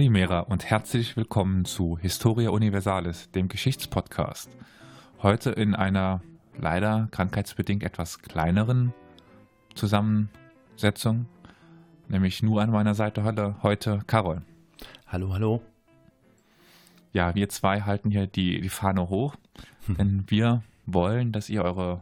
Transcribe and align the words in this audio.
Kalimera 0.00 0.40
und 0.40 0.64
herzlich 0.64 1.14
willkommen 1.18 1.66
zu 1.66 1.98
Historia 1.98 2.48
Universalis, 2.48 3.30
dem 3.32 3.48
Geschichtspodcast. 3.48 4.48
Heute 5.22 5.50
in 5.50 5.74
einer 5.74 6.22
leider 6.56 7.08
krankheitsbedingt 7.10 7.82
etwas 7.82 8.22
kleineren 8.22 8.94
Zusammensetzung, 9.74 11.26
nämlich 12.08 12.42
nur 12.42 12.62
an 12.62 12.70
meiner 12.70 12.94
Seite 12.94 13.24
heute, 13.24 13.56
heute 13.62 14.00
Carol. 14.06 14.40
Hallo, 15.06 15.34
hallo. 15.34 15.60
Ja, 17.12 17.34
wir 17.34 17.50
zwei 17.50 17.82
halten 17.82 18.10
hier 18.10 18.26
die, 18.26 18.62
die 18.62 18.70
Fahne 18.70 19.10
hoch, 19.10 19.36
denn 19.86 20.24
wir 20.28 20.62
wollen, 20.86 21.30
dass 21.30 21.50
ihr 21.50 21.62
eure 21.62 22.00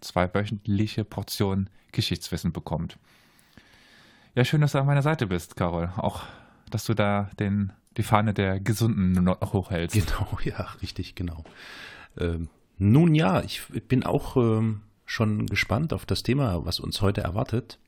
zweiwöchentliche 0.00 1.04
Portion 1.04 1.70
Geschichtswissen 1.92 2.50
bekommt. 2.50 2.98
Ja, 4.34 4.44
schön, 4.44 4.60
dass 4.60 4.72
du 4.72 4.80
an 4.80 4.86
meiner 4.86 5.02
Seite 5.02 5.28
bist, 5.28 5.54
Carol. 5.54 5.92
Auch, 5.96 6.24
dass 6.70 6.84
du 6.84 6.94
da 6.94 7.30
den, 7.38 7.72
die 7.96 8.02
Fahne 8.02 8.34
der 8.34 8.60
Gesunden 8.60 9.12
noch 9.12 9.52
hochhältst. 9.52 9.94
Genau, 9.94 10.38
ja, 10.44 10.68
richtig, 10.82 11.14
genau. 11.14 11.44
Ähm, 12.18 12.48
nun 12.78 13.14
ja, 13.14 13.42
ich 13.42 13.62
bin 13.88 14.04
auch 14.04 14.36
ähm, 14.36 14.82
schon 15.04 15.46
gespannt 15.46 15.92
auf 15.92 16.06
das 16.06 16.22
Thema, 16.22 16.64
was 16.64 16.80
uns 16.80 17.00
heute 17.00 17.22
erwartet. 17.22 17.78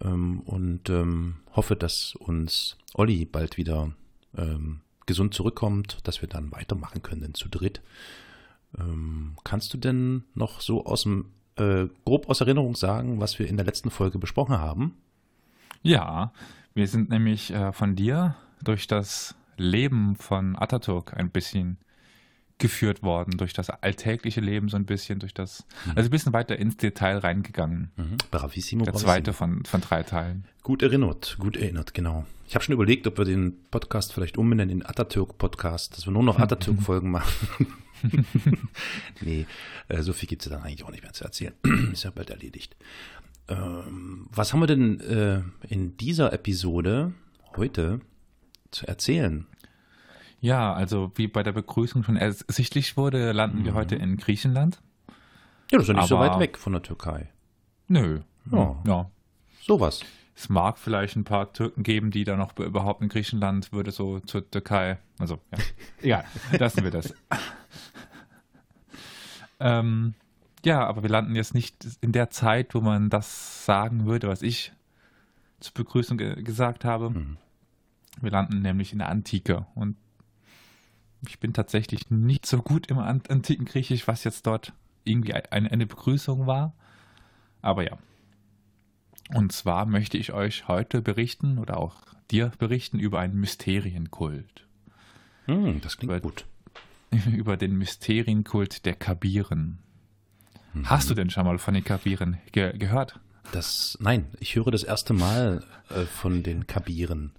Ähm, 0.00 0.40
und 0.40 0.90
ähm, 0.90 1.36
hoffe, 1.52 1.76
dass 1.76 2.14
uns 2.16 2.76
Olli 2.94 3.24
bald 3.24 3.56
wieder 3.56 3.92
ähm, 4.36 4.80
gesund 5.06 5.34
zurückkommt, 5.34 5.98
dass 6.04 6.22
wir 6.22 6.28
dann 6.28 6.50
weitermachen 6.52 7.02
können 7.02 7.34
zu 7.34 7.48
dritt. 7.48 7.82
Ähm, 8.78 9.36
kannst 9.44 9.72
du 9.74 9.78
denn 9.78 10.24
noch 10.34 10.60
so 10.60 10.86
aus 10.86 11.02
dem 11.02 11.26
äh, 11.56 11.86
grob 12.04 12.28
aus 12.28 12.40
Erinnerung 12.40 12.74
sagen, 12.74 13.20
was 13.20 13.38
wir 13.38 13.46
in 13.46 13.56
der 13.56 13.66
letzten 13.66 13.90
Folge 13.90 14.18
besprochen 14.18 14.58
haben? 14.58 14.96
Ja, 15.82 16.32
wir 16.74 16.88
sind 16.88 17.10
nämlich 17.10 17.52
äh, 17.52 17.72
von 17.72 17.96
dir 17.96 18.36
durch 18.62 18.86
das 18.86 19.34
Leben 19.56 20.16
von 20.16 20.56
Atatürk 20.56 21.14
ein 21.16 21.30
bisschen 21.30 21.78
geführt 22.58 23.02
worden, 23.02 23.36
durch 23.36 23.52
das 23.52 23.70
alltägliche 23.70 24.40
Leben 24.40 24.68
so 24.68 24.76
ein 24.76 24.86
bisschen, 24.86 25.18
durch 25.18 25.34
das, 25.34 25.64
also 25.94 26.08
ein 26.08 26.10
bisschen 26.10 26.32
weiter 26.32 26.56
ins 26.56 26.76
Detail 26.76 27.18
reingegangen. 27.18 27.90
Mhm. 27.96 28.16
Bravissimo. 28.30 28.84
Der 28.84 28.92
bravissimo. 28.92 29.12
zweite 29.12 29.32
von, 29.32 29.64
von 29.64 29.80
drei 29.80 30.02
Teilen. 30.02 30.44
Gut 30.62 30.82
erinnert, 30.82 31.36
gut 31.38 31.56
erinnert, 31.56 31.94
genau. 31.94 32.26
Ich 32.46 32.54
habe 32.54 32.64
schon 32.64 32.74
überlegt, 32.74 33.06
ob 33.06 33.18
wir 33.18 33.24
den 33.24 33.56
Podcast 33.70 34.12
vielleicht 34.12 34.38
umbenennen 34.38 34.80
in 34.80 34.86
Atatürk-Podcast, 34.86 35.96
dass 35.96 36.06
wir 36.06 36.12
nur 36.12 36.22
noch 36.22 36.38
Atatürk-Folgen 36.40 37.10
machen. 37.10 37.66
nee, 39.20 39.46
äh, 39.88 40.02
so 40.02 40.12
viel 40.12 40.28
gibt 40.28 40.42
es 40.42 40.50
dann 40.50 40.62
eigentlich 40.62 40.84
auch 40.84 40.90
nicht 40.90 41.02
mehr 41.02 41.12
zu 41.12 41.24
erzählen. 41.24 41.54
Ist 41.92 42.04
ja 42.04 42.10
bald 42.10 42.30
erledigt. 42.30 42.76
Ähm, 43.48 44.26
was 44.30 44.52
haben 44.52 44.60
wir 44.60 44.66
denn 44.66 45.00
äh, 45.00 45.42
in 45.68 45.96
dieser 45.96 46.32
Episode 46.32 47.12
heute 47.56 48.00
zu 48.70 48.86
erzählen? 48.86 49.46
Ja, 50.40 50.72
also 50.74 51.12
wie 51.14 51.28
bei 51.28 51.42
der 51.42 51.52
Begrüßung 51.52 52.04
schon 52.04 52.16
ersichtlich 52.16 52.96
wurde, 52.96 53.32
landen 53.32 53.64
wir 53.64 53.74
heute 53.74 53.96
in 53.96 54.16
Griechenland. 54.16 54.80
Ja, 55.70 55.78
das 55.78 55.82
ist 55.82 55.88
ja 55.88 55.94
nicht 55.94 56.08
so 56.08 56.18
Aber- 56.18 56.30
weit 56.30 56.40
weg 56.40 56.58
von 56.58 56.72
der 56.72 56.82
Türkei. 56.82 57.30
Nö. 57.88 58.20
Ja. 58.50 58.76
ja. 58.86 59.10
Sowas. 59.62 60.00
Es 60.36 60.48
mag 60.48 60.78
vielleicht 60.78 61.16
ein 61.16 61.24
paar 61.24 61.52
Türken 61.52 61.82
geben, 61.82 62.10
die 62.10 62.24
da 62.24 62.36
noch 62.36 62.58
überhaupt 62.58 63.00
in 63.02 63.08
Griechenland 63.08 63.72
würde 63.72 63.90
so 63.92 64.20
zur 64.20 64.50
Türkei. 64.50 64.98
Also, 65.18 65.38
ja. 65.50 65.58
Egal, 66.02 66.24
lassen 66.58 66.82
wir 66.84 66.90
das. 66.90 67.14
ähm, 69.60 70.14
ja, 70.64 70.86
aber 70.86 71.02
wir 71.02 71.10
landen 71.10 71.34
jetzt 71.34 71.54
nicht 71.54 71.86
in 72.00 72.12
der 72.12 72.30
Zeit, 72.30 72.74
wo 72.74 72.80
man 72.80 73.10
das 73.10 73.64
sagen 73.64 74.06
würde, 74.06 74.28
was 74.28 74.42
ich 74.42 74.72
zur 75.60 75.74
Begrüßung 75.74 76.18
ge 76.18 76.42
gesagt 76.42 76.84
habe. 76.84 77.10
Mhm. 77.10 77.36
Wir 78.20 78.30
landen 78.30 78.62
nämlich 78.62 78.92
in 78.92 78.98
der 78.98 79.08
Antike 79.08 79.66
und 79.74 79.96
ich 81.26 81.40
bin 81.40 81.52
tatsächlich 81.52 82.10
nicht 82.10 82.46
so 82.46 82.58
gut 82.62 82.88
im 82.88 82.98
An 82.98 83.22
antiken 83.28 83.64
Griechisch, 83.64 84.06
was 84.06 84.24
jetzt 84.24 84.46
dort 84.46 84.72
irgendwie 85.04 85.34
eine, 85.34 85.70
eine 85.70 85.86
Begrüßung 85.86 86.46
war. 86.46 86.74
Aber 87.62 87.82
ja. 87.82 87.98
Und 89.34 89.52
zwar 89.52 89.86
möchte 89.86 90.18
ich 90.18 90.32
euch 90.32 90.68
heute 90.68 91.00
berichten 91.00 91.58
oder 91.58 91.78
auch 91.78 91.96
dir 92.30 92.52
berichten 92.58 92.98
über 92.98 93.20
einen 93.20 93.40
Mysterienkult. 93.40 94.66
Hm, 95.46 95.80
das 95.80 95.96
klingt 95.96 96.12
Weil- 96.12 96.20
gut. 96.20 96.44
über 97.32 97.56
den 97.56 97.76
Mysterienkult 97.76 98.84
der 98.86 98.94
Kabiren. 98.94 99.78
Hast 100.84 101.08
du 101.10 101.14
denn 101.14 101.30
schon 101.30 101.44
mal 101.46 101.58
von 101.58 101.74
den 101.74 101.84
Kabiren 101.84 102.38
ge 102.52 102.76
gehört? 102.76 103.20
Das, 103.52 103.96
nein, 104.00 104.26
ich 104.40 104.56
höre 104.56 104.70
das 104.70 104.82
erste 104.82 105.12
Mal 105.14 105.62
äh, 105.90 106.04
von 106.04 106.42
den 106.42 106.66
Kabiren. 106.66 107.32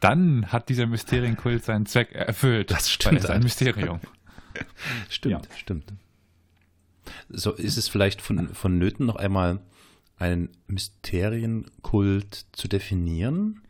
Dann 0.00 0.50
hat 0.52 0.68
dieser 0.68 0.86
Mysterienkult 0.86 1.64
seinen 1.64 1.86
Zweck 1.86 2.12
erfüllt. 2.12 2.70
Das 2.70 2.90
stimmt 2.90 3.14
er 3.14 3.18
ist 3.18 3.26
ein 3.26 3.32
halt. 3.34 3.42
Mysterium. 3.44 4.00
Stimmt, 5.08 5.48
stimmt. 5.56 5.92
So 7.28 7.52
ist 7.52 7.76
es 7.76 7.88
vielleicht 7.88 8.22
von, 8.22 8.54
vonnöten, 8.54 9.04
noch 9.06 9.16
einmal 9.16 9.60
einen 10.16 10.48
Mysterienkult 10.68 12.46
zu 12.52 12.68
definieren? 12.68 13.60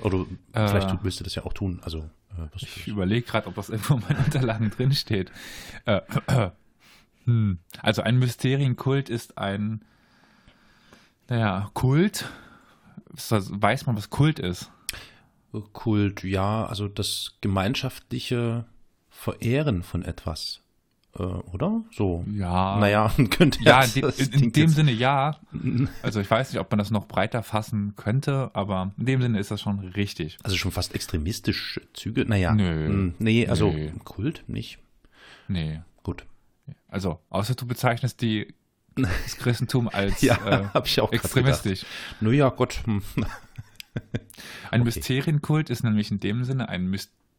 Oder 0.00 0.24
Äh. 0.52 0.68
vielleicht 0.68 1.04
willst 1.04 1.20
du 1.20 1.24
das 1.24 1.34
ja 1.34 1.44
auch 1.44 1.52
tun. 1.52 1.80
Also, 1.82 2.08
äh, 2.38 2.46
Ich 2.56 2.86
überlege 2.88 3.26
gerade, 3.26 3.48
ob 3.48 3.54
das 3.56 3.68
irgendwo 3.68 3.94
in 3.94 4.00
meinen 4.00 4.24
Unterlagen 4.24 4.70
drin 4.70 4.92
steht. 4.92 5.30
Äh, 5.84 6.00
hm. 7.28 7.58
Also 7.82 8.02
ein 8.02 8.18
Mysterienkult 8.18 9.08
ist 9.10 9.36
ein, 9.38 9.82
naja, 11.28 11.70
Kult. 11.74 12.28
Weiß 13.10 13.86
man, 13.86 13.96
was 13.96 14.10
Kult 14.10 14.38
ist? 14.38 14.70
Kult, 15.72 16.24
ja, 16.24 16.66
also 16.66 16.88
das 16.88 17.36
gemeinschaftliche 17.40 18.64
Verehren 19.10 19.82
von 19.82 20.02
etwas. 20.02 20.60
Äh, 21.18 21.22
oder? 21.22 21.82
So. 21.90 22.24
Ja. 22.32 22.78
Naja, 22.78 23.10
könnte 23.30 23.62
Ja, 23.62 23.82
in, 23.82 23.90
jetzt- 23.94 24.20
in, 24.20 24.42
in 24.44 24.52
dem 24.52 24.62
jetzt- 24.64 24.74
Sinne 24.76 24.92
ja. 24.92 25.38
Also 26.02 26.20
ich 26.20 26.30
weiß 26.30 26.52
nicht, 26.52 26.60
ob 26.60 26.70
man 26.70 26.78
das 26.78 26.90
noch 26.90 27.06
breiter 27.08 27.42
fassen 27.42 27.94
könnte, 27.96 28.50
aber 28.54 28.92
in 28.98 29.06
dem 29.06 29.22
Sinne 29.22 29.38
ist 29.40 29.50
das 29.50 29.60
schon 29.62 29.80
richtig. 29.80 30.36
Also 30.44 30.56
schon 30.56 30.70
fast 30.70 30.94
extremistische 30.94 31.82
Züge. 31.94 32.24
Naja. 32.26 32.54
Nö. 32.54 32.86
hm, 32.88 33.14
Nee, 33.18 33.48
also 33.48 33.70
Nö. 33.72 33.90
Kult 34.04 34.44
nicht. 34.48 34.78
Nee. 35.48 35.80
Also, 36.88 37.20
außer 37.30 37.54
du 37.54 37.66
bezeichnest 37.66 38.20
die, 38.20 38.54
das 38.94 39.36
Christentum 39.36 39.88
als 39.88 40.20
Ja, 40.22 40.70
äh, 40.74 40.78
extremistisch. 41.12 41.84
Nur 42.20 42.32
ja, 42.32 42.48
Gott. 42.48 42.82
Ein 44.70 44.82
Okay. 44.82 44.84
Mysterienkult 44.84 45.70
ist 45.70 45.82
nämlich 45.82 46.10
in 46.10 46.20
dem 46.20 46.44
Sinne 46.44 46.68
ein, 46.68 46.96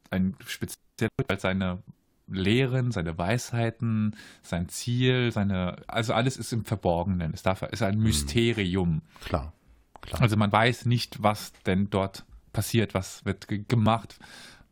ein 0.09 0.35
spezieller 0.45 1.09
Kult, 1.15 1.29
weil 1.29 1.39
seine 1.39 1.83
Lehren, 2.27 2.91
seine 2.91 3.17
Weisheiten, 3.17 4.15
sein 4.43 4.69
Ziel, 4.69 5.31
seine, 5.31 5.77
also 5.87 6.13
alles 6.13 6.37
ist 6.37 6.51
im 6.53 6.65
Verborgenen. 6.65 7.33
Es 7.33 7.43
darf, 7.43 7.61
ist 7.63 7.81
ein 7.81 7.97
Mysterium. 7.99 9.01
Klar. 9.23 9.53
Klar. 10.01 10.21
Also 10.21 10.37
man 10.37 10.51
weiß 10.51 10.85
nicht, 10.85 11.21
was 11.23 11.53
denn 11.65 11.89
dort 11.89 12.25
passiert, 12.53 12.93
was 12.93 13.25
wird 13.25 13.47
ge 13.47 13.63
gemacht. 13.67 14.19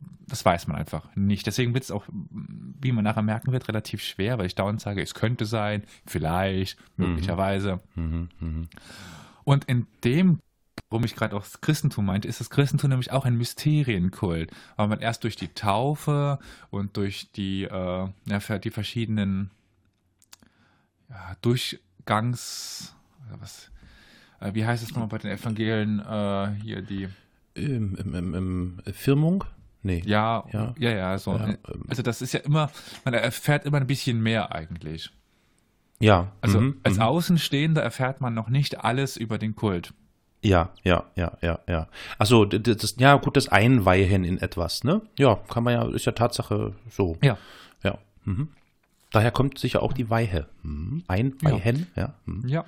Das 0.00 0.44
weiß 0.44 0.66
man 0.66 0.76
einfach 0.76 1.08
nicht. 1.16 1.46
Deswegen 1.46 1.74
wird 1.74 1.84
es 1.84 1.90
auch, 1.90 2.04
wie 2.10 2.92
man 2.92 3.04
nachher 3.04 3.22
merken 3.22 3.52
wird, 3.52 3.68
relativ 3.68 4.02
schwer, 4.02 4.38
weil 4.38 4.46
ich 4.46 4.54
dauernd 4.54 4.80
sage, 4.80 5.02
es 5.02 5.14
könnte 5.14 5.46
sein, 5.46 5.82
vielleicht, 6.06 6.78
möglicherweise. 6.96 7.80
Mhm, 7.94 8.28
mhm. 8.38 8.68
Und 9.44 9.64
in 9.64 9.86
dem, 10.04 10.40
worum 10.90 11.04
ich 11.04 11.16
gerade 11.16 11.34
auch 11.34 11.42
das 11.42 11.62
Christentum 11.62 12.04
meinte, 12.04 12.28
ist 12.28 12.40
das 12.40 12.50
Christentum 12.50 12.90
nämlich 12.90 13.10
auch 13.10 13.24
ein 13.24 13.38
Mysterienkult, 13.38 14.50
weil 14.76 14.88
man 14.88 15.00
erst 15.00 15.24
durch 15.24 15.36
die 15.36 15.48
Taufe 15.48 16.38
und 16.68 16.98
durch 16.98 17.32
die, 17.32 17.64
äh, 17.64 18.08
ja, 18.26 18.58
die 18.58 18.70
verschiedenen 18.70 19.50
ja, 21.08 21.36
Durchgangs, 21.40 22.94
was, 23.40 23.70
äh, 24.40 24.52
wie 24.52 24.66
heißt 24.66 24.82
es 24.82 24.90
nochmal 24.90 25.08
bei 25.08 25.18
den 25.18 25.30
Evangelien, 25.30 26.00
äh, 26.00 26.50
hier 26.62 26.82
die, 26.82 27.08
im, 27.54 27.96
im, 27.96 28.34
im 28.34 28.92
Firmung? 28.92 29.44
Nee. 29.82 30.02
ja, 30.04 30.44
Ja. 30.52 30.74
ja, 30.78 30.90
ja, 30.90 31.18
so. 31.18 31.32
Ja, 31.32 31.48
ähm. 31.48 31.58
also 31.88 32.02
das 32.02 32.20
ist 32.20 32.32
ja 32.32 32.40
immer, 32.40 32.70
man 33.04 33.14
erfährt 33.14 33.64
immer 33.64 33.78
ein 33.78 33.86
bisschen 33.86 34.20
mehr 34.20 34.52
eigentlich. 34.54 35.10
Ja. 36.00 36.32
Also 36.40 36.60
mhm, 36.60 36.80
als 36.82 36.96
mhm. 36.96 37.02
Außenstehender 37.02 37.82
erfährt 37.82 38.20
man 38.20 38.34
noch 38.34 38.48
nicht 38.48 38.84
alles 38.84 39.16
über 39.16 39.38
den 39.38 39.56
Kult. 39.56 39.94
Ja, 40.42 40.70
ja, 40.84 41.04
ja, 41.16 41.36
ja, 41.42 41.58
ja. 41.66 41.88
Achso, 42.18 42.44
das, 42.44 42.94
ja, 42.98 43.16
gut, 43.16 43.36
das 43.36 43.48
Einweihen 43.48 44.24
in 44.24 44.38
etwas, 44.38 44.84
ne? 44.84 45.02
Ja, 45.18 45.36
kann 45.48 45.64
man 45.64 45.74
ja, 45.74 45.88
ist 45.88 46.06
ja 46.06 46.12
Tatsache 46.12 46.74
so. 46.90 47.18
Ja. 47.22 47.36
Ja. 47.82 47.98
Mhm. 48.24 48.48
Daher 49.10 49.32
kommt 49.32 49.58
sicher 49.58 49.82
auch 49.82 49.92
die 49.92 50.10
Weihe. 50.10 50.46
Mhm. 50.62 51.02
Einweihen, 51.08 51.88
ja. 51.96 52.14
Mhm. 52.26 52.48
Ja. 52.48 52.64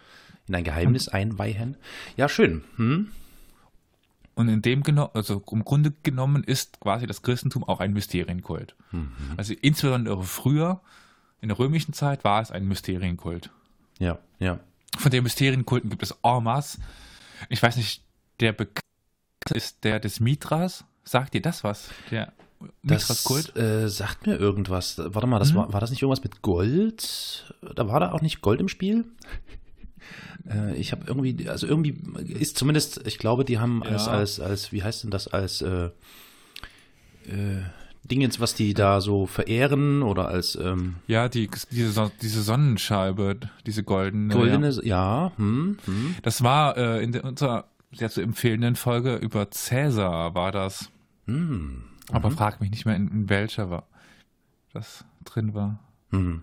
In 0.48 0.54
ein 0.56 0.64
Geheimnis 0.64 1.06
einweihen. 1.08 1.76
Ja, 2.16 2.28
schön. 2.28 2.64
Mhm. 2.76 3.12
Und 4.40 4.48
in 4.48 4.62
dem 4.62 4.82
geno 4.82 5.10
also 5.12 5.42
im 5.52 5.64
Grunde 5.64 5.92
genommen 6.02 6.42
ist 6.44 6.80
quasi 6.80 7.06
das 7.06 7.20
Christentum 7.20 7.62
auch 7.64 7.80
ein 7.80 7.92
Mysterienkult. 7.92 8.74
Also 9.36 9.52
insbesondere 9.60 10.22
früher, 10.22 10.80
in 11.42 11.48
der 11.48 11.58
römischen 11.58 11.92
Zeit, 11.92 12.24
war 12.24 12.40
es 12.40 12.50
ein 12.50 12.66
Mysterienkult. 12.66 13.50
Ja, 13.98 14.18
ja. 14.38 14.58
Von 14.96 15.10
den 15.10 15.22
Mysterienkulten 15.24 15.90
gibt 15.90 16.02
es 16.02 16.14
masse. 16.22 16.78
Ich 17.50 17.62
weiß 17.62 17.76
nicht, 17.76 18.02
der 18.40 18.52
bekannteste 18.52 19.54
ist 19.54 19.84
der 19.84 20.00
des 20.00 20.20
Mithras. 20.20 20.84
Sagt 21.04 21.34
dir 21.34 21.42
das 21.42 21.62
was? 21.64 21.90
Der 22.10 22.32
Das 22.82 23.56
äh, 23.56 23.88
sagt 23.88 24.26
mir 24.26 24.36
irgendwas. 24.36 24.96
Warte 24.98 25.26
mal, 25.26 25.38
das 25.38 25.52
Mhm. 25.52 25.56
war, 25.56 25.72
war 25.74 25.80
das 25.80 25.90
nicht 25.90 26.02
irgendwas 26.02 26.22
mit 26.22 26.40
Gold? 26.42 27.54
Da 27.74 27.88
war 27.88 28.00
da 28.00 28.12
auch 28.12 28.22
nicht 28.22 28.40
Gold 28.42 28.60
im 28.60 28.68
Spiel? 28.68 29.04
Äh, 30.48 30.74
ich 30.76 30.92
habe 30.92 31.04
irgendwie, 31.06 31.48
also 31.48 31.66
irgendwie 31.66 31.96
ist 32.28 32.56
zumindest, 32.56 33.06
ich 33.06 33.18
glaube, 33.18 33.44
die 33.44 33.58
haben 33.58 33.82
als, 33.82 34.06
Ja. 34.06 34.12
als, 34.12 34.40
als, 34.40 34.72
wie 34.72 34.82
heißt 34.82 35.04
denn 35.04 35.10
das, 35.10 35.28
als 35.28 35.62
äh, 35.62 35.90
äh, 37.26 37.62
Dingens, 38.04 38.40
was 38.40 38.54
die 38.54 38.72
da 38.74 39.00
so 39.00 39.26
verehren 39.26 40.02
oder 40.02 40.28
als 40.28 40.56
ähm, 40.56 40.96
Ja, 41.06 41.28
die, 41.28 41.50
diese, 41.70 42.10
diese 42.22 42.42
Sonnenscheibe, 42.42 43.38
diese 43.66 43.84
goldene. 43.84 44.32
goldene, 44.34 44.70
Ja. 44.82 44.82
ja, 44.82 45.32
hm, 45.36 45.76
hm. 45.84 46.14
Das 46.22 46.42
war 46.42 46.76
äh, 46.76 47.02
in 47.04 47.12
der, 47.12 47.24
unserer 47.24 47.66
sehr 47.92 48.10
zu 48.10 48.20
empfehlenden 48.22 48.76
Folge 48.76 49.16
über 49.16 49.50
Cäsar 49.50 50.34
war 50.34 50.50
das. 50.52 50.90
Hm. 51.26 51.82
Aber 52.12 52.30
frag 52.30 52.60
mich 52.60 52.70
nicht 52.70 52.86
mehr, 52.86 52.96
in, 52.96 53.08
in 53.08 53.28
welcher 53.28 53.70
war 53.70 53.86
das 54.72 55.04
drin 55.24 55.54
war. 55.54 55.78
Hm. 56.10 56.42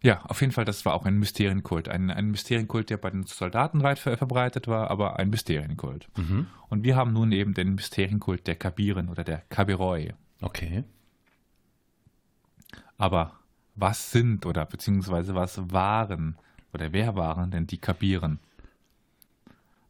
Ja, 0.00 0.22
auf 0.26 0.40
jeden 0.40 0.52
Fall, 0.52 0.64
das 0.64 0.84
war 0.84 0.94
auch 0.94 1.06
ein 1.06 1.18
Mysterienkult. 1.18 1.88
Ein, 1.88 2.10
ein 2.10 2.30
Mysterienkult, 2.30 2.90
der 2.90 2.98
bei 2.98 3.10
den 3.10 3.24
Soldaten 3.24 3.82
weit 3.82 3.98
ver 3.98 4.16
verbreitet 4.16 4.68
war, 4.68 4.90
aber 4.90 5.18
ein 5.18 5.30
Mysterienkult. 5.30 6.08
Mhm. 6.16 6.46
Und 6.68 6.84
wir 6.84 6.94
haben 6.94 7.12
nun 7.12 7.32
eben 7.32 7.54
den 7.54 7.74
Mysterienkult 7.74 8.46
der 8.46 8.54
Kabiren 8.54 9.08
oder 9.08 9.24
der 9.24 9.38
Kabiroi. 9.48 10.14
Okay. 10.40 10.84
Aber 12.96 13.32
was 13.74 14.10
sind 14.10 14.46
oder 14.46 14.66
beziehungsweise 14.66 15.34
was 15.34 15.72
waren 15.72 16.36
oder 16.72 16.92
wer 16.92 17.16
waren 17.16 17.50
denn 17.50 17.66
die 17.66 17.78
Kabiren? 17.78 18.38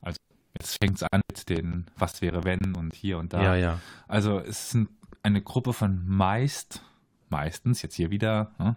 Also 0.00 0.18
jetzt 0.58 0.78
fängt 0.78 0.96
es 0.96 1.02
an 1.02 1.20
mit 1.30 1.48
den 1.48 1.86
Was 1.96 2.22
wäre 2.22 2.44
wenn 2.44 2.74
und 2.76 2.94
hier 2.94 3.18
und 3.18 3.32
da. 3.32 3.42
Ja, 3.42 3.56
ja. 3.56 3.80
Also 4.06 4.38
es 4.40 4.70
sind 4.70 4.88
eine 5.22 5.42
Gruppe 5.42 5.72
von 5.72 6.06
meist, 6.06 6.82
meistens, 7.28 7.82
jetzt 7.82 7.94
hier 7.94 8.10
wieder, 8.10 8.52
ne, 8.58 8.76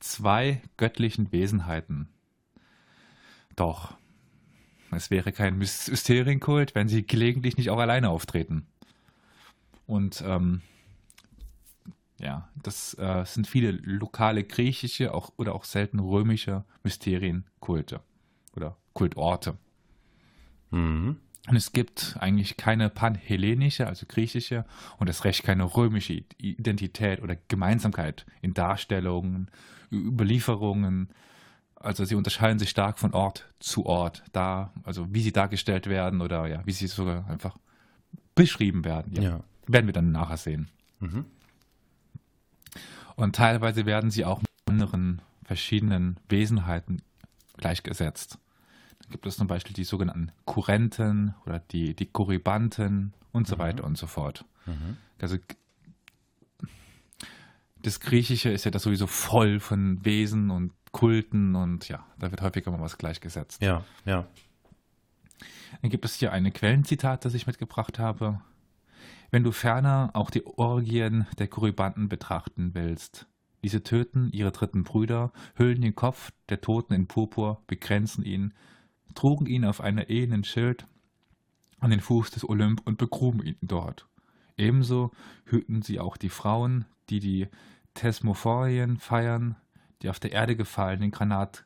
zwei 0.00 0.62
göttlichen 0.76 1.32
Wesenheiten. 1.32 2.08
Doch, 3.56 3.96
es 4.90 5.10
wäre 5.10 5.32
kein 5.32 5.58
Mys- 5.58 5.90
Mysterienkult, 5.90 6.74
wenn 6.74 6.88
sie 6.88 7.06
gelegentlich 7.06 7.56
nicht 7.56 7.70
auch 7.70 7.78
alleine 7.78 8.10
auftreten. 8.10 8.66
Und 9.86 10.22
ähm, 10.26 10.62
ja, 12.20 12.48
das 12.62 12.94
äh, 12.94 13.24
sind 13.24 13.46
viele 13.46 13.70
lokale 13.70 14.44
griechische 14.44 15.14
auch, 15.14 15.32
oder 15.36 15.54
auch 15.54 15.64
selten 15.64 15.98
römische 15.98 16.64
Mysterienkulte 16.82 18.00
oder 18.56 18.76
Kultorte. 18.92 19.56
Mhm. 20.70 21.16
Und 21.48 21.56
es 21.56 21.72
gibt 21.72 22.16
eigentlich 22.20 22.56
keine 22.56 22.90
panhellenische, 22.90 23.86
also 23.86 24.04
griechische, 24.06 24.64
und 24.98 25.08
das 25.08 25.24
Recht 25.24 25.44
keine 25.44 25.64
römische 25.64 26.24
Identität 26.38 27.22
oder 27.22 27.36
Gemeinsamkeit 27.48 28.26
in 28.42 28.52
Darstellungen, 28.52 29.50
Überlieferungen. 29.90 31.08
Also 31.74 32.04
sie 32.04 32.16
unterscheiden 32.16 32.58
sich 32.58 32.68
stark 32.68 32.98
von 32.98 33.14
Ort 33.14 33.48
zu 33.60 33.86
Ort, 33.86 34.24
da, 34.32 34.72
also 34.84 35.06
wie 35.14 35.22
sie 35.22 35.32
dargestellt 35.32 35.86
werden 35.86 36.20
oder 36.20 36.46
ja, 36.46 36.66
wie 36.66 36.72
sie 36.72 36.86
sogar 36.86 37.28
einfach 37.30 37.56
beschrieben 38.34 38.84
werden. 38.84 39.20
Ja. 39.20 39.40
Werden 39.66 39.86
wir 39.86 39.92
dann 39.92 40.12
nachher 40.12 40.36
sehen. 40.36 40.68
Mhm. 41.00 41.24
Und 43.16 43.36
teilweise 43.36 43.86
werden 43.86 44.10
sie 44.10 44.24
auch 44.24 44.40
mit 44.40 44.48
anderen 44.68 45.22
verschiedenen 45.44 46.18
Wesenheiten 46.28 47.02
gleichgesetzt. 47.56 48.38
Gibt 49.10 49.26
es 49.26 49.36
zum 49.36 49.46
Beispiel 49.46 49.74
die 49.74 49.84
sogenannten 49.84 50.32
Kurrenten 50.44 51.34
oder 51.46 51.58
die, 51.58 51.94
die 51.94 52.06
Korybanten 52.06 53.14
und 53.32 53.46
so 53.46 53.58
weiter 53.58 53.84
und 53.84 53.96
so 53.96 54.06
fort. 54.06 54.44
Also 55.20 55.38
das 57.82 58.00
Griechische 58.00 58.50
ist 58.50 58.64
ja 58.64 58.70
das 58.70 58.82
sowieso 58.82 59.06
voll 59.06 59.60
von 59.60 60.04
Wesen 60.04 60.50
und 60.50 60.72
Kulten 60.92 61.54
und 61.54 61.88
ja, 61.88 62.04
da 62.18 62.30
wird 62.30 62.42
häufiger 62.42 62.70
mal 62.70 62.80
was 62.80 62.98
gleichgesetzt. 62.98 63.62
Ja, 63.62 63.84
ja. 64.04 64.26
Dann 65.80 65.90
gibt 65.90 66.04
es 66.04 66.14
hier 66.16 66.32
eine 66.32 66.50
Quellenzitat, 66.50 67.24
das 67.24 67.34
ich 67.34 67.46
mitgebracht 67.46 67.98
habe. 67.98 68.40
Wenn 69.30 69.44
du 69.44 69.52
ferner 69.52 70.10
auch 70.14 70.30
die 70.30 70.46
Orgien 70.46 71.26
der 71.38 71.48
Korybanten 71.48 72.08
betrachten 72.08 72.74
willst. 72.74 73.26
Diese 73.62 73.82
töten 73.82 74.30
ihre 74.32 74.52
dritten 74.52 74.84
Brüder, 74.84 75.32
hüllen 75.54 75.82
den 75.82 75.94
Kopf 75.94 76.30
der 76.48 76.60
Toten 76.60 76.94
in 76.94 77.06
Purpur, 77.06 77.62
bekränzen 77.66 78.24
ihn, 78.24 78.54
trugen 79.14 79.46
ihn 79.46 79.64
auf 79.64 79.80
einem 79.80 80.04
elenden 80.06 80.44
Schild 80.44 80.86
an 81.80 81.90
den 81.90 82.00
Fuß 82.00 82.30
des 82.30 82.48
Olymp 82.48 82.82
und 82.84 82.98
begruben 82.98 83.44
ihn 83.44 83.56
dort. 83.62 84.08
Ebenso 84.56 85.12
hüten 85.44 85.82
sie 85.82 86.00
auch 86.00 86.16
die 86.16 86.30
Frauen, 86.30 86.84
die 87.10 87.20
die 87.20 87.48
Thesmophorien 87.94 88.98
feiern, 88.98 89.56
die 90.02 90.10
auf 90.10 90.18
der 90.18 90.32
Erde 90.32 90.56
gefallenen 90.56 91.10
Granat, 91.10 91.64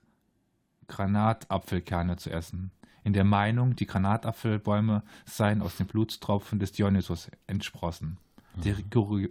Granatapfelkerne 0.88 2.16
zu 2.16 2.30
essen, 2.30 2.70
in 3.04 3.12
der 3.12 3.24
Meinung, 3.24 3.74
die 3.74 3.86
Granatapfelbäume 3.86 5.02
seien 5.24 5.60
aus 5.60 5.76
den 5.76 5.86
Blutstropfen 5.86 6.58
des 6.58 6.72
Dionysos 6.72 7.30
entsprossen. 7.46 8.18
Die, 8.54 8.74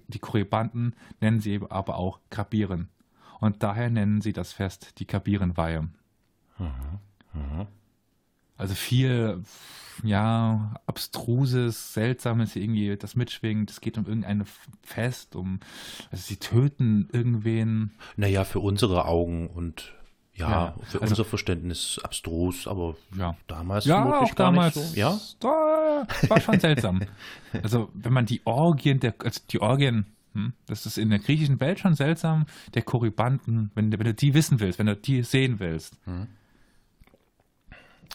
die 0.07 0.19
Korybanten 0.19 0.95
nennen 1.21 1.39
sie 1.39 1.61
aber 1.69 1.97
auch 1.97 2.19
Kabiren. 2.29 2.89
Und 3.39 3.63
daher 3.63 3.89
nennen 3.89 4.21
sie 4.21 4.33
das 4.33 4.51
Fest 4.51 4.99
die 4.99 5.05
Kabirenweihe. 5.05 5.87
Also 8.57 8.75
viel, 8.75 9.43
ja, 10.03 10.73
abstruses, 10.85 11.93
seltsames 11.93 12.55
irgendwie, 12.55 12.95
das 12.97 13.15
mitschwingt. 13.15 13.69
Es 13.71 13.81
geht 13.81 13.97
um 13.97 14.05
irgendein 14.05 14.43
Fest, 14.83 15.35
um, 15.35 15.59
also 16.11 16.23
sie 16.23 16.37
töten 16.37 17.09
irgendwen. 17.11 17.91
Naja, 18.17 18.43
für 18.43 18.59
unsere 18.59 19.05
Augen 19.05 19.47
und 19.47 19.93
ja, 20.33 20.49
Ja, 20.49 20.75
für 20.85 21.01
also- 21.01 21.11
unser 21.11 21.25
Verständnis 21.25 21.99
abstrus, 22.03 22.67
aber 22.67 22.95
Ja. 23.17 23.35
damals 23.47 23.85
Ja, 23.85 24.21
auch 24.21 24.33
damals. 24.33 24.75
so. 24.75 24.95
Ja? 24.99 25.19
Da, 25.39 26.07
war 26.29 26.39
schon 26.39 26.59
seltsam. 26.59 27.01
also, 27.63 27.89
wenn 27.93 28.13
man 28.13 28.25
die 28.25 28.41
Orgien, 28.45 28.99
der, 28.99 29.13
also 29.19 29.41
die 29.49 29.59
Orgien, 29.61 30.05
hm, 30.33 30.53
das 30.67 30.85
ist 30.85 30.97
in 30.97 31.09
der 31.09 31.19
griechischen 31.19 31.59
Welt 31.59 31.79
schon 31.79 31.93
seltsam, 31.95 32.45
der 32.73 32.81
Korybanten, 32.83 33.71
wenn, 33.75 33.91
du- 33.91 33.99
wenn 33.99 34.05
du 34.05 34.13
die 34.13 34.33
wissen 34.33 34.59
willst, 34.61 34.79
wenn 34.79 34.85
du 34.87 34.95
die 34.95 35.23
sehen 35.23 35.59
willst, 35.59 35.97
Mhm. 36.07 36.27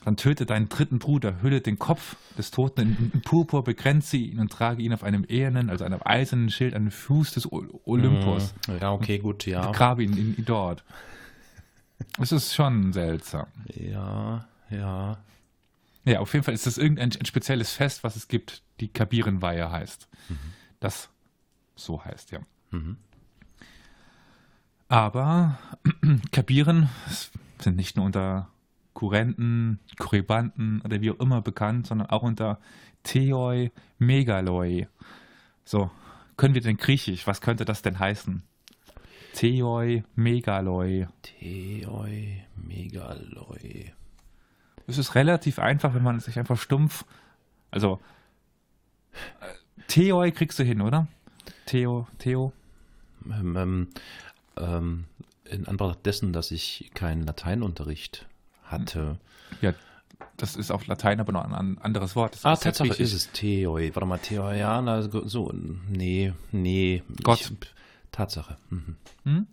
Dann 0.06 0.16
töte 0.16 0.46
deinen 0.46 0.68
dritten 0.68 1.00
Bruder, 1.00 1.42
hülle 1.42 1.60
den 1.60 1.80
Kopf 1.80 2.14
des 2.38 2.52
Toten 2.52 3.10
in, 3.12 3.22
Purpur, 3.22 3.64
begrenze 3.64 4.16
ihn 4.16 4.38
und 4.38 4.52
trage 4.52 4.80
ihn 4.80 4.92
auf 4.92 5.02
einem 5.02 5.24
ehernen, 5.26 5.68
also 5.68 5.84
einem 5.84 5.98
eisernen 6.04 6.48
Schild 6.48 6.74
an 6.74 6.84
den 6.84 6.90
Fuß 6.92 7.32
des 7.32 7.50
Olympus. 7.50 8.54
Mhm. 8.68 8.78
Ja, 8.80 8.92
okay, 8.92 9.18
gut, 9.18 9.46
ja. 9.46 9.66
Begrabe 9.66 10.04
ihn 10.04 10.16
in, 10.16 10.36
in 10.36 10.44
dort. 10.44 10.84
Es 12.20 12.30
ist 12.30 12.54
schon 12.54 12.92
seltsam. 12.92 13.48
Ja, 13.74 14.46
ja. 14.70 15.18
Ja, 16.04 16.20
auf 16.20 16.32
jeden 16.34 16.44
Fall 16.44 16.54
ist 16.54 16.66
das 16.66 16.78
irgendein 16.78 17.10
ein 17.10 17.26
spezielles 17.26 17.72
Fest, 17.72 18.04
was 18.04 18.14
es 18.14 18.28
gibt, 18.28 18.62
die 18.78 18.86
Kabirenweihe 18.86 19.72
heißt. 19.72 20.06
Das 20.78 21.08
so 21.74 22.04
heißt, 22.04 22.30
ja. 22.30 22.38
Mhm. 22.70 22.96
Aber 24.86 25.58
Kabiren 26.30 26.90
sind 27.58 27.74
nicht 27.74 27.96
nur 27.96 28.06
unter 28.06 28.50
Kurrenten, 28.96 29.78
Korybanten 29.98 30.80
oder 30.80 31.02
wie 31.02 31.10
auch 31.10 31.20
immer 31.20 31.42
bekannt, 31.42 31.86
sondern 31.86 32.08
auch 32.08 32.22
unter 32.22 32.58
Theoi 33.02 33.70
Megaloi. 33.98 34.88
So, 35.66 35.90
können 36.38 36.54
wir 36.54 36.62
denn 36.62 36.78
Griechisch? 36.78 37.26
Was 37.26 37.42
könnte 37.42 37.66
das 37.66 37.82
denn 37.82 37.98
heißen? 37.98 38.42
Theoi 39.34 40.02
Megaloi. 40.14 41.08
Theoi 41.20 42.42
Megaloi. 42.56 43.92
Es 44.86 44.96
ist 44.96 45.14
relativ 45.14 45.58
einfach, 45.58 45.92
wenn 45.92 46.02
man 46.02 46.18
sich 46.20 46.38
einfach 46.38 46.58
stumpf. 46.58 47.04
Also, 47.70 48.00
Theoi 49.88 50.30
kriegst 50.30 50.58
du 50.58 50.62
hin, 50.62 50.80
oder? 50.80 51.06
Theo, 51.66 52.08
Theo. 52.16 52.54
Ähm, 53.26 53.56
ähm, 53.56 53.88
ähm, 54.56 55.04
in 55.44 55.66
Anbetracht 55.66 56.06
dessen, 56.06 56.32
dass 56.32 56.50
ich 56.50 56.90
keinen 56.94 57.24
Lateinunterricht 57.24 58.26
hatte. 58.66 59.16
Ja, 59.60 59.72
das 60.36 60.56
ist 60.56 60.70
auf 60.70 60.86
Latein 60.86 61.20
aber 61.20 61.32
noch 61.32 61.44
ein 61.44 61.54
an- 61.54 61.78
anderes 61.78 62.14
Wort. 62.16 62.34
Das 62.34 62.44
Ah, 62.44 62.56
Tatsache 62.56 62.88
ist 63.02 63.12
es 63.12 63.32
Theoi. 63.32 63.90
Warte 63.94 64.06
mal, 64.06 64.18
Theoi, 64.18 64.58
ja, 64.58 64.80
na, 64.82 65.02
so, 65.02 65.52
nee, 65.88 66.32
nee. 66.52 67.02
Gott. 67.22 67.40
Ich, 67.40 67.52
Tatsache. 68.12 68.56
Mhm. 68.70 68.96
Hm? 69.24 69.46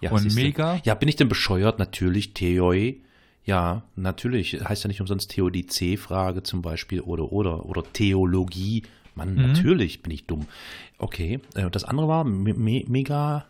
Ja, 0.00 0.10
Und 0.12 0.20
siehste. 0.20 0.40
mega? 0.40 0.80
Ja, 0.84 0.94
bin 0.94 1.08
ich 1.08 1.16
denn 1.16 1.28
bescheuert? 1.28 1.78
Natürlich, 1.78 2.34
Theoi. 2.34 2.96
Ja, 3.44 3.82
natürlich. 3.96 4.54
Heißt 4.64 4.84
ja 4.84 4.88
nicht 4.88 5.00
umsonst 5.00 5.30
Theodizee-Frage 5.32 6.42
zum 6.42 6.62
Beispiel 6.62 7.00
oder, 7.00 7.32
oder, 7.32 7.66
oder 7.66 7.82
Theologie. 7.92 8.82
Mann, 9.16 9.34
Mhm. 9.34 9.42
natürlich 9.52 10.02
bin 10.02 10.12
ich 10.12 10.26
dumm. 10.26 10.46
Okay, 10.98 11.40
äh, 11.54 11.70
das 11.70 11.84
andere 11.84 12.08
war 12.08 12.24
me 12.24 12.52
me 12.54 12.84
mega, 12.88 13.44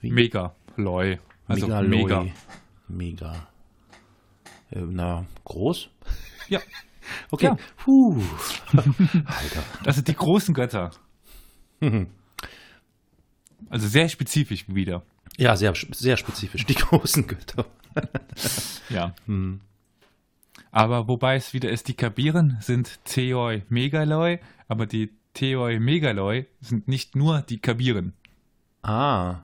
wie? 0.00 0.10
Mega. 0.10 0.54
Loi. 0.76 1.18
Also 1.46 1.66
Megaloi. 1.66 1.88
mega. 1.88 2.26
Mega. 2.88 3.48
Äh, 4.70 4.80
na, 4.80 5.26
groß? 5.44 5.88
Ja. 6.48 6.60
Okay. 7.32 7.46
Ja. 7.46 7.56
Puh. 7.76 8.22
Alter. 8.72 9.64
Das 9.82 9.96
sind 9.96 10.06
die 10.06 10.14
großen 10.14 10.54
Götter. 10.54 10.90
Also 13.68 13.86
sehr 13.86 14.08
spezifisch 14.08 14.64
wieder. 14.68 15.02
Ja, 15.36 15.54
sehr, 15.54 15.74
sehr 15.74 16.16
spezifisch, 16.16 16.66
die 16.66 16.74
großen 16.74 17.26
Götter. 17.28 17.66
Ja. 18.88 19.14
Aber 20.72 21.06
wobei 21.06 21.36
es 21.36 21.54
wieder 21.54 21.70
ist, 21.70 21.86
die 21.86 21.94
Kabiren 21.94 22.56
sind 22.60 22.98
Theoi 23.04 23.62
Megaloi, 23.68 24.40
aber 24.66 24.86
die 24.86 25.10
Theoi 25.34 25.78
Megaloi 25.78 26.46
sind 26.60 26.88
nicht 26.88 27.14
nur 27.14 27.42
die 27.42 27.60
Kabiren. 27.60 28.12
Ah. 28.82 29.42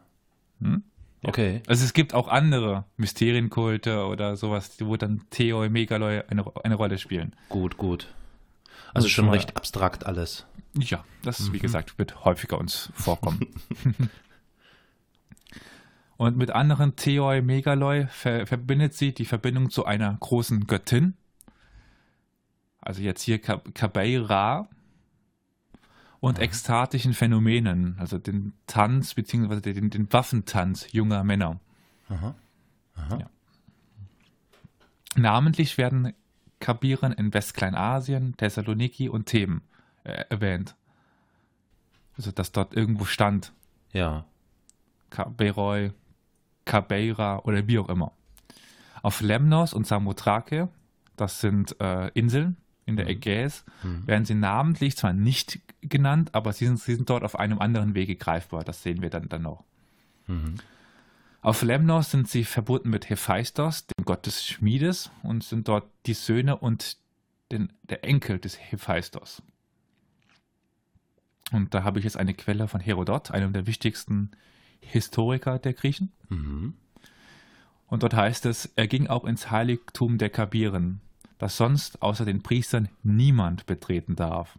Hm? 0.60 0.82
Okay. 1.22 1.62
Also 1.66 1.84
es 1.84 1.92
gibt 1.92 2.14
auch 2.14 2.28
andere 2.28 2.84
Mysterienkulte 2.96 4.04
oder 4.06 4.36
sowas, 4.36 4.76
wo 4.80 4.96
dann 4.96 5.22
Theoi 5.30 5.68
Megaloi 5.68 6.22
eine, 6.28 6.44
eine 6.64 6.74
Rolle 6.74 6.98
spielen. 6.98 7.34
Gut, 7.48 7.76
gut. 7.76 8.12
Also 8.94 9.08
schon 9.08 9.26
mal- 9.26 9.32
recht 9.32 9.56
abstrakt 9.56 10.06
alles. 10.06 10.46
Ja, 10.78 11.04
das, 11.22 11.52
wie 11.52 11.58
gesagt, 11.58 11.98
wird 11.98 12.24
häufiger 12.24 12.58
uns 12.58 12.90
vorkommen. 12.94 13.40
Und 16.18 16.36
mit 16.36 16.50
anderen 16.50 16.96
Theoi 16.96 17.42
Megaloi 17.42 18.06
ver 18.08 18.46
verbindet 18.46 18.94
sie 18.94 19.12
die 19.12 19.24
Verbindung 19.26 19.70
zu 19.70 19.84
einer 19.84 20.16
großen 20.20 20.66
Göttin. 20.66 21.14
Also 22.80 23.02
jetzt 23.02 23.22
hier 23.22 23.38
Ka 23.38 23.60
Kabeira. 23.74 24.68
Und 26.20 26.38
ekstatischen 26.38 27.12
Phänomenen, 27.12 27.96
also 27.98 28.18
den 28.18 28.52
Tanz 28.66 29.14
bzw. 29.14 29.72
Den, 29.72 29.90
den 29.90 30.12
Waffentanz 30.12 30.92
junger 30.92 31.24
Männer. 31.24 31.60
Aha. 32.08 32.34
Ja. 33.10 33.30
Namentlich 35.16 35.78
werden 35.78 36.14
Kabiren 36.60 37.12
in 37.12 37.32
Westkleinasien, 37.34 38.36
Thessaloniki 38.36 39.08
und 39.08 39.26
Theben 39.26 39.62
äh, 40.04 40.24
erwähnt. 40.30 40.74
Also, 42.16 42.32
dass 42.32 42.52
dort 42.52 42.74
irgendwo 42.74 43.04
stand, 43.04 43.52
Ja. 43.92 44.24
Kaberoi, 45.10 45.92
Kabeira 46.64 47.38
oder 47.40 47.66
wie 47.68 47.78
auch 47.78 47.88
immer. 47.88 48.12
Auf 49.02 49.20
Lemnos 49.20 49.72
und 49.72 49.86
Samothrake, 49.86 50.68
das 51.16 51.40
sind 51.40 51.80
äh, 51.80 52.08
Inseln 52.08 52.56
in 52.86 52.96
der 52.96 53.08
Ägäis, 53.08 53.64
werden 54.06 54.24
sie 54.24 54.34
namentlich 54.34 54.96
zwar 54.96 55.12
nicht 55.12 55.60
genannt, 55.82 56.30
aber 56.34 56.52
sie 56.52 56.66
sind, 56.66 56.78
sie 56.78 56.94
sind 56.94 57.10
dort 57.10 57.24
auf 57.24 57.38
einem 57.38 57.58
anderen 57.58 57.94
Wege 57.94 58.16
greifbar. 58.16 58.64
Das 58.64 58.82
sehen 58.82 59.02
wir 59.02 59.10
dann, 59.10 59.28
dann 59.28 59.42
noch. 59.42 59.64
Auf 61.42 61.62
Lemnos 61.62 62.10
sind 62.10 62.28
sie 62.28 62.44
verbunden 62.44 62.90
mit 62.90 63.10
Hephaistos, 63.10 63.86
dem 63.86 64.04
Gott 64.04 64.26
des 64.26 64.44
Schmiedes, 64.44 65.10
und 65.22 65.44
sind 65.44 65.68
dort 65.68 65.88
die 66.06 66.14
Söhne 66.14 66.56
und 66.56 66.96
den, 67.52 67.72
der 67.82 68.04
Enkel 68.04 68.38
des 68.38 68.58
Hephaistos. 68.58 69.42
Und 71.52 71.74
da 71.74 71.84
habe 71.84 71.98
ich 71.98 72.04
jetzt 72.04 72.16
eine 72.16 72.34
Quelle 72.34 72.66
von 72.66 72.80
Herodot, 72.80 73.30
einem 73.30 73.52
der 73.52 73.66
wichtigsten 73.66 74.32
Historiker 74.80 75.58
der 75.58 75.74
Griechen. 75.74 76.12
Mhm. 76.28 76.74
Und 77.86 78.02
dort 78.02 78.14
heißt 78.14 78.46
es, 78.46 78.72
er 78.74 78.88
ging 78.88 79.06
auch 79.06 79.24
ins 79.24 79.50
Heiligtum 79.50 80.18
der 80.18 80.30
Kabiren, 80.30 81.00
das 81.38 81.56
sonst 81.56 82.02
außer 82.02 82.24
den 82.24 82.42
Priestern 82.42 82.88
niemand 83.02 83.66
betreten 83.66 84.16
darf. 84.16 84.58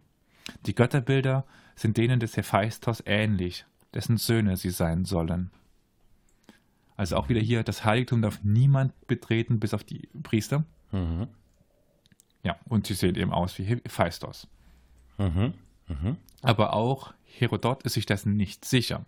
Die 0.66 0.74
Götterbilder 0.74 1.44
sind 1.74 1.96
denen 1.96 2.20
des 2.20 2.36
Hephaistos 2.36 3.02
ähnlich, 3.06 3.66
dessen 3.94 4.16
Söhne 4.16 4.56
sie 4.56 4.70
sein 4.70 5.04
sollen. 5.04 5.50
Also 6.96 7.16
auch 7.16 7.28
wieder 7.28 7.40
hier, 7.40 7.62
das 7.62 7.84
Heiligtum 7.84 8.22
darf 8.22 8.42
niemand 8.42 9.06
betreten, 9.06 9.60
bis 9.60 9.72
auf 9.72 9.84
die 9.84 10.08
Priester. 10.22 10.64
Mhm. 10.90 11.28
Ja, 12.42 12.58
und 12.64 12.86
sie 12.86 12.94
sehen 12.94 13.14
eben 13.14 13.32
aus 13.32 13.58
wie 13.58 13.64
Hephaistos. 13.64 14.48
Mhm. 15.18 15.54
Aber 16.42 16.72
auch 16.72 17.14
Herodot 17.24 17.82
ist 17.84 17.94
sich 17.94 18.06
dessen 18.06 18.36
nicht 18.36 18.64
sicher. 18.64 19.04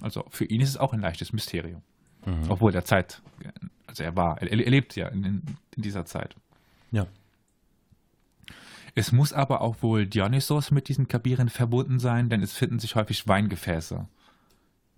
Also 0.00 0.24
für 0.30 0.44
ihn 0.44 0.60
ist 0.60 0.70
es 0.70 0.76
auch 0.76 0.92
ein 0.92 1.00
leichtes 1.00 1.32
Mysterium. 1.32 1.82
Obwohl 2.48 2.72
der 2.72 2.84
Zeit, 2.84 3.22
also 3.86 4.02
er 4.02 4.16
war, 4.16 4.40
er, 4.40 4.50
er 4.50 4.70
lebt 4.70 4.96
ja 4.96 5.08
in, 5.08 5.24
in, 5.24 5.42
dieser 5.76 6.04
Zeit. 6.04 6.34
Ja. 6.90 7.06
Es 8.94 9.12
muss 9.12 9.32
aber 9.32 9.60
auch 9.60 9.76
wohl 9.82 10.06
Dionysos 10.06 10.70
mit 10.70 10.88
diesen 10.88 11.06
Kabiren 11.08 11.48
verbunden 11.48 11.98
sein, 12.00 12.28
denn 12.28 12.42
es 12.42 12.52
finden 12.52 12.78
sich 12.78 12.96
häufig 12.96 13.28
Weingefäße 13.28 14.08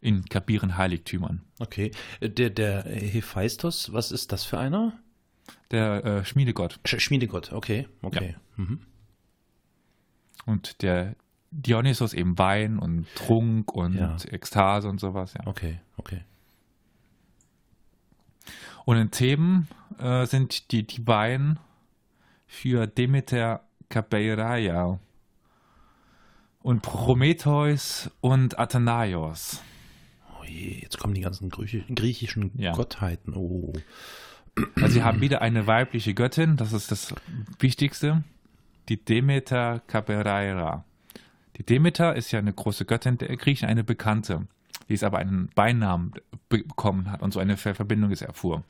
in 0.00 0.24
Kabiren-Heiligtümern. 0.24 1.42
Okay. 1.58 1.90
Der, 2.22 2.50
der 2.50 2.84
Hephaistos, 2.84 3.92
was 3.92 4.12
ist 4.12 4.32
das 4.32 4.44
für 4.44 4.58
einer? 4.58 4.98
Der 5.70 6.04
äh, 6.04 6.24
Schmiedegott 6.24 6.80
Sch 6.86 7.00
Schmiedegott, 7.00 7.52
okay. 7.52 7.86
Okay. 8.02 8.36
Mhm. 8.56 8.80
und 10.46 10.82
der 10.82 11.16
Dionysos 11.50 12.14
eben 12.14 12.38
Wein 12.38 12.78
und 12.78 13.06
Trunk 13.14 13.72
und 13.72 13.94
Ja. 13.94 14.16
Ekstase 14.30 14.88
und 14.88 15.00
sowas. 15.00 15.34
Ja. 15.34 15.46
Okay, 15.46 15.80
okay. 15.96 16.22
Und 18.84 18.96
in 18.96 19.10
Theben 19.10 19.68
äh, 19.98 20.26
sind 20.26 20.72
die 20.72 20.86
Divine 20.86 21.56
für 22.46 22.86
Demeter 22.86 23.62
Kabeiraia 23.88 24.98
und 26.62 26.82
Prometheus 26.82 28.10
und 28.20 28.58
Athanaios. 28.58 29.62
Oh 30.38 30.44
je, 30.44 30.80
jetzt 30.80 30.98
kommen 30.98 31.14
die 31.14 31.20
ganzen 31.20 31.50
Griechi 31.50 31.84
griechischen 31.94 32.52
Ja. 32.56 32.72
Gottheiten. 32.72 33.34
Oh. 33.34 33.72
Also 34.76 34.88
sie 34.88 35.02
haben 35.02 35.20
wieder 35.20 35.42
eine 35.42 35.66
weibliche 35.66 36.14
Göttin, 36.14 36.56
das 36.56 36.72
ist 36.72 36.90
das 36.90 37.14
Wichtigste, 37.58 38.24
die 38.88 39.02
Demeter 39.02 39.80
Kabeiraia. 39.86 40.84
Die 41.56 41.64
Demeter 41.64 42.16
ist 42.16 42.32
ja 42.32 42.38
eine 42.38 42.52
große 42.52 42.84
Göttin 42.84 43.18
der 43.18 43.36
Griechen, 43.36 43.68
eine 43.68 43.84
bekannte, 43.84 44.46
die 44.90 44.94
es 44.94 45.02
aber 45.04 45.18
einen 45.18 45.48
Beinamen 45.54 46.12
bekommen 46.50 47.10
hat 47.10 47.22
und 47.22 47.32
so 47.32 47.40
eine 47.40 47.56
Ver 47.56 47.74
Verbindung 47.74 48.10
es 48.10 48.20
erfuhr. 48.22 48.64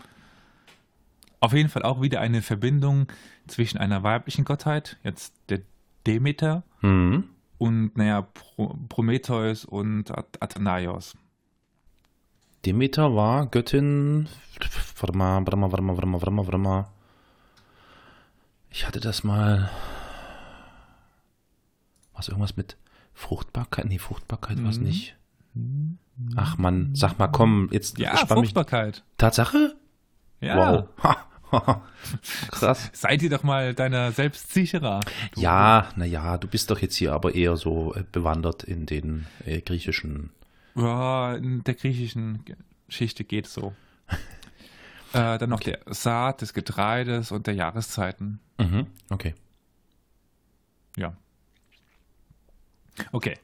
Auf 1.40 1.54
jeden 1.54 1.70
Fall 1.70 1.82
auch 1.82 2.02
wieder 2.02 2.20
eine 2.20 2.42
Verbindung 2.42 3.06
zwischen 3.48 3.78
einer 3.78 4.02
weiblichen 4.02 4.44
Gottheit, 4.44 4.98
jetzt 5.02 5.34
der 5.48 5.62
Demeter, 6.06 6.62
Mhm. 6.82 7.24
und 7.58 7.96
naja, 7.96 8.22
Pro 8.22 8.76
Prometheus 8.88 9.64
und 9.64 10.10
At 10.10 10.40
Athanaios. 10.40 11.16
Demeter 12.66 13.14
war 13.16 13.46
Göttin. 13.46 14.28
Warte 14.98 15.16
mal, 15.16 15.40
warte 15.46 15.56
mal, 15.56 15.72
warte 15.72 15.82
mal, 15.82 15.96
warte 15.96 16.06
mal, 16.06 16.20
warte 16.20 16.30
mal, 16.30 16.46
warte 16.46 16.58
mal. 16.58 16.86
Ich 18.68 18.86
hatte 18.86 19.00
das 19.00 19.24
mal. 19.24 19.70
Was 22.14 22.28
irgendwas 22.28 22.56
mit 22.56 22.76
Fruchtbarkeit? 23.14 23.86
Nee, 23.86 23.98
Fruchtbarkeit 23.98 24.62
war 24.62 24.70
es 24.70 24.78
Mhm. 25.54 25.96
Ach 26.36 26.58
man, 26.58 26.94
sag 26.94 27.18
mal, 27.18 27.28
komm, 27.28 27.68
jetzt 27.72 27.98
Ja, 27.98 28.16
spann 28.16 28.40
mich. 28.40 28.54
Tatsache? 29.18 29.76
Ja. 30.40 30.88
Wow. 31.02 31.80
Krass. 32.50 32.90
Sei 32.92 33.16
dir 33.16 33.28
doch 33.30 33.42
mal 33.42 33.74
deiner 33.74 34.12
selbst 34.12 34.52
sicherer. 34.52 35.00
Du- 35.34 35.40
Ja, 35.40 35.88
naja, 35.96 36.38
du 36.38 36.46
bist 36.48 36.70
doch 36.70 36.78
jetzt 36.78 36.94
hier 36.96 37.12
aber 37.12 37.34
eher 37.34 37.56
so 37.56 37.94
äh, 37.94 38.04
bewandert 38.10 38.62
in 38.62 38.86
den 38.86 39.26
äh, 39.44 39.60
griechischen. 39.60 40.30
Ja, 40.76 41.34
in 41.34 41.64
der 41.64 41.74
griechischen 41.74 42.44
Geschichte 42.86 43.24
geht 43.24 43.46
es 43.46 43.54
so. 43.54 43.74
Äh, 45.12 45.38
dann 45.38 45.50
noch 45.50 45.58
der 45.58 45.80
Saat 45.86 46.40
des 46.40 46.54
Getreides 46.54 47.32
und 47.32 47.48
der 47.48 47.54
Jahreszeiten. 47.54 48.38
Mhm. 48.58 48.86
Okay. 49.08 49.34
Ja. 50.96 51.16
Okay. 53.10 53.36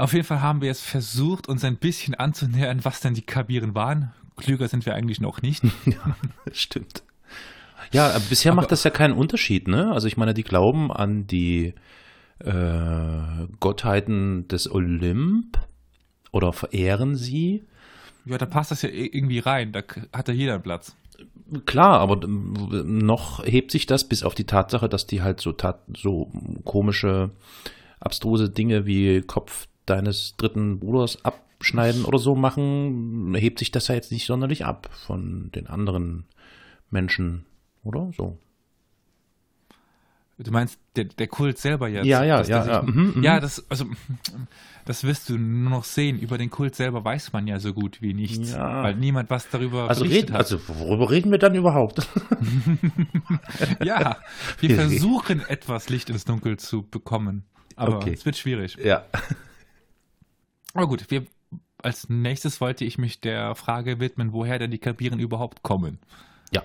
Auf 0.00 0.12
jeden 0.12 0.24
Fall 0.24 0.40
haben 0.40 0.60
wir 0.60 0.68
jetzt 0.68 0.82
versucht, 0.82 1.48
uns 1.48 1.64
ein 1.64 1.76
bisschen 1.76 2.14
anzunähern, 2.14 2.84
was 2.84 3.00
denn 3.00 3.14
die 3.14 3.22
Kabiren 3.22 3.74
waren. 3.74 4.12
Klüger 4.36 4.68
sind 4.68 4.86
wir 4.86 4.94
eigentlich 4.94 5.20
noch 5.20 5.42
nicht. 5.42 5.62
Ja, 5.86 6.16
stimmt. 6.52 7.02
Ja, 7.92 8.08
aber 8.10 8.20
bisher 8.20 8.52
Aber- 8.52 8.62
macht 8.62 8.72
das 8.72 8.84
ja 8.84 8.90
keinen 8.90 9.14
Unterschied, 9.14 9.68
ne? 9.68 9.90
Also 9.92 10.06
ich 10.06 10.16
meine, 10.16 10.32
die 10.34 10.44
glauben 10.44 10.90
an 10.92 11.26
die 11.26 11.74
äh, 12.38 13.46
Gottheiten 13.58 14.48
des 14.48 14.70
Olymp 14.70 15.58
oder 16.32 16.52
verehren 16.52 17.16
sie. 17.16 17.64
Ja, 18.24 18.38
da 18.38 18.46
passt 18.46 18.70
das 18.70 18.82
ja 18.82 18.88
i- 18.88 19.10
irgendwie 19.12 19.40
rein. 19.40 19.72
Da 19.72 19.82
hat 20.12 20.28
ja 20.28 20.34
jeder 20.34 20.54
einen 20.54 20.62
Platz. 20.62 20.94
Klar, 21.66 21.98
aber 22.00 22.22
ähm, 22.24 22.54
noch 22.98 23.44
hebt 23.44 23.70
sich 23.72 23.86
das 23.86 24.08
bis 24.08 24.22
auf 24.22 24.34
die 24.34 24.44
Tatsache, 24.46 24.88
dass 24.88 25.06
die 25.06 25.20
halt 25.22 25.40
so, 25.40 25.52
tat, 25.52 25.80
so 25.96 26.30
komische, 26.64 27.30
abstruse 27.98 28.48
Dinge 28.48 28.86
wie 28.86 29.20
Kopf 29.22 29.66
deines 29.90 30.36
dritten 30.36 30.78
Bruders 30.80 31.24
abschneiden 31.24 32.04
oder 32.04 32.18
so 32.18 32.34
machen, 32.34 33.34
hebt 33.34 33.58
sich 33.58 33.70
das 33.70 33.88
ja 33.88 33.94
jetzt 33.94 34.12
nicht 34.12 34.26
sonderlich 34.26 34.64
ab 34.64 34.88
von 35.06 35.50
den 35.54 35.66
anderen 35.66 36.24
Menschen, 36.90 37.44
oder? 37.84 38.10
So. 38.16 38.38
Du 40.38 40.50
meinst 40.52 40.78
der, 40.96 41.04
der 41.04 41.26
Kult 41.28 41.58
selber 41.58 41.86
jetzt? 41.88 42.06
Ja, 42.06 42.24
ja, 42.24 42.38
dass 42.38 42.48
ja, 42.48 42.64
der 42.64 42.72
ja, 42.76 42.82
mhm, 42.82 43.12
mhm. 43.16 43.22
ja, 43.22 43.40
das, 43.40 43.62
also, 43.70 43.84
das 44.86 45.04
wirst 45.04 45.28
du 45.28 45.36
nur 45.36 45.68
noch 45.68 45.84
sehen. 45.84 46.18
Über 46.18 46.38
den 46.38 46.48
Kult 46.48 46.74
selber 46.74 47.04
weiß 47.04 47.34
man 47.34 47.46
ja 47.46 47.58
so 47.58 47.74
gut 47.74 48.00
wie 48.00 48.14
nichts, 48.14 48.52
Ja. 48.52 48.82
weil 48.82 48.94
niemand 48.94 49.28
was 49.28 49.50
darüber 49.50 49.90
Also, 49.90 50.04
reden, 50.04 50.32
hat. 50.32 50.38
also 50.40 50.58
worüber 50.66 51.10
reden 51.10 51.30
wir 51.30 51.36
dann 51.38 51.54
überhaupt? 51.54 52.08
ja, 53.84 54.16
wir 54.60 54.74
versuchen 54.76 55.40
etwas 55.46 55.90
Licht 55.90 56.08
ins 56.08 56.24
Dunkel 56.24 56.56
zu 56.58 56.84
bekommen. 56.88 57.44
Aber 57.76 57.96
Okay. 57.98 58.12
es 58.14 58.24
wird 58.24 58.38
schwierig. 58.38 58.78
Ja. 58.82 59.04
Aber 60.74 60.88
gut, 60.88 61.10
wir, 61.10 61.26
als 61.78 62.08
nächstes 62.08 62.60
wollte 62.60 62.84
ich 62.84 62.98
mich 62.98 63.20
der 63.20 63.54
Frage 63.54 64.00
widmen, 64.00 64.32
woher 64.32 64.58
denn 64.58 64.70
die 64.70 64.78
Kabiren 64.78 65.18
überhaupt 65.18 65.62
kommen. 65.62 65.98
Ja. 66.52 66.62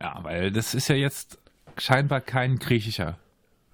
Ja, 0.00 0.18
weil 0.22 0.52
das 0.52 0.74
ist 0.74 0.88
ja 0.88 0.96
jetzt 0.96 1.38
scheinbar 1.78 2.20
kein 2.20 2.58
griechischer 2.58 3.18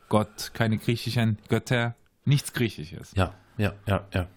Gott, 0.09 0.51
keine 0.55 0.77
griechischen 0.77 1.39
Götter, 1.49 1.95
nichts 2.25 2.53
Griechisches. 2.53 3.13
Ja, 3.15 3.33
ja, 3.57 3.75
ja, 3.87 4.07
ja. 4.13 4.29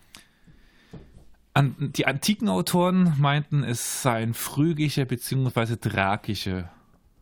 An, 1.55 1.75
die 1.79 2.05
antiken 2.05 2.47
Autoren 2.47 3.15
meinten, 3.19 3.63
es 3.63 4.01
seien 4.01 4.33
phrygische 4.33 5.05
bzw. 5.05 5.75
thrakische 5.77 6.69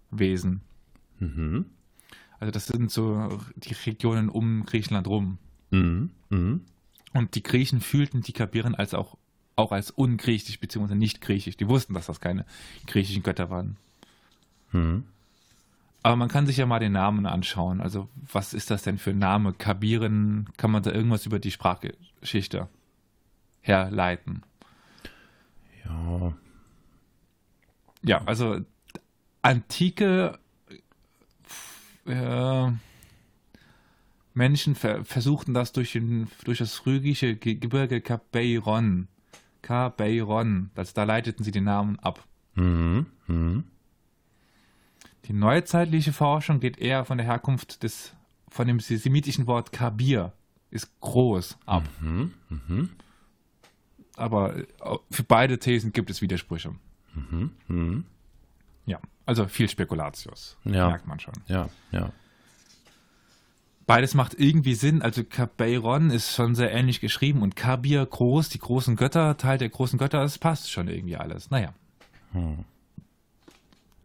Wesen. 0.09 0.61
Mhm. 1.19 1.65
Also 2.39 2.51
das 2.51 2.65
sind 2.65 2.91
so 2.91 3.39
die 3.55 3.73
Regionen 3.73 4.29
um 4.29 4.65
Griechenland 4.65 5.07
rum. 5.07 5.37
Mhm. 5.69 6.11
Mhm. 6.29 6.61
Und 7.13 7.35
die 7.35 7.43
Griechen 7.43 7.81
fühlten 7.81 8.21
die 8.21 8.33
Kabiren 8.33 8.75
als 8.75 8.93
auch, 8.93 9.17
auch 9.55 9.71
als 9.71 9.91
ungriechisch 9.91 10.59
bzw. 10.59 10.95
nicht 10.95 11.21
griechisch. 11.21 11.57
Die 11.57 11.67
wussten, 11.67 11.93
dass 11.93 12.07
das 12.07 12.21
keine 12.21 12.45
griechischen 12.87 13.23
Götter 13.23 13.49
waren. 13.49 13.77
Mhm. 14.71 15.05
Aber 16.03 16.15
man 16.15 16.29
kann 16.29 16.47
sich 16.47 16.57
ja 16.57 16.65
mal 16.65 16.79
den 16.79 16.93
Namen 16.93 17.25
anschauen. 17.25 17.79
Also 17.79 18.09
was 18.31 18.53
ist 18.53 18.71
das 18.71 18.83
denn 18.83 18.97
für 18.97 19.11
ein 19.11 19.19
Name? 19.19 19.53
Kabiren, 19.53 20.49
kann 20.57 20.71
man 20.71 20.81
da 20.81 20.91
irgendwas 20.91 21.25
über 21.25 21.39
die 21.39 21.51
Sprachgeschichte 21.51 22.69
herleiten? 23.61 24.41
Ja. 25.85 26.33
Ja, 28.03 28.23
also 28.25 28.61
antike 29.43 30.39
äh, 32.07 32.71
Menschen 34.33 34.75
ver 34.75 35.03
versuchten 35.03 35.53
das 35.53 35.71
durch, 35.73 35.91
den, 35.93 36.27
durch 36.45 36.59
das 36.59 36.75
phrygische 36.75 37.35
Ge 37.35 37.55
Gebirge 37.55 38.01
Kabeiron. 38.01 39.07
Kabeiron, 39.61 40.71
also 40.75 40.91
da 40.95 41.03
leiteten 41.03 41.43
sie 41.43 41.51
den 41.51 41.65
Namen 41.65 41.99
ab. 41.99 42.25
Mhm. 42.55 43.05
Mhm. 43.27 43.63
Die 45.25 45.33
neuzeitliche 45.33 46.13
Forschung 46.13 46.59
geht 46.59 46.77
eher 46.79 47.05
von 47.05 47.17
der 47.17 47.27
Herkunft 47.27 47.83
des, 47.83 48.13
von 48.47 48.67
dem 48.67 48.79
semitischen 48.79 49.45
Wort 49.47 49.71
Kabir, 49.71 50.33
ist 50.71 50.89
groß 50.99 51.57
ab. 51.65 51.87
Mhm. 51.99 52.33
Mhm. 52.49 52.89
Aber 54.15 54.55
äh, 54.57 54.65
für 55.11 55.23
beide 55.23 55.59
Thesen 55.59 55.93
gibt 55.93 56.09
es 56.09 56.21
Widersprüche. 56.21 56.73
Mhm. 57.13 57.51
Mhm. 57.67 58.05
Ja, 58.85 58.99
also 59.25 59.47
viel 59.47 59.69
Spekulatius, 59.69 60.57
Ja. 60.63 60.87
merkt 60.89 61.07
man 61.07 61.19
schon. 61.19 61.35
Ja, 61.47 61.69
ja. 61.91 62.11
Beides 63.91 64.13
macht 64.13 64.39
irgendwie 64.39 64.73
Sinn. 64.75 65.01
Also 65.01 65.23
Kabeiron 65.23 66.11
ist 66.11 66.33
schon 66.33 66.55
sehr 66.55 66.71
ähnlich 66.71 67.01
geschrieben 67.01 67.41
und 67.41 67.55
Kabir 67.55 68.05
groß, 68.05 68.49
die 68.49 68.59
großen 68.59 68.95
Götter, 68.95 69.37
Teil 69.37 69.57
der 69.57 69.69
großen 69.69 69.99
Götter, 69.99 70.21
das 70.21 70.37
passt 70.37 70.71
schon 70.71 70.87
irgendwie 70.87 71.17
alles. 71.17 71.51
Naja. 71.51 71.73
Hm. 72.31 72.59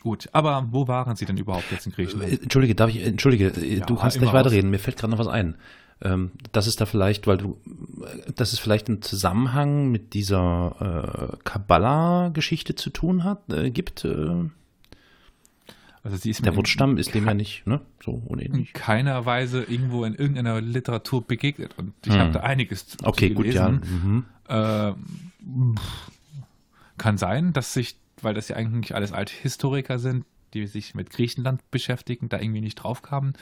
Gut, 0.03 0.29
aber 0.33 0.69
wo 0.71 0.89
waren 0.89 1.17
sie 1.17 1.25
denn 1.25 1.37
überhaupt 1.37 1.71
jetzt 1.71 1.87
in 1.87 1.93
Äh, 1.93 1.97
Griechenland? 1.97 2.43
Entschuldige, 2.43 2.75
darf 2.75 2.91
ich, 2.91 3.05
entschuldige, 3.05 3.47
äh, 3.49 3.81
du 3.81 3.95
Ja, 3.95 4.01
kannst 4.01 4.17
immer 4.17 4.27
gleich 4.31 4.35
weiterreden, 4.35 4.71
mir 4.71 4.79
fällt 4.79 4.97
gerade 4.97 5.11
noch 5.13 5.19
was 5.19 5.29
ein. 5.29 5.57
Ähm, 6.03 6.33
das 6.53 6.67
ist 6.67 6.81
da 6.81 6.87
vielleicht, 6.87 7.27
weil 7.27 7.39
du, 7.39 7.59
äh, 8.03 8.33
dass 8.33 8.53
es 8.53 8.59
vielleicht 8.59 8.89
einen 8.89 9.03
Zusammenhang 9.03 9.91
mit 9.91 10.15
dieser 10.15 11.33
äh, 11.33 11.37
Kabbala-Geschichte 11.45 12.75
zu 12.75 12.91
tun 12.91 13.25
hat, 13.25 13.53
äh, 13.53 13.71
gibt. 13.71 14.05
Also 16.07 16.19
sie 16.19 16.31
ist 16.31 16.45
der 16.45 16.53
mir 16.53 16.57
Wurzstamm 16.59 16.99
ist 16.99 17.15
dem 17.15 17.27
ja 17.27 17.35
nicht, 17.35 17.67
ne? 17.67 17.81
So 18.01 18.13
in 18.13 18.23
unähnlich. 18.29 18.73
keiner 18.73 19.27
Weise 19.27 19.65
irgendwo 19.65 20.05
in 20.05 20.15
irgendeiner 20.15 20.61
Literatur 20.61 21.27
begegnet. 21.27 21.77
Und 21.77 21.95
ich 22.07 22.13
Hm. 22.13 22.21
habe 22.21 22.31
da 22.31 22.41
einiges 22.41 22.87
zu 22.87 22.99
Okay, 23.03 23.31
gut, 23.31 23.47
ja. 23.47 23.69
gelesen. 23.71 23.83
Mhm. 24.05 24.25
Äh, 24.49 24.93
kann 26.99 27.19
sein, 27.19 27.53
dass 27.53 27.73
sich, 27.73 27.97
weil 28.23 28.35
das 28.35 28.49
ja 28.49 28.57
eigentlich 28.57 28.95
alles 28.95 29.13
Althistoriker 29.13 29.99
sind, 29.99 30.25
die 30.55 30.67
sich 30.67 30.95
mit 30.95 31.11
Griechenland 31.11 31.61
beschäftigen, 31.71 32.29
da 32.29 32.39
irgendwie 32.41 32.61
nicht 32.61 32.77
drauf 32.77 33.03
kamen. 33.03 33.35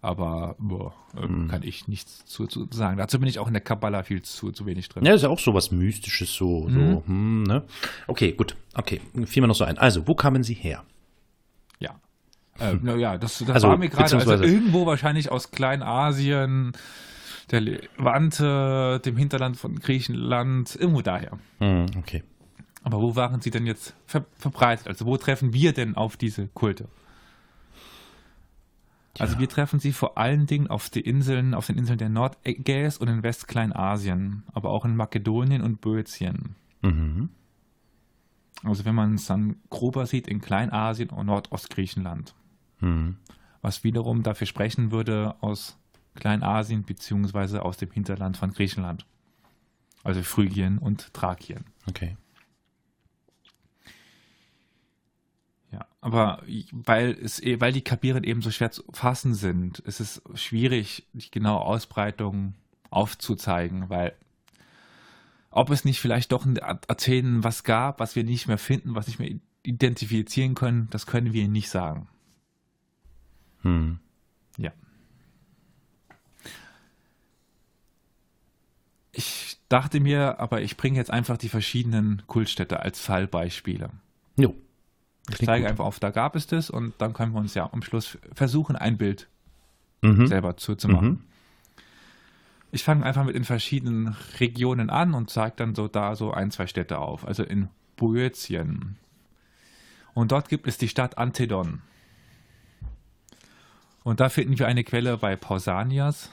Aber 0.00 0.54
boah, 0.58 0.94
äh, 1.16 1.22
Hm. 1.22 1.48
kann 1.48 1.62
ich 1.62 1.88
nichts 1.88 2.24
zu, 2.26 2.46
zu 2.46 2.68
sagen. 2.70 2.98
Dazu 2.98 3.18
bin 3.18 3.28
ich 3.28 3.38
auch 3.38 3.46
in 3.48 3.54
der 3.54 3.62
Kabbala 3.62 4.02
viel 4.02 4.22
zu, 4.22 4.52
zu 4.52 4.66
wenig 4.66 4.88
drin. 4.88 5.04
Ja, 5.04 5.14
ist 5.14 5.22
ja 5.22 5.30
auch 5.30 5.38
so 5.40 5.54
was 5.54 5.72
Mystisches, 5.72 6.32
so, 6.34 6.68
so, 6.70 7.02
hm, 7.06 7.42
ne? 7.44 7.64
Okay, 8.06 8.32
gut, 8.32 8.54
okay, 8.74 9.00
fiel 9.24 9.40
mir 9.40 9.48
noch 9.48 9.54
so 9.56 9.64
ein. 9.64 9.78
Also, 9.78 10.06
wo 10.06 10.14
kamen 10.14 10.42
sie 10.44 10.54
her? 10.54 10.84
Ja. 12.58 12.70
Äh, 12.70 12.78
na 12.82 12.96
ja, 12.96 13.18
das, 13.18 13.38
das 13.38 13.50
Also, 13.50 13.68
war 13.68 13.78
mir 13.78 13.88
gerade 13.88 14.16
also 14.16 14.32
irgendwo 14.32 14.86
wahrscheinlich 14.86 15.30
aus 15.30 15.50
Kleinasien, 15.50 16.72
der 17.50 17.60
Levante, 17.60 19.00
dem 19.04 19.16
Hinterland 19.16 19.56
von 19.56 19.76
Griechenland, 19.76 20.74
irgendwo 20.76 21.02
daher. 21.02 21.38
Hm, 21.58 21.86
okay. 21.98 22.22
Aber 22.82 23.00
wo 23.00 23.16
waren 23.16 23.40
sie 23.40 23.50
denn 23.50 23.66
jetzt 23.66 23.94
ver 24.06 24.26
verbreitet? 24.36 24.88
Also 24.88 25.06
wo 25.06 25.16
treffen 25.16 25.52
wir 25.52 25.72
denn 25.72 25.96
auf 25.96 26.16
diese 26.16 26.48
Kulte? 26.48 26.88
Also 29.18 29.38
wir 29.38 29.48
treffen 29.48 29.78
sie 29.78 29.92
vor 29.92 30.18
allen 30.18 30.46
Dingen 30.46 30.66
auf 30.66 30.90
die 30.90 31.00
Inseln, 31.00 31.54
auf 31.54 31.66
den 31.66 31.78
Inseln 31.78 31.98
der 31.98 32.08
Nordägäis 32.08 32.98
und 32.98 33.08
in 33.08 33.22
Westkleinasien, 33.22 34.42
aber 34.52 34.70
auch 34.70 34.84
in 34.84 34.96
Makedonien 34.96 35.62
und 35.62 35.80
Böotien. 35.80 36.56
Mhm. 36.82 37.30
Also 38.64 38.84
wenn 38.84 38.94
man 38.94 39.14
es 39.14 39.26
dann 39.26 39.56
grober 39.70 40.06
sieht, 40.06 40.26
in 40.26 40.40
Kleinasien 40.40 41.10
und 41.10 41.26
Nordostgriechenland. 41.26 42.34
Mhm. 42.84 43.16
Was 43.62 43.82
wiederum 43.82 44.22
dafür 44.22 44.46
sprechen 44.46 44.90
würde 44.90 45.34
aus 45.40 45.78
Kleinasien 46.14 46.84
beziehungsweise 46.84 47.62
aus 47.62 47.76
dem 47.76 47.90
Hinterland 47.90 48.36
von 48.36 48.52
Griechenland. 48.52 49.06
Also 50.02 50.22
Phrygien 50.22 50.78
und 50.78 51.12
Thrakien. 51.14 51.64
Okay. 51.88 52.16
Ja, 55.72 55.86
aber 56.00 56.42
weil 56.72 57.12
es, 57.20 57.42
eh- 57.42 57.60
weil 57.60 57.72
die 57.72 57.82
Kapieren 57.82 58.22
eben 58.22 58.42
so 58.42 58.50
schwer 58.50 58.70
zu 58.70 58.84
fassen 58.92 59.34
sind, 59.34 59.80
ist 59.80 59.98
es 59.98 60.22
schwierig, 60.34 61.06
die 61.14 61.30
genaue 61.30 61.62
Ausbreitung 61.62 62.54
aufzuzeigen, 62.90 63.88
weil 63.88 64.12
ob 65.50 65.70
es 65.70 65.84
nicht 65.84 66.00
vielleicht 66.00 66.32
doch 66.32 66.46
in 66.46 66.62
Athen 66.62 67.42
was 67.42 67.64
gab, 67.64 67.98
was 67.98 68.14
wir 68.14 68.24
nicht 68.24 68.46
mehr 68.46 68.58
finden, 68.58 68.94
was 68.94 69.06
nicht 69.06 69.18
mehr 69.18 69.30
identifizieren 69.62 70.54
können, 70.54 70.88
das 70.90 71.06
können 71.06 71.32
wir 71.32 71.48
nicht 71.48 71.70
sagen. 71.70 72.08
Hm. 73.64 73.98
Ja. 74.58 74.72
Ich 79.12 79.58
dachte 79.68 80.00
mir, 80.00 80.40
aber 80.40 80.62
ich 80.62 80.76
bringe 80.76 80.96
jetzt 80.98 81.10
einfach 81.10 81.36
die 81.36 81.48
verschiedenen 81.48 82.22
Kultstädte 82.26 82.80
als 82.80 83.00
Fallbeispiele. 83.00 83.90
Jo. 84.36 84.54
Ich 85.30 85.38
zeige 85.38 85.66
einfach 85.66 85.84
auf, 85.84 86.00
da 86.00 86.10
gab 86.10 86.36
es 86.36 86.46
das 86.46 86.68
und 86.68 86.94
dann 86.98 87.14
können 87.14 87.32
wir 87.32 87.40
uns 87.40 87.54
ja 87.54 87.72
am 87.72 87.82
Schluss 87.82 88.18
versuchen, 88.34 88.76
ein 88.76 88.98
Bild 88.98 89.28
Mhm. 90.02 90.26
selber 90.26 90.56
zu, 90.58 90.74
zu 90.74 90.88
machen. 90.88 91.08
Mhm. 91.08 91.20
Ich 92.72 92.84
fange 92.84 93.06
einfach 93.06 93.24
mit 93.24 93.34
den 93.36 93.44
verschiedenen 93.44 94.16
Regionen 94.38 94.90
an 94.90 95.14
und 95.14 95.30
zeige 95.30 95.56
dann 95.56 95.74
so 95.74 95.88
da 95.88 96.14
so 96.14 96.32
ein, 96.32 96.50
zwei 96.50 96.66
Städte 96.66 96.98
auf. 96.98 97.26
Also 97.26 97.42
in 97.42 97.68
Boeotien. 97.96 98.96
Und 100.12 100.32
dort 100.32 100.48
gibt 100.50 100.66
es 100.66 100.76
die 100.76 100.88
Stadt 100.88 101.16
Antedon. 101.16 101.80
Und 104.04 104.20
da 104.20 104.28
finden 104.28 104.58
wir 104.58 104.68
eine 104.68 104.84
Quelle 104.84 105.16
bei 105.16 105.34
Pausanias. 105.34 106.30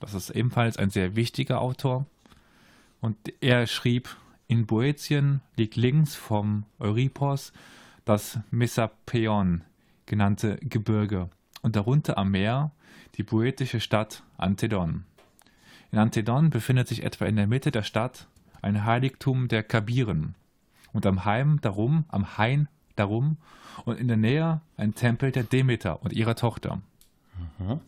Das 0.00 0.12
ist 0.12 0.30
ebenfalls 0.30 0.76
ein 0.76 0.90
sehr 0.90 1.16
wichtiger 1.16 1.62
Autor. 1.62 2.04
Und 3.00 3.16
er 3.40 3.66
schrieb, 3.66 4.14
in 4.48 4.66
Boetien 4.66 5.40
liegt 5.56 5.76
links 5.76 6.14
vom 6.14 6.64
Euripos 6.78 7.52
das 8.04 8.38
Messapeon 8.50 9.62
genannte 10.04 10.56
Gebirge 10.60 11.30
und 11.62 11.74
darunter 11.74 12.18
am 12.18 12.30
Meer 12.30 12.70
die 13.16 13.24
boetische 13.24 13.80
Stadt 13.80 14.22
Antedon. 14.36 15.04
In 15.90 15.98
Antedon 15.98 16.50
befindet 16.50 16.86
sich 16.86 17.02
etwa 17.02 17.24
in 17.24 17.36
der 17.36 17.46
Mitte 17.46 17.70
der 17.70 17.82
Stadt 17.82 18.28
ein 18.60 18.84
Heiligtum 18.84 19.48
der 19.48 19.62
Kabiren 19.62 20.34
und 20.92 21.06
am 21.06 21.24
Heim 21.24 21.60
darum, 21.62 22.04
am 22.08 22.36
Hain 22.36 22.68
darum 22.94 23.38
und 23.84 23.98
in 23.98 24.06
der 24.06 24.16
Nähe 24.16 24.60
ein 24.76 24.94
Tempel 24.94 25.32
der 25.32 25.44
Demeter 25.44 26.02
und 26.02 26.12
ihrer 26.12 26.36
Tochter. 26.36 26.82
Mhm. 27.58 27.80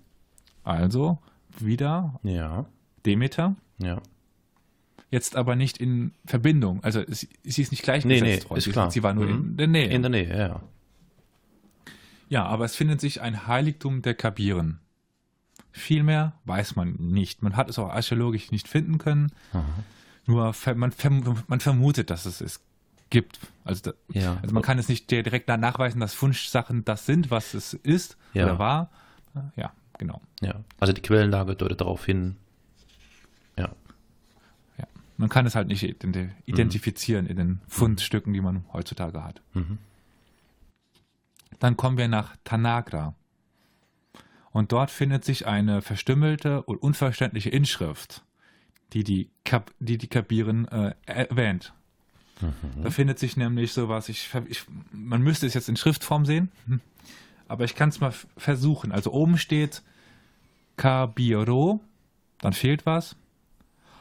Also 0.65 1.19
wieder 1.59 2.19
Ja. 2.23 2.67
Demeter, 3.07 3.55
Ja. 3.79 4.01
jetzt 5.11 5.37
aber 5.37 5.57
nicht 5.57 5.79
in 5.79 6.13
Verbindung. 6.27 6.83
Also 6.85 7.03
sie, 7.09 7.29
sie 7.45 7.63
ist 7.63 7.71
nicht 7.71 7.83
gleichgesetzt 7.83 8.23
Nee, 8.23 8.43
nee, 8.51 8.57
ist 8.59 8.65
sie, 8.65 8.73
klar. 8.73 8.91
sie 8.91 9.03
war 9.03 9.15
nur 9.15 9.27
Mhm. 9.27 9.31
in 9.31 9.57
der 9.57 9.67
Nähe. 9.69 9.89
In 9.89 10.03
der 10.03 10.11
Nähe, 10.11 10.37
ja, 10.39 10.61
ja. 12.29 12.45
aber 12.45 12.65
es 12.65 12.75
findet 12.77 13.01
sich 13.01 13.21
ein 13.21 13.47
Heiligtum 13.47 14.03
der 14.03 14.15
Kabiren. 14.15 14.81
Viel 15.73 16.03
mehr 16.03 16.33
weiß 16.45 16.77
man 16.77 16.95
nicht. 16.99 17.43
Man 17.43 17.57
hat 17.57 17.69
es 17.71 17.79
auch 17.79 17.91
archäologisch 17.91 18.51
nicht 18.51 18.69
finden 18.69 18.99
können. 18.99 19.31
Nur 20.27 20.53
ver 20.53 20.75
man, 20.75 20.93
verm 20.93 21.43
man 21.47 21.61
vermutet, 21.61 22.11
dass 22.11 22.27
es 22.27 22.41
es 22.41 22.61
gibt. 23.11 23.39
Also, 23.65 23.93
Ja. 24.13 24.39
also 24.43 24.53
man 24.55 24.63
kann 24.63 24.79
es 24.79 24.89
nicht 24.89 25.11
direkt 25.11 25.49
nachweisen, 25.49 26.01
dass 26.01 26.13
Funschsachen 26.15 26.85
das 26.85 27.07
sind, 27.07 27.31
was 27.31 27.55
es 27.55 27.73
ist 27.75 28.17
Ja. 28.35 28.45
oder 28.45 28.59
war. 28.59 28.91
Ja, 29.57 29.73
genau. 29.99 30.21
Ja, 30.41 30.63
also 30.81 30.93
die 30.93 31.03
Quellenlage 31.03 31.55
deutet 31.57 31.81
darauf 31.81 32.05
hin. 32.05 32.37
Ja, 33.57 33.71
Ja. 34.79 34.87
Man 35.17 35.29
kann 35.29 35.47
es 35.47 35.55
halt 35.55 35.69
nicht 35.69 35.83
identi- 35.83 36.31
identifizieren 36.47 37.27
in 37.27 37.37
den 37.37 37.61
Fundstücken, 37.69 38.33
die 38.33 38.41
man 38.41 38.65
heutzutage 38.73 39.23
hat. 39.25 39.41
Mhm. 39.55 39.79
Dann 41.59 41.77
kommen 41.77 41.99
wir 41.99 42.09
nach 42.09 42.37
Tanagra. 42.45 43.15
Und 44.51 44.73
dort 44.73 44.91
findet 44.91 45.25
sich 45.25 45.47
eine 45.47 45.83
verstümmelte 45.83 46.63
und 46.63 46.79
unverständliche 46.83 47.51
Inschrift, 47.51 48.25
die 48.93 49.05
die, 49.05 49.31
Kap 49.45 49.73
die, 49.79 49.99
die 49.99 50.07
Kabiren 50.09 50.67
äh, 50.69 50.95
erwähnt. 51.07 51.75
Da 52.85 52.91
findet 52.91 53.19
sich 53.19 53.37
nämlich 53.37 53.73
sowas, 53.73 54.09
ich, 54.09 54.33
ich, 54.49 54.65
man 54.93 55.23
müsste 55.23 55.47
es 55.47 55.55
jetzt 55.55 55.69
in 55.69 55.77
Schriftform 55.77 56.25
sehen, 56.25 56.53
hm. 56.67 56.81
Aber 57.49 57.65
ich 57.65 57.75
kann 57.75 57.89
es 57.89 58.01
mal 58.01 58.13
versuchen. 58.37 58.93
Also 58.93 59.11
oben 59.13 59.39
steht 59.39 59.83
Kabiro, 60.77 61.81
dann 62.41 62.53
fehlt 62.53 62.87
was. 62.87 63.17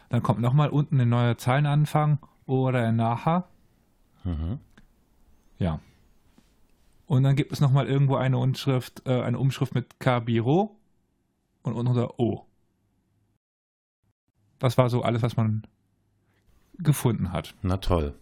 Dann 0.09 0.21
kommt 0.21 0.39
nochmal 0.39 0.69
unten 0.69 0.99
ein 1.01 1.09
neuer 1.09 1.37
Zeilenanfang 1.37 2.19
oder 2.45 2.91
Naha. 2.91 3.47
Mhm. 4.23 4.59
Ja. 5.57 5.79
Und 7.07 7.23
dann 7.23 7.35
gibt 7.35 7.53
es 7.53 7.61
nochmal 7.61 7.87
irgendwo 7.87 8.17
eine 8.17 8.37
Umschrift, 8.37 9.03
äh, 9.05 9.21
eine 9.21 9.39
Umschrift 9.39 9.73
mit 9.73 9.99
Kabiro 9.99 10.77
und 11.63 11.73
unten 11.73 11.87
unter 11.87 12.19
O. 12.19 12.45
Das 14.59 14.77
war 14.77 14.89
so 14.89 15.03
alles, 15.03 15.21
was 15.21 15.37
man 15.37 15.65
gefunden 16.77 17.31
hat. 17.31 17.55
na 17.61 17.77
toll. 17.77 18.13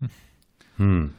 Hm. 0.78 1.14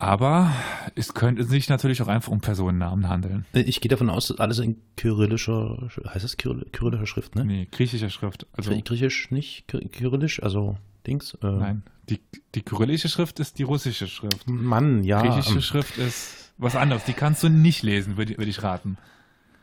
Aber 0.00 0.52
es 0.94 1.12
könnte 1.14 1.42
sich 1.44 1.68
natürlich 1.68 2.00
auch 2.02 2.06
einfach 2.08 2.30
um 2.30 2.40
Personennamen 2.40 3.08
handeln. 3.08 3.46
Ich 3.52 3.80
gehe 3.80 3.88
davon 3.88 4.10
aus, 4.10 4.28
dass 4.28 4.38
alles 4.38 4.60
in 4.60 4.76
kyrillischer, 4.96 5.88
heißt 6.06 6.22
das 6.24 6.38
Kyrill- 6.38 6.70
kyrillischer 6.70 7.06
Schrift, 7.06 7.34
ne? 7.34 7.44
Nee, 7.44 7.68
griechischer 7.70 8.08
Schrift. 8.10 8.46
Also, 8.52 8.70
Griechisch 8.80 9.30
nicht, 9.32 9.66
Ky- 9.66 9.88
kyrillisch, 9.88 10.40
also 10.42 10.76
Dings. 11.06 11.34
Äh, 11.42 11.46
nein. 11.50 11.82
Die, 12.08 12.20
die 12.54 12.62
kyrillische 12.62 13.08
Schrift 13.08 13.40
ist 13.40 13.58
die 13.58 13.64
russische 13.64 14.06
Schrift. 14.06 14.48
Mann, 14.48 15.02
ja. 15.02 15.20
Griechische 15.20 15.54
ähm, 15.54 15.62
Schrift 15.62 15.98
ist 15.98 16.52
was 16.58 16.76
anderes. 16.76 17.04
Die 17.04 17.12
kannst 17.12 17.42
du 17.42 17.48
nicht 17.48 17.82
lesen, 17.82 18.16
würde 18.16 18.38
würd 18.38 18.48
ich 18.48 18.62
raten. 18.62 18.98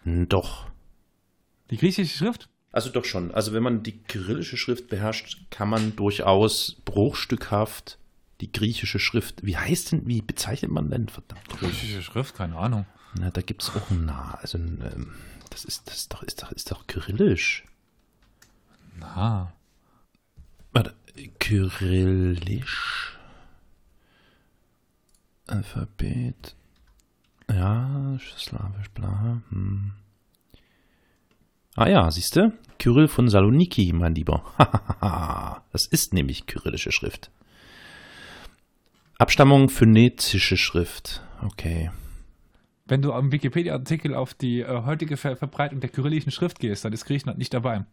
Doch. 0.04 0.68
Die 1.72 1.78
griechische 1.78 2.16
Schrift? 2.16 2.50
Also 2.72 2.90
doch 2.90 3.06
schon. 3.06 3.34
Also 3.34 3.54
wenn 3.54 3.64
man 3.64 3.84
die 3.84 3.98
kyrillische 4.00 4.58
Schrift 4.58 4.90
beherrscht, 4.90 5.50
kann 5.50 5.70
man 5.70 5.96
durchaus 5.96 6.76
bruchstückhaft 6.84 7.98
die 8.42 8.52
griechische 8.52 9.00
Schrift. 9.00 9.46
Wie 9.46 9.58
heißt 9.58 9.92
denn, 9.92 10.08
wie 10.08 10.22
bezeichnet 10.22 10.72
man 10.72 10.90
denn? 10.90 11.08
Verdammt. 11.08 11.48
Griechische 11.50 12.02
Schrift? 12.02 12.36
Keine 12.36 12.58
Ahnung. 12.58 12.86
Na, 13.18 13.32
da 13.32 13.42
gibt 13.42 13.64
es 13.64 13.70
auch 13.70 13.90
ein 13.92 14.06
Na. 14.06 14.38
Also 14.42 14.58
ähm, 14.58 15.14
das 15.50 15.66
ist, 15.66 15.88
das 15.88 15.98
ist 15.98 16.14
doch, 16.14 16.24
ist 16.24 16.44
doch, 16.44 16.52
ist 16.52 16.72
doch 16.72 16.88
kyrillisch. 16.88 17.64
Na. 18.98 19.54
Warte, 20.74 20.94
kyrillisch. 21.40 23.18
Alphabet. 25.48 26.56
Ja, 27.50 28.18
slawisch, 28.38 28.90
bla. 28.90 29.42
Hm. 29.50 29.94
Ah 31.76 31.88
ja, 31.88 32.10
siehst 32.10 32.36
du? 32.36 32.52
Kyrill 32.80 33.08
von 33.08 33.30
Saloniki, 33.30 33.94
mein 33.94 34.16
Lieber. 34.16 34.44
das 35.72 35.86
ist 35.86 36.14
nämlich 36.14 36.48
kyrillische 36.48 36.92
Schrift. 36.92 37.32
Abstammung 39.18 39.70
phönizische 39.70 40.58
Schrift. 40.58 41.22
Okay. 41.44 41.92
Wenn 42.86 43.02
du 43.02 43.14
am 43.14 43.32
Wikipedia-Artikel 43.32 44.14
auf 44.14 44.34
die 44.34 44.62
äh, 44.62 44.84
heutige 44.86 45.18
Ver 45.18 45.36
Verbreitung 45.36 45.80
der 45.80 45.90
kyrillischen 45.90 46.32
Schrift 46.32 46.60
gehst, 46.60 46.86
dann 46.86 46.94
ist 46.94 47.06
Griechenland 47.06 47.40
nicht 47.40 47.54
dabei. 47.54 47.86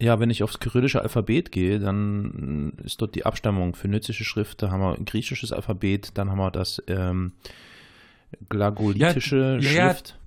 Ja, 0.00 0.18
wenn 0.18 0.30
ich 0.30 0.42
aufs 0.42 0.58
kyrillische 0.58 1.00
Alphabet 1.00 1.52
gehe, 1.52 1.78
dann 1.78 2.72
ist 2.82 3.00
dort 3.00 3.14
die 3.14 3.24
Abstammung 3.24 3.74
phönizische 3.74 4.24
Schrift, 4.24 4.60
da 4.62 4.70
haben 4.70 4.80
wir 4.80 4.96
ein 4.96 5.04
griechisches 5.04 5.52
Alphabet, 5.52 6.10
dann 6.14 6.30
haben 6.30 6.38
wir 6.38 6.50
das 6.50 6.82
ähm, 6.88 7.32
glagolitische 8.48 9.58
Ja, 9.60 9.70
ja, 9.70 9.70
ja. 9.70 9.88
Schrift 9.94 10.18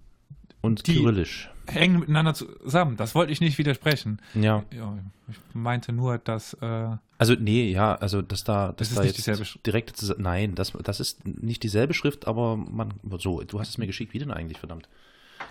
und 0.61 0.87
Die- 0.87 0.95
kyrillisch. 0.95 1.49
Hängen 1.67 1.99
miteinander 1.99 2.33
zusammen. 2.33 2.97
Das 2.97 3.15
wollte 3.15 3.31
ich 3.31 3.41
nicht 3.41 3.57
widersprechen. 3.57 4.21
Ja, 4.33 4.63
Ja, 4.71 4.97
ich 5.29 5.37
meinte 5.53 5.91
nur, 5.91 6.17
dass. 6.17 6.53
Äh, 6.55 6.97
also 7.17 7.33
nee, 7.33 7.69
ja, 7.71 7.95
also 7.95 8.21
dass 8.21 8.43
da, 8.43 8.67
dass 8.73 8.75
Das 8.77 8.89
ist 8.89 8.97
da 8.97 9.01
nicht 9.01 9.07
jetzt 9.11 9.17
dieselbe 9.17 9.43
Sch- 9.43 9.61
direkt, 9.63 9.95
zus- 9.97 10.15
nein, 10.17 10.53
das, 10.55 10.71
das 10.83 10.99
ist 10.99 11.25
nicht 11.25 11.63
dieselbe 11.63 11.93
Schrift, 11.93 12.27
aber 12.27 12.57
man, 12.57 12.93
so, 13.19 13.41
du 13.43 13.59
hast 13.59 13.69
es 13.69 13.77
mir 13.77 13.87
geschickt, 13.87 14.13
wie 14.13 14.19
denn 14.19 14.31
eigentlich, 14.31 14.59
verdammt? 14.59 14.89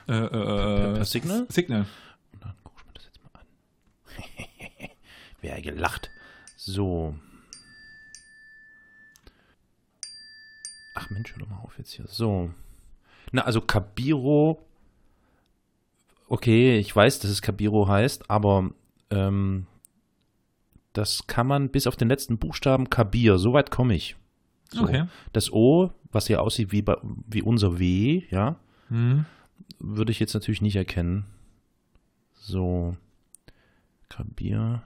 äh, 0.09 0.13
äh, 0.13 0.29
Per- 0.29 0.93
per 0.95 1.05
Signal? 1.05 1.47
Signal. 1.49 1.87
Und 2.33 2.45
dann 2.45 2.53
guck 2.63 2.75
ich 2.79 2.87
mir 2.87 2.93
das 2.95 3.05
jetzt 3.07 3.21
mal 3.25 3.41
an. 3.41 4.89
Wer 5.41 5.61
gelacht. 5.63 6.11
So. 6.57 7.15
Ach 10.95 11.11
Mensch, 11.11 11.33
hör 11.33 11.41
doch 11.41 11.49
mal 11.49 11.59
auf 11.63 11.77
jetzt 11.79 11.93
hier. 11.93 12.07
So. 12.09 12.51
Na, 13.33 13.43
also 13.43 13.61
Kabiro. 13.61 14.65
Okay, 16.29 16.79
ich 16.79 16.95
weiß, 16.95 17.21
dass 17.21 17.31
es 17.31 17.43
Kabiro 17.43 17.87
heißt, 17.87 18.31
aber 18.31 18.71
ähm, 19.11 19.67
das 20.93 21.27
kann 21.27 21.47
man 21.47 21.69
bis 21.71 21.87
auf 21.87 21.97
den 21.97 22.09
letzten 22.09 22.39
Buchstaben 22.39 22.89
Kabir. 22.91 23.39
Soweit 23.39 23.71
komme 23.71 23.95
ich. 23.95 24.17
So. 24.71 24.83
Okay. 24.85 25.05
Das 25.33 25.53
O, 25.53 25.91
was 26.13 26.29
ja 26.29 26.39
aussieht 26.39 26.73
wie, 26.73 26.83
bei, 26.83 26.97
wie 27.03 27.43
unser 27.43 27.79
W, 27.79 28.23
ja, 28.31 28.57
Hm. 28.89 29.25
würde 29.79 30.13
ich 30.13 30.21
jetzt 30.21 30.35
natürlich 30.35 30.63
nicht 30.63 30.77
erkennen. 30.77 31.25
So. 32.35 32.97
Kabir. 34.09 34.83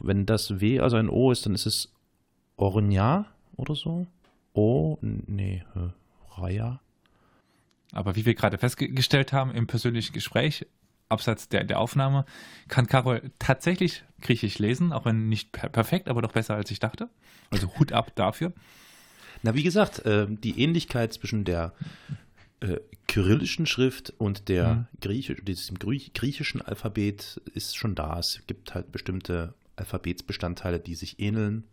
Wenn 0.00 0.26
das 0.26 0.60
W 0.60 0.80
also 0.80 0.96
ein 0.96 1.08
O 1.08 1.30
ist, 1.30 1.46
dann 1.46 1.54
ist 1.54 1.66
es 1.66 1.92
Ornia 2.56 3.26
oder 3.56 3.74
so. 3.74 4.06
O, 4.54 4.98
nee, 5.02 5.62
äh, 5.74 6.40
Raya. 6.40 6.80
Aber 7.92 8.16
wie 8.16 8.26
wir 8.26 8.34
gerade 8.34 8.58
festgestellt 8.58 9.32
haben 9.32 9.52
im 9.52 9.66
persönlichen 9.66 10.12
Gespräch, 10.12 10.66
abseits 11.08 11.48
der, 11.48 11.64
der 11.64 11.78
Aufnahme, 11.78 12.24
kann 12.68 12.86
Carol 12.86 13.30
tatsächlich 13.38 14.04
Griechisch 14.20 14.58
lesen, 14.58 14.92
auch 14.92 15.04
wenn 15.04 15.28
nicht 15.28 15.52
per 15.52 15.68
perfekt, 15.68 16.08
aber 16.08 16.22
doch 16.22 16.32
besser 16.32 16.54
als 16.56 16.70
ich 16.70 16.80
dachte. 16.80 17.08
Also 17.50 17.68
Hut 17.78 17.92
ab 17.92 18.12
dafür. 18.16 18.52
Na, 19.42 19.54
wie 19.54 19.62
gesagt, 19.62 20.04
äh, 20.06 20.26
die 20.28 20.60
Ähnlichkeit 20.60 21.12
zwischen 21.12 21.44
der 21.44 21.74
äh, 22.60 22.78
kyrillischen 23.06 23.66
Schrift 23.66 24.12
und 24.18 24.48
der 24.48 24.74
Mhm. 24.74 24.86
Griechisch, 25.00 25.44
diesem 25.44 25.78
Grie- 25.78 26.10
griechischen 26.14 26.62
Alphabet 26.62 27.40
ist 27.54 27.76
schon 27.76 27.94
da. 27.94 28.18
Es 28.18 28.40
gibt 28.46 28.74
halt 28.74 28.90
bestimmte 28.90 29.54
Alphabetsbestandteile, 29.76 30.80
die 30.80 30.94
sich 30.94 31.20
ähneln. 31.20 31.64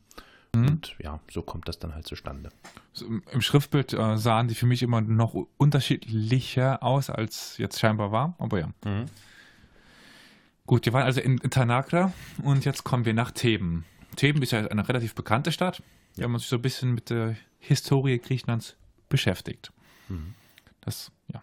Mhm. 0.55 0.67
Und 0.67 0.95
ja, 0.99 1.19
so 1.31 1.41
kommt 1.41 1.67
das 1.67 1.79
dann 1.79 1.95
halt 1.95 2.05
zustande. 2.07 2.49
So, 2.91 3.05
im- 3.05 3.41
Schriftbild 3.41 3.93
äh, 3.93 4.17
sahen 4.17 4.47
die 4.47 4.55
für 4.55 4.65
mich 4.67 4.83
immer 4.83 5.01
noch 5.01 5.33
unterschiedlicher 5.57 6.83
aus, 6.83 7.09
als 7.09 7.57
jetzt 7.57 7.79
scheinbar 7.79 8.11
war. 8.11 8.35
Aber 8.37 8.59
ja. 8.59 8.69
Gut, 10.65 10.85
wir 10.85 10.93
waren 10.93 11.03
also 11.03 11.19
in 11.21 11.39
Tanakra 11.39 12.13
und 12.43 12.65
jetzt 12.65 12.83
kommen 12.83 13.05
wir 13.05 13.13
nach 13.13 13.31
Theben. 13.31 13.85
Theben 14.15 14.41
ist 14.41 14.51
ja 14.51 14.67
eine 14.67 14.87
relativ 14.87 15.15
bekannte 15.15 15.51
Stadt, 15.51 15.81
wenn 16.15 16.31
man 16.31 16.39
sich 16.39 16.47
so 16.49 16.55
ein 16.57 16.61
bisschen 16.61 16.93
mit 16.93 17.09
der 17.09 17.35
Historie 17.59 18.19
Griechenlands 18.19 18.75
beschäftigt. 19.09 19.71
Mhm. 20.07 20.35
Das, 20.81 21.11
ja. 21.27 21.41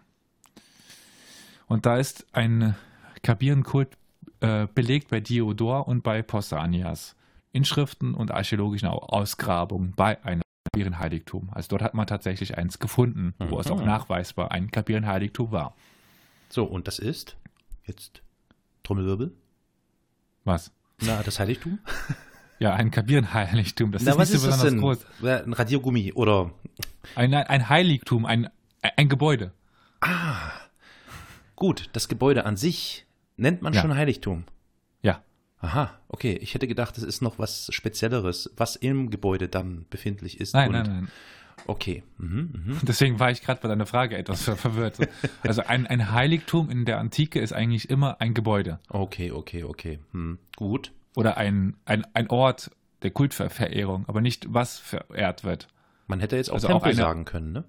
Und 1.67 1.85
da 1.85 1.97
ist 1.97 2.25
ein 2.31 2.75
Kabirenkult 3.23 3.89
äh, 4.39 4.67
belegt 4.73 5.09
bei 5.09 5.19
Diodor 5.19 5.87
und 5.87 6.01
bei 6.03 6.21
Pausanias. 6.21 7.15
Inschriften 7.51 8.13
und 8.13 8.31
archäologischen 8.31 8.87
Au- 8.87 8.99
Ausgrabungen 8.99 9.93
bei 9.95 10.23
einem 10.23 10.41
Kabirenheiligtum. 10.73 11.49
Also 11.51 11.67
dort 11.69 11.81
hat 11.81 11.93
man 11.93 12.07
tatsächlich 12.07 12.57
eins 12.57 12.79
gefunden, 12.79 13.33
wo 13.39 13.59
es 13.59 13.69
auch 13.69 13.79
Mhm. 13.79 13.85
nachweisbar 13.85 14.51
ein 14.51 14.71
Kabirenheiligtum 14.71 15.51
war. 15.51 15.75
So, 16.49 16.63
und 16.65 16.87
das 16.87 16.99
ist 16.99 17.35
jetzt 17.85 18.21
Trommelwirbel. 18.83 19.31
Was? 20.43 20.71
Na, 21.01 21.21
das 21.23 21.39
Heiligtum? 21.39 21.79
Ja, 22.59 22.73
ein 22.73 22.91
Kabirenheiligtum. 22.91 23.91
Das 23.91 24.03
Na, 24.03 24.11
ist 24.11 24.17
was 24.17 24.29
nicht 24.29 24.35
ist 24.35 24.41
so 24.43 24.47
das 24.49 24.61
besonders 24.63 24.99
groß. 25.21 25.45
Ein 25.45 25.53
Radiergummi 25.53 26.13
oder. 26.13 26.51
Ein, 27.15 27.33
ein 27.33 27.69
Heiligtum, 27.69 28.25
ein, 28.25 28.49
ein 28.81 29.09
Gebäude. 29.09 29.51
Ah, 29.99 30.51
gut, 31.55 31.89
das 31.93 32.07
Gebäude 32.07 32.45
an 32.45 32.57
sich 32.57 33.05
nennt 33.37 33.61
man 33.61 33.73
Ja. 33.73 33.81
schon 33.81 33.95
Heiligtum. 33.95 34.43
Aha, 35.61 35.91
okay. 36.07 36.33
Ich 36.41 36.53
hätte 36.53 36.67
gedacht, 36.67 36.97
es 36.97 37.03
ist 37.03 37.21
noch 37.21 37.37
was 37.39 37.67
Spezielleres, 37.71 38.51
was 38.57 38.75
im 38.75 39.09
Gebäude 39.11 39.47
dann 39.47 39.85
befindlich 39.89 40.39
ist. 40.39 40.53
Nein, 40.53 40.71
nein, 40.71 40.85
nein. 40.87 41.07
Okay. 41.67 42.03
Mhm, 42.17 42.49
mhm. 42.65 42.79
Deswegen 42.87 43.19
war 43.19 43.29
ich 43.29 43.41
gerade 43.43 43.61
bei 43.61 43.67
deiner 43.67 43.85
Frage 43.85 44.17
etwas 44.17 44.43
ver 44.43 44.55
verwirrt. 44.57 44.97
Also 45.43 45.61
ein, 45.63 45.85
ein 45.85 46.11
Heiligtum 46.11 46.69
in 46.71 46.85
der 46.85 46.97
Antike 46.99 47.39
ist 47.39 47.53
eigentlich 47.53 47.89
immer 47.91 48.19
ein 48.19 48.33
Gebäude 48.33 48.79
Okay, 48.89 49.31
okay, 49.31 49.63
okay. 49.63 49.99
Hm. 50.11 50.39
Gut. 50.55 50.91
oder 51.15 51.37
ein, 51.37 51.75
ein, 51.85 52.05
ein 52.15 52.29
Ort 52.31 52.71
der 53.03 53.11
Kultverehrung, 53.11 54.05
aber 54.07 54.21
nicht 54.21 54.51
was 54.51 54.79
verehrt 54.79 55.43
wird. 55.43 55.67
Man 56.07 56.19
hätte 56.19 56.35
jetzt 56.37 56.49
auch 56.49 56.55
Also 56.55 56.67
auch 56.69 56.71
Tempel 56.81 56.89
eine- 56.91 56.95
sagen 57.01 57.25
können, 57.25 57.51
ne? 57.51 57.63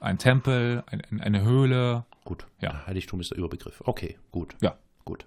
ein 0.00 0.18
Tempel, 0.18 0.84
ein, 0.86 1.20
eine 1.20 1.42
Höhle. 1.42 2.04
Gut. 2.24 2.46
Ja. 2.60 2.86
Heiligtum 2.86 3.20
ist 3.20 3.30
der 3.30 3.38
Überbegriff. 3.38 3.82
Okay, 3.84 4.18
gut. 4.30 4.54
Ja. 4.62 4.76
Gut. 5.04 5.26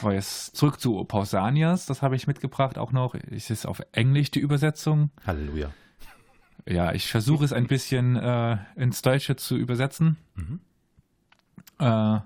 Aber 0.00 0.14
jetzt 0.14 0.56
zurück 0.56 0.80
zu 0.80 1.04
Pausanias, 1.04 1.86
das 1.86 2.00
habe 2.02 2.16
ich 2.16 2.26
mitgebracht 2.26 2.78
auch 2.78 2.92
noch. 2.92 3.14
Es 3.14 3.50
ist 3.50 3.66
auf 3.66 3.82
Englisch 3.92 4.30
die 4.30 4.40
Übersetzung. 4.40 5.10
Halleluja. 5.26 5.72
Ja, 6.66 6.92
ich 6.92 7.08
versuche 7.08 7.44
es 7.44 7.52
ein 7.52 7.66
bisschen 7.66 8.16
äh, 8.16 8.58
ins 8.76 9.02
Deutsche 9.02 9.36
zu 9.36 9.56
übersetzen. 9.56 10.16
Mhm. 10.34 10.60
Äh, 11.78 12.20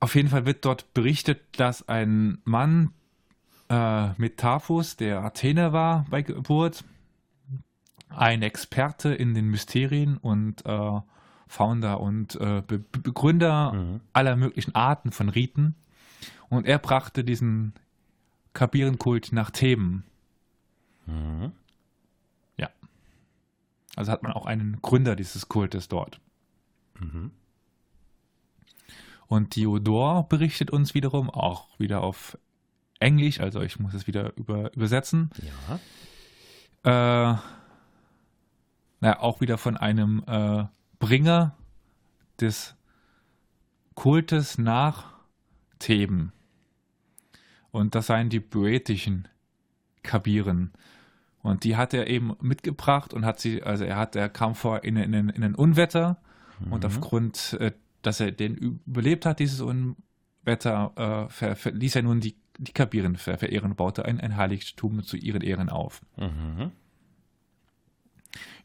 auf 0.00 0.14
jeden 0.14 0.28
Fall 0.28 0.46
wird 0.46 0.64
dort 0.64 0.92
berichtet, 0.94 1.40
dass 1.58 1.88
ein 1.88 2.38
Mann 2.44 2.92
äh, 3.68 4.10
Metaphos, 4.20 4.96
der 4.96 5.22
Athener 5.22 5.72
war 5.72 6.06
bei 6.10 6.22
Geburt, 6.22 6.84
ein 8.08 8.42
Experte 8.42 9.14
in 9.14 9.34
den 9.34 9.48
Mysterien 9.48 10.16
und 10.16 10.64
äh, 10.64 11.00
Founder 11.48 12.00
und 12.00 12.36
äh, 12.36 12.62
Be 12.66 12.78
Begründer 12.78 13.72
Mhm. 13.72 14.00
aller 14.12 14.36
möglichen 14.36 14.74
Arten 14.74 15.10
von 15.12 15.28
Riten. 15.28 15.74
Und 16.48 16.66
er 16.66 16.78
brachte 16.78 17.24
diesen 17.24 17.74
Kabirenkult 18.52 19.32
nach 19.32 19.50
Theben. 19.50 20.04
Mhm. 21.06 21.52
Ja. 22.56 22.70
Also 23.96 24.12
hat 24.12 24.22
man 24.22 24.32
auch 24.32 24.46
einen 24.46 24.80
Gründer 24.82 25.16
dieses 25.16 25.48
Kultes 25.48 25.88
dort. 25.88 26.20
Mhm. 26.98 27.32
Und 29.26 29.56
Diodor 29.56 30.26
berichtet 30.28 30.70
uns 30.70 30.94
wiederum 30.94 31.28
auch 31.28 31.68
wieder 31.78 32.02
auf 32.02 32.38
Englisch, 32.98 33.40
also 33.40 33.60
ich 33.60 33.78
muss 33.78 33.94
es 33.94 34.06
wieder 34.06 34.32
über, 34.36 34.74
übersetzen. 34.74 35.30
Ja. 36.84 37.32
Äh, 37.34 37.38
naja, 39.00 39.20
auch 39.20 39.40
wieder 39.40 39.58
von 39.58 39.76
einem 39.76 40.24
äh, 40.26 40.64
Bringer 40.98 41.56
des 42.40 42.76
Kultes 43.94 44.58
nach 44.58 45.14
Theben. 45.78 46.32
Und 47.70 47.94
das 47.94 48.06
seien 48.06 48.30
die 48.30 48.40
poetischen 48.40 49.28
Kabiren. 50.02 50.72
Und 51.42 51.64
die 51.64 51.76
hat 51.76 51.94
er 51.94 52.08
eben 52.08 52.36
mitgebracht 52.40 53.14
und 53.14 53.24
hat 53.24 53.40
sie, 53.40 53.62
also 53.62 53.84
er 53.84 53.96
hat, 53.96 54.16
er 54.16 54.28
kam 54.28 54.54
vor 54.54 54.84
in, 54.84 54.96
in, 54.96 55.12
in 55.28 55.44
ein 55.44 55.54
Unwetter 55.54 56.20
und 56.70 56.84
aufgrund, 56.84 57.56
äh, 57.60 57.72
dass 58.02 58.20
er 58.20 58.32
den 58.32 58.56
überlebt 58.56 59.26
hat, 59.26 59.38
dieses 59.38 59.60
Unwetter, 59.60 61.28
äh, 61.40 61.70
ließ 61.70 61.96
er 61.96 62.02
nun 62.02 62.20
die, 62.20 62.36
die 62.58 62.72
Kabiren 62.72 63.16
ver, 63.16 63.38
verehren 63.38 63.70
und 63.70 63.76
baute 63.76 64.04
ein, 64.04 64.20
ein 64.20 64.36
Heiligtum 64.36 65.02
zu 65.02 65.16
ihren 65.16 65.42
Ehren 65.42 65.68
auf. 65.68 66.02
Mhm. 66.16 66.72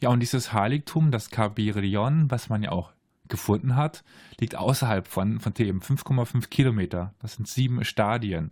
Ja, 0.01 0.09
und 0.09 0.19
dieses 0.19 0.53
Heiligtum, 0.53 1.11
das 1.11 1.29
Kabirion, 1.29 2.29
was 2.29 2.49
man 2.49 2.63
ja 2.63 2.71
auch 2.71 2.91
gefunden 3.29 3.75
hat, 3.75 4.03
liegt 4.39 4.55
außerhalb 4.55 5.07
von, 5.07 5.39
von 5.39 5.53
Theben, 5.53 5.79
5,5 5.79 6.49
Kilometer. 6.49 7.13
Das 7.19 7.35
sind 7.35 7.47
sieben 7.47 7.83
Stadien. 7.85 8.51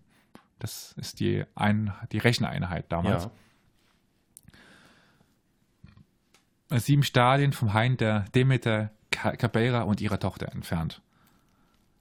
Das 0.60 0.94
ist 0.98 1.20
die, 1.20 1.44
ein, 1.56 1.94
die 2.12 2.18
Recheneinheit 2.20 2.86
damals. 2.92 3.30
Ja. 6.72 6.80
Sieben 6.80 7.04
Stadien 7.04 7.52
vom 7.52 7.74
Hain 7.74 7.98
der 7.98 8.22
Demeter 8.34 8.92
Ka- 9.12 9.36
Kabeira 9.36 9.82
und 9.82 10.00
ihrer 10.00 10.20
Tochter 10.20 10.52
entfernt. 10.54 11.02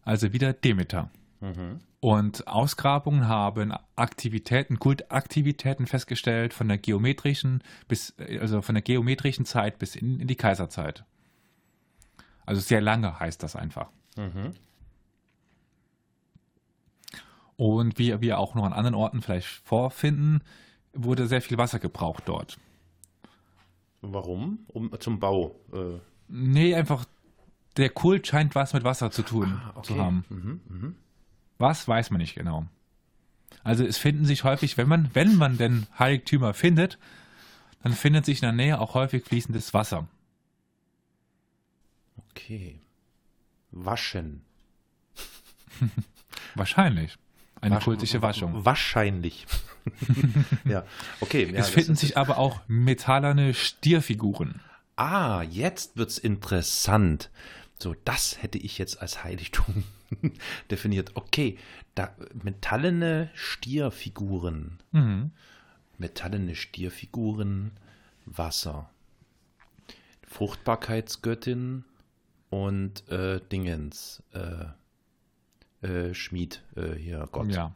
Also 0.05 0.33
wieder 0.33 0.53
Demeter. 0.53 1.11
Mhm. 1.41 1.81
Und 2.01 2.49
Ausgrabungen 2.49 3.29
haben 3.29 3.75
Aktivitäten, 3.95 4.79
Kultaktivitäten 4.79 5.87
festgestellt 5.87 6.55
von 6.55 6.67
der 6.69 6.79
geometrischen 6.79 7.63
bis, 7.89 8.15
also 8.19 8.63
von 8.63 8.75
der 8.75 8.83
geometrischen 8.83 9.45
Zeit 9.45 9.79
bis 9.79 9.97
in, 9.97 10.19
in 10.19 10.27
die 10.27 10.37
Kaiserzeit. 10.37 11.05
Also 12.47 12.63
sehr 12.63 12.81
lange 12.81 13.21
heißt 13.21 13.43
das 13.43 13.55
einfach. 13.55 13.91
Mhm. 14.17 14.55
Und 17.57 17.99
wie 17.99 18.19
wir 18.23 18.39
auch 18.39 18.55
noch 18.55 18.65
an 18.65 18.73
anderen 18.73 18.95
Orten 18.95 19.21
vielleicht 19.21 19.47
vorfinden, 19.47 20.41
wurde 20.95 21.27
sehr 21.27 21.43
viel 21.43 21.59
Wasser 21.59 21.79
gebraucht 21.79 22.23
dort. 22.25 22.59
Warum? 24.01 24.61
Um, 24.69 24.91
zum 24.99 25.21
Bau. 25.21 25.55
Äh, 25.73 26.01
Nee, 26.33 26.75
einfach 26.75 27.05
der 27.77 27.91
Kult 27.91 28.27
scheint 28.27 28.55
was 28.55 28.73
mit 28.73 28.85
Wasser 28.85 29.11
zu 29.11 29.23
tun 29.23 29.61
zu 29.83 29.99
haben. 29.99 30.25
Mhm. 30.29 30.61
Mhm. 30.69 30.95
Was 31.61 31.87
weiß 31.87 32.11
man 32.11 32.21
nicht 32.23 32.35
genau. 32.35 32.67
Also 33.63 33.85
es 33.85 33.99
finden 33.99 34.25
sich 34.25 34.45
häufig, 34.45 34.79
wenn 34.79 34.89
man, 34.89 35.11
wenn 35.15 35.37
man 35.37 35.59
denn 35.59 35.87
Heiligtümer 35.99 36.55
findet, 36.55 36.99
dann 37.83 37.93
findet 37.93 38.25
sich 38.25 38.39
in 38.39 38.47
der 38.47 38.53
Nähe 38.53 38.81
auch 38.81 38.95
häufig 38.95 39.25
fließendes 39.27 39.75
Wasser. 39.75 40.09
Okay. 42.31 42.81
Waschen. 43.73 44.43
Wahrscheinlich. 46.55 47.17
Eine 47.61 47.77
Wasch- 47.77 47.85
kultische 47.85 48.23
Waschung. 48.23 48.65
Wahrscheinlich. 48.65 49.47
ja, 50.65 50.85
okay. 51.21 51.51
Ja, 51.53 51.61
es 51.61 51.69
finden 51.69 51.95
sich 51.95 52.17
aber 52.17 52.39
auch 52.39 52.61
metallerne 52.69 53.53
Stierfiguren. 53.53 54.61
Ah, 54.97 55.43
jetzt 55.43 55.99
wird's 55.99 56.17
interessant. 56.17 57.31
So, 57.79 57.95
das 58.07 58.43
hätte 58.43 58.57
ich 58.57 58.79
jetzt 58.79 59.03
als 59.03 59.25
Heiligtum 59.25 59.85
definiert. 60.71 61.13
Okay, 61.15 61.59
da 61.95 62.15
metallene 62.43 63.31
Stierfiguren. 63.35 64.79
Mhm. 64.93 65.31
Metallene 65.99 66.55
Stierfiguren, 66.55 67.73
Wasser. 68.27 68.91
Fruchtbarkeitsgöttin 70.27 71.85
und 72.49 73.09
äh, 73.09 73.41
Dingens. 73.51 74.23
Äh, 74.33 74.67
äh, 75.83 76.15
Schmied, 76.15 76.63
äh, 76.77 76.95
hier, 76.95 77.27
Gott. 77.33 77.51
Ja. 77.51 77.75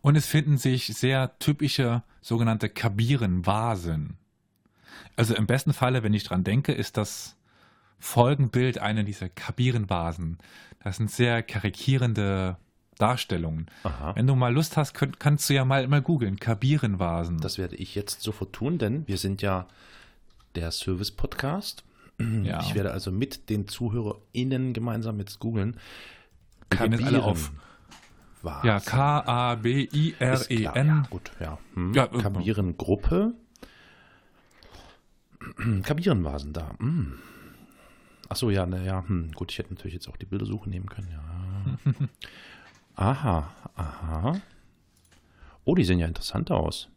Und 0.00 0.16
es 0.16 0.26
finden 0.26 0.56
sich 0.56 0.86
sehr 0.86 1.38
typische 1.38 2.02
sogenannte 2.20 2.68
Kabirenvasen. 2.68 4.16
Also 5.14 5.34
im 5.34 5.46
besten 5.46 5.72
Falle, 5.72 6.02
wenn 6.02 6.14
ich 6.14 6.24
dran 6.24 6.44
denke, 6.44 6.72
ist 6.72 6.96
das 6.96 7.35
Folgenbild 7.98 8.78
einer 8.78 9.02
dieser 9.02 9.28
Kabirenvasen. 9.28 10.38
Das 10.82 10.96
sind 10.96 11.10
sehr 11.10 11.42
karikierende 11.42 12.56
Darstellungen. 12.98 13.66
Aha. 13.82 14.14
Wenn 14.16 14.26
du 14.26 14.34
mal 14.34 14.52
Lust 14.52 14.76
hast, 14.76 14.94
könnt, 14.94 15.20
kannst 15.20 15.48
du 15.50 15.54
ja 15.54 15.64
mal, 15.64 15.86
mal 15.88 16.02
googeln. 16.02 16.38
Kabirenvasen. 16.38 17.38
Das 17.38 17.58
werde 17.58 17.76
ich 17.76 17.94
jetzt 17.94 18.22
sofort 18.22 18.52
tun, 18.52 18.78
denn 18.78 19.06
wir 19.06 19.18
sind 19.18 19.42
ja 19.42 19.66
der 20.54 20.70
Service-Podcast. 20.70 21.84
Ja. 22.18 22.60
Ich 22.62 22.74
werde 22.74 22.92
also 22.92 23.12
mit 23.12 23.50
den 23.50 23.68
ZuhörerInnen 23.68 24.72
gemeinsam 24.72 25.18
jetzt 25.18 25.38
googeln. 25.38 25.76
Jetzt 26.72 27.04
alle 27.04 27.22
auf. 27.22 27.52
Was? 28.42 28.64
ja, 28.64 28.80
klar, 28.80 29.18
ja, 29.18 29.56
K-A-B-I-R-E-N. 29.56 31.06
gut, 31.10 31.32
ja. 31.40 31.58
Hm. 31.74 31.92
Ja, 31.92 32.04
äh, 32.04 32.18
Kabirengruppe. 32.22 33.34
Kabirenvasen 35.82 36.52
da. 36.52 36.70
Hm. 36.78 37.18
Ach 38.28 38.36
so, 38.36 38.50
ja, 38.50 38.66
na 38.66 38.82
ja, 38.82 39.04
hm. 39.06 39.32
gut, 39.32 39.52
ich 39.52 39.58
hätte 39.58 39.72
natürlich 39.74 39.94
jetzt 39.94 40.08
auch 40.08 40.16
die 40.16 40.26
Bildersuche 40.26 40.68
nehmen 40.68 40.88
können, 40.88 41.08
ja. 41.10 42.08
aha, 42.96 43.52
aha. 43.74 44.40
Oh, 45.64 45.74
die 45.74 45.84
sehen 45.84 45.98
ja 45.98 46.06
interessant 46.06 46.50
aus. 46.50 46.88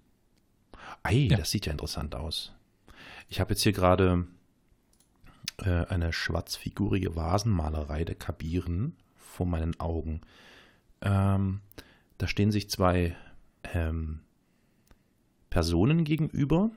Ei, 1.03 1.27
Ja. 1.29 1.37
das 1.37 1.51
sieht 1.51 1.65
ja 1.65 1.71
interessant 1.71 2.15
aus. 2.15 2.53
Ich 3.27 3.39
habe 3.39 3.51
jetzt 3.51 3.61
hier 3.63 3.73
gerade 3.73 4.27
äh, 5.57 5.85
eine 5.85 6.13
schwarzfigurige 6.13 7.15
Vasenmalerei 7.15 8.03
der 8.05 8.15
Kabiren 8.15 8.95
vor 9.15 9.45
meinen 9.45 9.79
Augen. 9.79 10.21
Ähm, 11.01 11.61
da 12.17 12.27
stehen 12.27 12.51
sich 12.51 12.69
zwei 12.69 13.15
ähm, 13.73 14.19
Personen 15.49 16.03
gegenüber. 16.03 16.71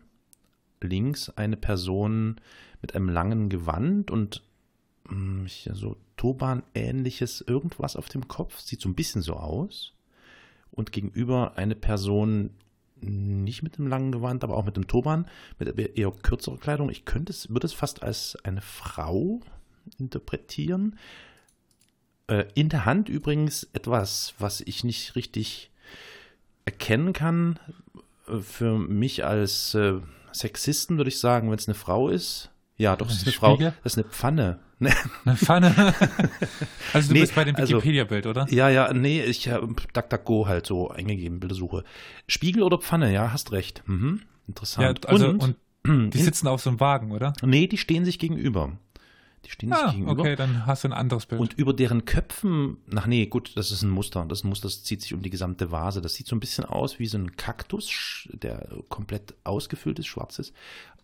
Links 0.83 1.31
eine 1.31 1.57
Person 1.57 2.41
mit 2.81 2.95
einem 2.95 3.09
langen 3.09 3.49
Gewand 3.49 4.11
und 4.11 4.43
mh, 5.09 5.49
hier 5.49 5.75
so 5.75 5.97
Turban-ähnliches 6.17 7.43
irgendwas 7.43 7.97
auf 7.97 8.09
dem 8.09 8.29
Kopf. 8.29 8.61
Sieht 8.61 8.81
so 8.81 8.89
ein 8.89 8.95
bisschen 8.95 9.23
so 9.23 9.35
aus. 9.35 9.93
Und 10.71 10.93
gegenüber 10.93 11.57
eine 11.57 11.75
Person 11.75 12.51
nicht 13.03 13.63
mit 13.63 13.79
dem 13.79 13.89
langen 13.89 14.13
Gewand, 14.13 14.45
aber 14.45 14.57
auch 14.57 14.65
mit 14.65 14.77
dem 14.77 14.87
Turban, 14.87 15.27
mit 15.59 15.77
eher 15.99 16.13
kürzerer 16.13 16.57
Kleidung. 16.57 16.89
Ich 16.89 17.05
könnte 17.05 17.33
es, 17.33 17.49
würde 17.51 17.67
es 17.67 17.73
fast 17.73 18.03
als 18.03 18.37
eine 18.45 18.61
Frau 18.61 19.41
interpretieren. 19.99 20.99
Äh, 22.29 22.45
in 22.55 22.69
der 22.69 22.85
Hand 22.85 23.09
übrigens 23.09 23.69
etwas, 23.73 24.35
was 24.39 24.61
ich 24.61 24.85
nicht 24.85 25.17
richtig 25.17 25.71
erkennen 26.65 27.13
kann. 27.13 27.59
Äh, 28.29 28.39
Für 28.39 28.79
mich 28.79 29.25
als 29.25 29.75
äh, 29.75 30.01
Sexisten 30.33 30.97
würde 30.97 31.09
ich 31.09 31.19
sagen, 31.19 31.51
wenn 31.51 31.59
es 31.59 31.69
eine 31.69 31.75
Frau 31.75 32.09
ist. 32.09 32.51
Ja, 32.77 32.97
doch, 32.97 33.09
es 33.09 33.17
ist 33.19 33.25
eine 33.25 33.33
Frau. 33.33 33.55
Spiegel? 33.55 33.75
Das 33.85 33.93
ist 33.95 33.99
eine 33.99 34.09
Pfanne. 34.11 34.59
Eine 35.25 35.37
Pfanne. 35.37 35.73
also 36.93 37.09
du 37.09 37.15
Nee, 37.15 37.21
bist 37.21 37.37
bei 37.37 37.45
dem 37.45 37.55
also- 37.55 37.75
Wikipedia-Bild, 37.77 38.27
oder? 38.27 38.49
Ja, 38.51 38.69
ja, 38.69 38.93
nee, 38.93 39.23
ich 39.23 39.49
habe 39.49 39.73
DuckDuckGo 39.93 40.49
halt 40.49 40.67
so 40.67 40.91
eingegeben, 40.91 41.39
Bildersuche. 41.39 41.85
Spiegel 42.27 42.65
oder 42.65 42.79
Pfanne, 42.79 43.13
ja, 43.13 43.33
hast 43.33 43.53
recht. 43.53 43.85
Mhm. 43.87 44.23
Interessant. 44.49 45.05
Ja, 45.05 45.09
also, 45.09 45.29
und, 45.29 45.57
und 45.85 46.11
die 46.15 46.19
sitzen 46.19 46.49
auf 46.49 46.61
so 46.61 46.71
einem 46.71 46.81
Wagen, 46.81 47.13
oder? 47.13 47.33
nee, 47.45 47.69
die 47.69 47.79
stehen 47.79 48.05
sich 48.05 48.19
gegenüber. 48.19 48.73
Die 49.45 49.51
stehen 49.51 49.71
sich 49.73 49.79
Ah, 49.79 49.91
gegenüber. 49.91 50.23
okay, 50.23 50.37
dann 50.37 50.67
hast 50.67 50.85
du 50.85 50.89
ein 50.89 50.93
anderes 50.93 51.27
Bild. 51.27 51.41
Und 51.41 51.55
über 51.55 51.73
deren 51.73 52.05
Köpfen, 52.05 52.77
ach 52.95 53.07
nee, 53.07 53.27
gut, 53.27 53.57
das 53.57 53.71
ist 53.73 53.83
ein 53.83 53.91
Muster. 53.91 54.25
Das 54.27 54.45
Muster 54.45 54.69
das 54.69 54.85
zieht 54.85 55.03
sich 55.03 55.15
um 55.15 55.23
die 55.23 55.31
gesamte 55.31 55.71
Vase. 55.73 56.01
Das 56.01 56.15
sieht 56.15 56.27
so 56.29 56.37
ein 56.37 56.41
bisschen 56.41 56.65
aus 56.65 56.99
wie 56.99 57.07
so 57.07 57.19
ein 57.19 57.37
Kaktus, 57.37 58.29
der 58.33 58.69
komplett 58.89 59.35
ausgefüllt 59.45 59.99
ist, 59.99 60.07
schwarz 60.07 60.39
ist, 60.39 60.55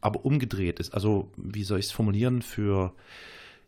aber 0.01 0.25
umgedreht 0.25 0.79
ist. 0.79 0.95
Also, 0.95 1.33
wie 1.37 1.65
soll 1.65 1.81
ich 1.81 1.87
es 1.87 1.93
formulieren 1.93 2.43
für 2.43 2.95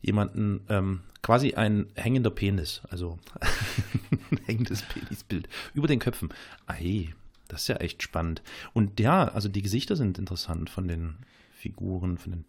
jemanden, 0.03 0.61
ähm, 0.69 1.01
quasi 1.23 1.55
ein 1.55 1.87
hängender 1.95 2.31
Penis, 2.31 2.81
also 2.89 3.19
ein 4.31 4.39
hängendes 4.47 4.83
Penisbild 4.83 5.49
über 5.75 5.89
den 5.89 5.99
Köpfen. 5.99 6.31
Ei, 6.67 7.13
das 7.49 7.63
ist 7.63 7.69
ja 7.69 7.77
echt 7.77 8.03
spannend. 8.03 8.43
Und 8.73 8.99
ja, 9.01 9.25
also 9.29 9.49
die 9.49 9.61
Gesichter 9.63 9.97
sind 9.97 10.19
interessant 10.19 10.71
von 10.71 10.89
den 10.89 11.17
Figuren, 11.53 12.17
von 12.17 12.33
den 12.33 12.45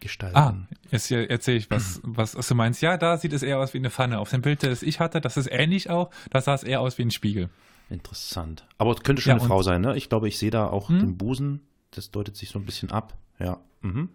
Gestalten. 0.00 0.36
Ah, 0.36 0.54
jetzt 0.90 1.10
erzähle 1.10 1.56
ich, 1.58 1.70
was, 1.70 2.00
was, 2.04 2.36
was 2.36 2.46
du 2.48 2.54
meinst. 2.54 2.82
Ja, 2.82 2.96
da 2.96 3.16
sieht 3.16 3.32
es 3.32 3.42
eher 3.42 3.58
aus 3.58 3.72
wie 3.74 3.78
eine 3.78 3.90
Pfanne. 3.90 4.18
Auf 4.18 4.30
dem 4.30 4.42
Bild, 4.42 4.62
das 4.62 4.82
ich 4.82 5.00
hatte, 5.00 5.20
das 5.20 5.36
ist 5.36 5.48
ähnlich 5.50 5.90
auch. 5.90 6.10
Da 6.30 6.40
sah 6.40 6.54
es 6.54 6.62
eher 6.62 6.80
aus 6.80 6.98
wie 6.98 7.02
ein 7.02 7.10
Spiegel. 7.10 7.48
Interessant. 7.88 8.66
Aber 8.78 8.92
es 8.92 9.00
könnte 9.02 9.22
schon 9.22 9.30
Ja, 9.30 9.36
eine 9.36 9.46
Frau 9.46 9.62
sein, 9.62 9.80
ne? 9.80 9.96
Ich 9.96 10.08
glaube, 10.08 10.28
ich 10.28 10.38
sehe 10.38 10.50
da 10.50 10.66
auch 10.66 10.88
Hm? 10.88 10.98
den 11.00 11.16
Busen. 11.16 11.60
Das 11.92 12.10
deutet 12.10 12.36
sich 12.36 12.50
so 12.50 12.58
ein 12.58 12.66
bisschen 12.66 12.90
ab. 12.90 13.16
Ja. 13.38 13.58
Mhm. 13.80 14.10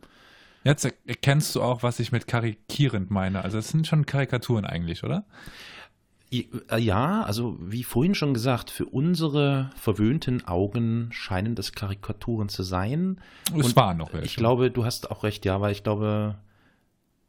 Jetzt 0.63 0.85
er- 0.85 0.93
erkennst 1.07 1.55
du 1.55 1.63
auch, 1.63 1.81
was 1.81 1.99
ich 1.99 2.11
mit 2.11 2.27
karikierend 2.27 3.09
meine. 3.09 3.43
Also 3.43 3.57
es 3.57 3.69
sind 3.69 3.87
schon 3.87 4.05
Karikaturen 4.05 4.65
eigentlich, 4.65 5.03
oder? 5.03 5.25
Äh, 6.31 6.79
Ja, 6.79 7.23
also 7.23 7.57
wie 7.59 7.83
vorhin 7.83 8.15
schon 8.15 8.33
gesagt, 8.33 8.69
für 8.69 8.85
unsere 8.85 9.69
verwöhnten 9.75 10.47
Augen 10.47 11.09
scheinen 11.11 11.55
das 11.55 11.73
Karikaturen 11.73 12.49
zu 12.49 12.63
sein. 12.63 13.19
Es 13.57 13.65
Und 13.67 13.75
waren 13.75 13.97
noch 13.97 14.13
welche. 14.13 14.25
Ich 14.25 14.35
glaube, 14.35 14.71
du 14.71 14.85
hast 14.85 15.11
auch 15.11 15.23
recht, 15.23 15.45
ja, 15.45 15.59
weil 15.61 15.71
ich 15.71 15.83
glaube, 15.83 16.35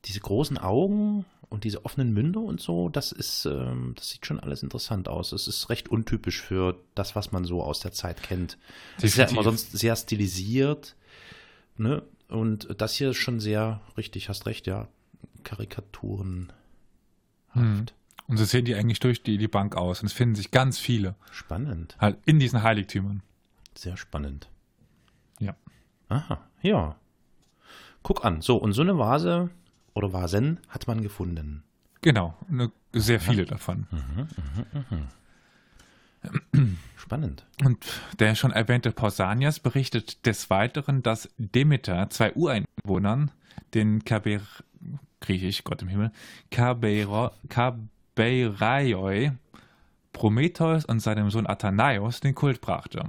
diese 0.05 0.21
großen 0.21 0.59
Augen 0.59 1.25
und 1.49 1.65
diese 1.65 1.85
offenen 1.85 2.13
Münder 2.13 2.41
und 2.41 2.61
so, 2.61 2.89
das 2.89 3.13
ist, 3.13 3.45
ähm, 3.45 3.93
das 3.97 4.11
sieht 4.11 4.25
schon 4.25 4.41
alles 4.41 4.63
interessant 4.63 5.09
aus. 5.09 5.33
Es 5.33 5.47
ist 5.49 5.69
recht 5.69 5.89
untypisch 5.89 6.41
für 6.41 6.77
das, 6.95 7.15
was 7.15 7.31
man 7.31 7.45
so 7.45 7.63
aus 7.63 7.81
der 7.81 7.93
Zeit 7.93 8.23
kennt. 8.23 8.57
Es 8.97 9.05
ist 9.05 9.17
ja 9.17 9.27
immer 9.27 9.43
sonst 9.43 9.73
sehr 9.73 9.95
stilisiert, 9.97 10.97
ne? 11.77 12.03
Und 12.29 12.69
das 12.81 12.95
hier 12.95 13.11
ist 13.11 13.19
schon 13.19 13.41
sehr, 13.41 13.83
richtig, 13.99 14.31
hast 14.31 14.47
recht, 14.47 14.67
ja, 14.67 14.89
Karikaturen. 15.45 16.51
Hm. 17.51 17.85
Und 18.29 18.37
so 18.37 18.45
sehen 18.45 18.65
die 18.65 18.75
eigentlich 18.75 19.01
durch 19.01 19.23
die, 19.23 19.37
die 19.39 19.49
Bank 19.49 19.77
aus. 19.77 20.01
Und 20.01 20.07
es 20.07 20.13
finden 20.13 20.35
sich 20.35 20.51
ganz 20.51 20.79
viele 20.79 21.15
Spannend, 21.31 21.97
halt 21.99 22.19
in 22.25 22.39
diesen 22.39 22.63
Heiligtümern. 22.63 23.23
sehr 23.75 23.97
spannend. 23.97 24.49
Ja. 25.39 25.55
Aha, 26.09 26.41
ja. 26.63 26.97
Guck 28.03 28.25
an, 28.25 28.41
so, 28.41 28.57
und 28.57 28.73
so 28.73 28.83
eine 28.83 28.99
Vase 28.99 29.51
oder 29.95 30.13
Vasen 30.13 30.59
hat 30.69 30.87
man 30.87 31.03
gefunden. 31.03 31.63
Genau, 32.01 32.37
ne, 32.49 32.71
sehr 32.93 33.21
viele 33.21 33.45
davon. 33.45 33.87
Spannend. 36.97 37.45
Und 37.65 37.85
der 38.19 38.35
schon 38.35 38.53
erwähnte 38.53 38.93
Pausanias 38.93 39.59
berichtet 39.61 40.25
des 40.27 40.51
Weiteren, 40.51 41.03
dass 41.03 41.29
Demeter 41.37 42.09
zwei 42.11 42.33
Ureinwohnern, 42.35 43.31
den 43.75 44.05
Kaber, 44.05 44.41
griechisch, 45.21 45.65
Gott 45.65 45.83
im 45.83 45.89
Himmel, 45.89 46.13
Kabero- 46.51 47.33
Kabeiraioi, 48.15 49.33
Prometheus 50.13 50.85
und 50.85 51.01
seinem 51.01 51.31
Sohn 51.31 51.47
Athanaios 51.47 52.21
den 52.21 52.35
Kult 52.35 52.61
brachte. 52.61 53.05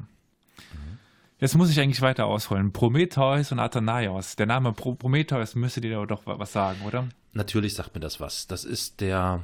Jetzt 1.39 1.55
muss 1.57 1.69
ich 1.69 1.79
eigentlich 1.81 2.01
weiter 2.01 2.25
ausholen. 2.25 2.71
Prometheus 2.71 3.51
und 3.51 3.59
Athanaios. 3.59 4.37
Der 4.37 4.45
Name 4.45 4.71
Pro 4.71 4.95
Prometheus 4.95 5.55
müsste 5.55 5.81
dir 5.81 6.05
doch 6.05 6.25
wa- 6.25 6.39
was 6.39 6.53
sagen, 6.53 6.79
oder? 6.85 7.07
Natürlich 7.33 7.73
sagt 7.73 7.93
mir 7.95 7.99
das 7.99 8.21
was. 8.21 8.47
Das 8.47 8.63
ist 8.63 9.01
der, 9.01 9.41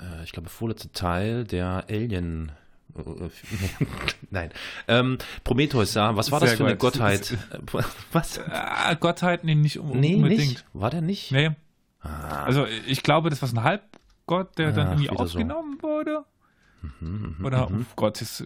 äh, 0.00 0.24
ich 0.24 0.32
glaube, 0.32 0.48
vorletzte 0.48 0.90
Teil 0.92 1.44
der 1.44 1.84
Alien. 1.90 2.52
äh, 2.96 3.02
Nein. 4.30 4.50
Ähm, 4.88 5.18
Prometheus, 5.44 5.92
ja. 5.92 6.16
Was 6.16 6.30
war 6.30 6.40
das 6.40 6.50
Sehr 6.50 6.56
für 6.56 6.64
eine 6.64 6.72
gut. 6.76 6.92
Gottheit? 6.92 7.32
Äh, 7.32 7.82
Was? 8.12 8.40
Ah, 8.48 8.94
Gottheit, 8.94 9.44
nee, 9.44 9.54
nicht 9.54 9.78
un- 9.78 10.00
Nee, 10.00 10.14
unbedingt. 10.14 10.40
nicht. 10.40 10.64
War 10.72 10.88
der 10.88 11.02
nicht? 11.02 11.32
Nee. 11.32 11.50
Ah, 12.00 12.44
Also 12.44 12.66
ich 12.86 13.02
glaube, 13.02 13.28
das 13.28 13.42
war 13.42 13.50
ein 13.50 13.80
Halbgott, 14.26 14.58
der 14.58 14.72
dann 14.72 14.88
Ach, 14.88 14.92
irgendwie 14.92 15.10
wieder 15.10 15.26
so. 15.26 15.82
wurde. 15.82 16.24
mhm, 17.00 17.36
Oder 17.44 17.68
mhm. 17.68 17.86
oh 17.88 17.92
Gott, 17.96 18.20
ist 18.20 18.44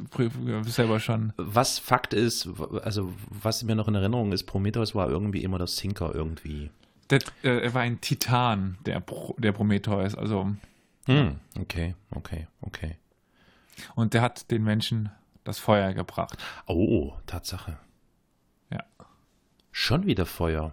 selber 0.64 1.00
schon. 1.00 1.32
Was 1.36 1.78
Fakt 1.78 2.14
ist, 2.14 2.48
also 2.82 3.12
was 3.28 3.62
mir 3.62 3.74
noch 3.74 3.88
in 3.88 3.94
Erinnerung 3.94 4.32
ist, 4.32 4.44
Prometheus 4.44 4.94
war 4.94 5.08
irgendwie 5.08 5.42
immer 5.42 5.58
der 5.58 5.66
Sinker 5.66 6.14
irgendwie. 6.14 6.70
Der, 7.10 7.20
äh, 7.42 7.64
er 7.64 7.74
war 7.74 7.82
ein 7.82 8.00
Titan, 8.00 8.78
der, 8.86 9.00
Pro, 9.00 9.34
der 9.38 9.52
Prometheus. 9.52 10.14
Also, 10.14 10.54
Hm, 11.06 11.40
okay, 11.58 11.94
okay, 12.10 12.46
okay. 12.60 12.96
und 13.94 14.14
der 14.14 14.22
hat 14.22 14.50
den 14.50 14.62
Menschen 14.62 15.10
das 15.44 15.58
Feuer 15.58 15.94
gebracht. 15.94 16.38
Oh, 16.66 17.14
Tatsache. 17.26 17.78
Ja. 18.70 18.84
Schon 19.72 20.06
wieder 20.06 20.26
Feuer. 20.26 20.72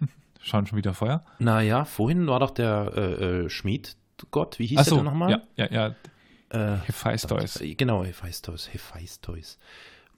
Schon 0.46 0.64
schon 0.66 0.78
wieder 0.78 0.94
Feuer? 0.94 1.24
Naja, 1.40 1.84
vorhin 1.84 2.26
war 2.28 2.38
doch 2.38 2.52
der 2.52 2.92
äh, 2.96 3.00
äh, 3.44 3.48
Schmiedgott, 3.50 4.58
wie 4.60 4.66
hieß 4.66 4.78
Achso, 4.78 4.90
der 4.94 4.98
denn 5.04 5.12
nochmal? 5.12 5.30
ja, 5.56 5.66
ja, 5.66 5.72
ja. 5.72 5.94
Äh, 6.74 6.78
Hephaistos. 6.86 7.60
Äh, 7.60 7.74
Genau, 7.74 8.04
Hephaistos, 8.04 8.72
Hephaistos 8.72 9.58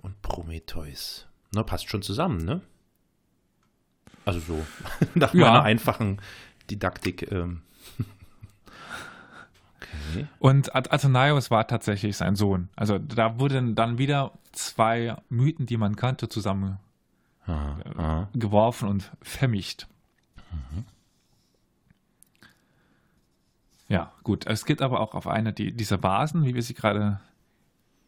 und 0.02 0.20
Prometheus. 0.20 1.26
Na, 1.54 1.62
passt 1.62 1.88
schon 1.88 2.02
zusammen, 2.02 2.44
ne? 2.44 2.60
Also 4.26 4.40
so, 4.40 4.66
nach 5.14 5.32
Ja. 5.32 5.46
meiner 5.46 5.62
einfachen 5.62 6.20
Didaktik. 6.70 7.30
Ähm. 7.32 7.62
Okay. 10.10 10.26
Und 10.38 10.74
Ath- 10.74 10.90
Athenaios 10.90 11.50
war 11.50 11.66
tatsächlich 11.66 12.16
sein 12.16 12.34
Sohn. 12.36 12.68
Also 12.76 12.98
da 12.98 13.38
wurden 13.38 13.74
dann 13.74 13.98
wieder 13.98 14.32
zwei 14.52 15.16
Mythen, 15.28 15.66
die 15.66 15.76
man 15.76 15.96
kannte, 15.96 16.28
zusammengeworfen 16.28 16.78
Aha, 17.46 17.78
aha. 17.96 18.86
und 18.86 19.10
vermischt. 19.22 19.86
Ja, 23.88 24.12
gut. 24.22 24.46
Es 24.46 24.66
gibt 24.66 24.82
aber 24.82 25.00
auch 25.00 25.14
auf 25.14 25.26
einer 25.26 25.52
die, 25.52 25.72
dieser 25.72 26.02
Vasen, 26.02 26.44
wie 26.44 26.54
wir 26.54 26.62
sie 26.62 26.74
gerade 26.74 27.20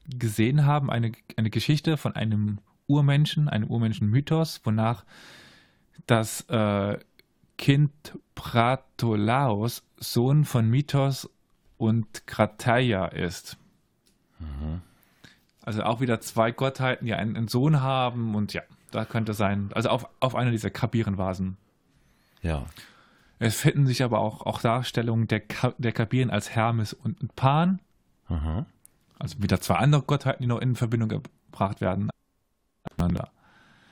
gesehen 0.07 0.66
haben, 0.66 0.90
eine, 0.90 1.12
eine 1.37 1.50
Geschichte 1.50 1.96
von 1.96 2.14
einem 2.14 2.59
Urmenschen, 2.87 3.48
einem 3.48 3.68
Urmenschen-Mythos, 3.68 4.61
wonach 4.64 5.05
das 6.07 6.42
äh, 6.48 6.98
Kind 7.57 8.18
Pratolaos 8.35 9.83
Sohn 9.98 10.44
von 10.44 10.68
Mythos 10.68 11.31
und 11.79 12.26
Krateia 12.26 13.07
ist. 13.07 13.57
Also 15.62 15.83
auch 15.83 16.00
wieder 16.00 16.20
zwei 16.20 16.51
Gottheiten, 16.51 17.07
die 17.07 17.14
einen, 17.14 17.36
einen 17.36 17.49
Sohn 17.49 17.80
haben 17.80 18.34
und 18.34 18.53
ja, 18.53 18.62
da 18.91 19.05
könnte 19.05 19.34
sein, 19.34 19.70
also 19.74 19.91
auf, 19.91 20.09
auf 20.20 20.34
einer 20.34 20.51
dieser 20.51 20.70
Kabirenvasen. 20.70 21.57
Ja. 22.43 22.66
Es 23.38 23.57
finden 23.61 23.86
sich 23.86 24.03
aber 24.03 24.18
auch, 24.18 24.43
auch 24.45 24.61
Darstellungen 24.61 25.26
der, 25.28 25.41
Ka 25.41 25.74
der 25.78 25.93
Kabiren 25.93 26.30
als 26.30 26.51
Hermes 26.51 26.93
und 26.93 27.34
Pan, 27.36 27.80
Aha. 28.28 28.66
also 29.18 29.43
wieder 29.43 29.61
zwei 29.61 29.76
andere 29.76 30.03
Gottheiten, 30.03 30.43
die 30.43 30.47
noch 30.47 30.61
in 30.61 30.76
Verbindung 30.76 31.09
gebracht 31.09 31.80
werden. 31.80 32.11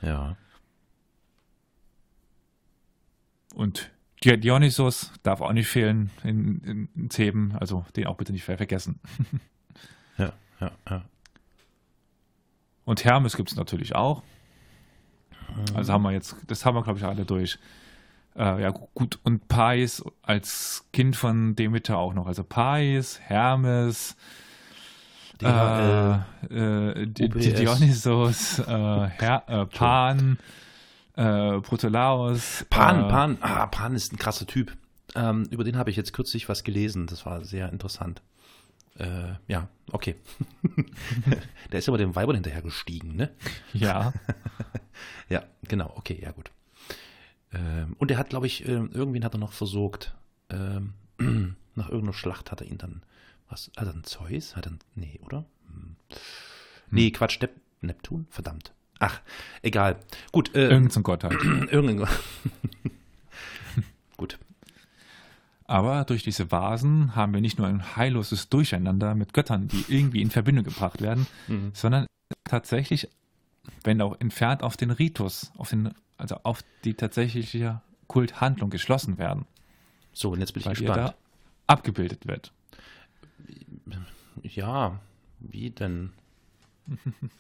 Ja. 0.03 0.36
Und 3.55 3.90
Di- 4.22 4.38
Dionysos 4.38 5.12
darf 5.22 5.40
auch 5.40 5.53
nicht 5.53 5.68
fehlen 5.68 6.11
in, 6.24 6.61
in, 6.62 6.88
in 6.94 7.09
Theben, 7.09 7.57
also 7.59 7.86
den 7.96 8.07
auch 8.07 8.16
bitte 8.16 8.32
nicht 8.32 8.44
ver- 8.44 8.57
vergessen. 8.59 9.01
Ja, 10.18 10.32
ja, 10.61 10.72
ja. 10.90 11.05
Und 12.84 13.05
Hermes 13.05 13.36
gibt 13.36 13.51
es 13.51 13.57
natürlich 13.57 13.94
auch. 13.94 14.22
Also 15.74 15.92
haben 15.92 16.03
wir 16.03 16.12
jetzt, 16.12 16.36
das 16.46 16.64
haben 16.66 16.74
wir, 16.74 16.82
glaube 16.82 16.99
ich, 16.99 17.05
alle 17.05 17.24
durch. 17.24 17.59
Äh, 18.36 18.62
ja, 18.62 18.70
gu- 18.70 18.88
gut. 18.94 19.18
Und 19.24 19.48
Pais 19.48 20.02
als 20.22 20.84
Kind 20.92 21.16
von 21.16 21.56
Demeter 21.56 21.98
auch 21.98 22.14
noch. 22.14 22.26
Also 22.26 22.44
Pais, 22.44 23.18
Hermes, 23.20 24.16
DHL, 25.40 26.24
äh, 26.50 27.02
äh, 27.02 27.06
Dionysos, 27.06 28.58
äh, 28.60 28.64
Her 29.18 29.42
äh, 29.46 29.66
Pan, 29.66 30.38
äh, 31.16 31.60
Protolaos. 31.60 32.64
Pan, 32.70 33.00
äh, 33.04 33.08
Pan, 33.08 33.38
ah, 33.40 33.66
Pan 33.66 33.94
ist 33.94 34.12
ein 34.12 34.18
krasser 34.18 34.46
Typ. 34.46 34.76
Ähm, 35.14 35.46
über 35.50 35.64
den 35.64 35.76
habe 35.76 35.90
ich 35.90 35.96
jetzt 35.96 36.12
kürzlich 36.12 36.48
was 36.48 36.64
gelesen. 36.64 37.06
Das 37.06 37.24
war 37.26 37.44
sehr 37.44 37.70
interessant. 37.72 38.20
Äh, 38.98 39.34
ja, 39.46 39.68
okay. 39.92 40.16
Der 41.72 41.78
ist 41.78 41.88
aber 41.88 41.98
dem 41.98 42.16
Weibern 42.16 42.34
hinterher 42.34 42.62
gestiegen, 42.62 43.14
ne? 43.16 43.30
Ja, 43.72 44.12
Ja, 45.28 45.44
genau, 45.68 45.92
okay, 45.96 46.18
ja 46.20 46.32
gut. 46.32 46.50
Ähm, 47.53 47.94
und 47.99 48.11
er 48.11 48.18
hat, 48.18 48.30
glaube 48.30 48.46
ich, 48.46 48.66
ähm, 48.68 48.90
irgendwen 48.92 49.24
hat 49.24 49.34
er 49.34 49.38
noch 49.38 49.53
versorgt. 49.53 50.14
Ähm, 50.51 50.94
nach 51.74 51.88
irgendeiner 51.88 52.12
Schlacht 52.12 52.51
hat 52.51 52.61
er 52.61 52.66
ihn 52.66 52.78
dann, 52.78 53.03
was, 53.49 53.70
hat 53.76 53.86
er 53.86 53.92
einen 53.94 54.05
Zeus? 54.05 54.57
Hat 54.57 54.66
er, 54.66 54.72
einen- 54.72 54.80
nee, 54.94 55.18
oder? 55.24 55.44
Hm. 55.66 55.96
Nee, 56.90 57.11
Quatsch, 57.11 57.40
der 57.40 57.51
Neptun? 57.80 58.26
Verdammt. 58.30 58.72
Ach, 58.99 59.20
egal. 59.62 59.99
Gut. 60.32 60.55
Äh, 60.55 60.68
Irgend 60.68 60.92
so 60.92 61.01
ein 61.01 61.05
Gott 61.05 61.24
halt. 61.24 61.40
irgendein. 61.70 62.09
Gut. 64.16 64.38
Aber 65.64 66.05
durch 66.05 66.22
diese 66.22 66.51
Vasen 66.51 67.14
haben 67.14 67.34
wir 67.34 67.42
nicht 67.42 67.59
nur 67.59 67.66
ein 67.68 67.94
heilloses 67.96 68.49
Durcheinander 68.49 69.14
mit 69.14 69.34
Göttern, 69.34 69.68
die 69.68 69.84
irgendwie 69.88 70.22
in 70.22 70.30
Verbindung 70.30 70.64
gebracht 70.64 71.03
werden, 71.03 71.26
Mhm. 71.46 71.70
sondern 71.74 72.07
tatsächlich, 72.44 73.09
wenn 73.84 74.01
auch 74.01 74.18
entfernt, 74.18 74.62
auf 74.62 74.78
den 74.78 74.90
Ritus, 74.90 75.53
auf 75.59 75.68
den, 75.70 75.94
also 76.18 76.38
auf 76.42 76.62
die 76.84 76.94
tatsächliche 76.94 77.80
Kulthandlung 78.06 78.70
geschlossen 78.70 79.16
werden, 79.18 79.46
So, 80.12 80.30
und 80.32 80.40
jetzt 80.40 80.52
bin 80.52 80.62
ich 80.62 80.68
gespannt. 80.68 80.96
da 80.96 81.14
abgebildet 81.66 82.26
wird. 82.26 82.52
Ja, 84.42 85.00
wie 85.40 85.70
denn? 85.70 86.12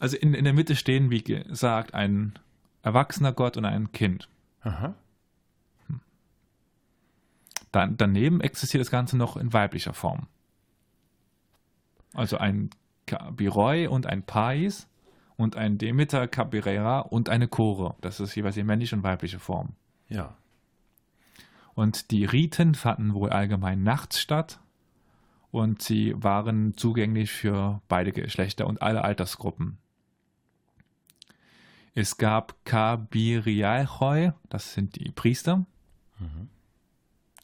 Also 0.00 0.16
in, 0.18 0.34
in 0.34 0.44
der 0.44 0.52
Mitte 0.52 0.76
stehen, 0.76 1.08
wie 1.10 1.22
gesagt, 1.22 1.94
ein 1.94 2.34
erwachsener 2.82 3.32
Gott 3.32 3.56
und 3.56 3.64
ein 3.64 3.90
Kind. 3.92 4.28
Aha. 4.60 4.94
Dann, 7.72 7.96
daneben 7.96 8.40
existiert 8.40 8.80
das 8.82 8.90
Ganze 8.90 9.16
noch 9.16 9.36
in 9.36 9.52
weiblicher 9.52 9.94
Form. 9.94 10.26
Also 12.12 12.36
ein 12.36 12.70
Kabiroi 13.06 13.86
und 13.86 14.06
ein 14.06 14.22
Pais 14.24 14.86
und 15.36 15.56
ein 15.56 15.78
Demeter 15.78 16.28
Cabirera 16.28 17.00
und 17.00 17.28
eine 17.28 17.48
Chore. 17.48 17.96
Das 18.00 18.20
ist 18.20 18.34
jeweils 18.34 18.54
die 18.54 18.62
männliche 18.64 18.96
und 18.96 19.02
weibliche 19.02 19.38
Form. 19.38 19.74
Ja. 20.08 20.36
Und 21.74 22.10
die 22.10 22.24
Riten 22.24 22.74
fanden 22.74 23.14
wohl 23.14 23.30
allgemein 23.30 23.82
nachts 23.82 24.20
statt 24.20 24.60
und 25.50 25.82
sie 25.82 26.14
waren 26.16 26.76
zugänglich 26.76 27.32
für 27.32 27.80
beide 27.88 28.12
Geschlechter 28.12 28.66
und 28.66 28.80
alle 28.82 29.02
Altersgruppen. 29.02 29.78
Es 31.94 32.16
gab 32.16 32.64
Kabirialchoi, 32.64 34.32
das 34.48 34.74
sind 34.74 34.96
die 34.96 35.10
Priester. 35.12 35.64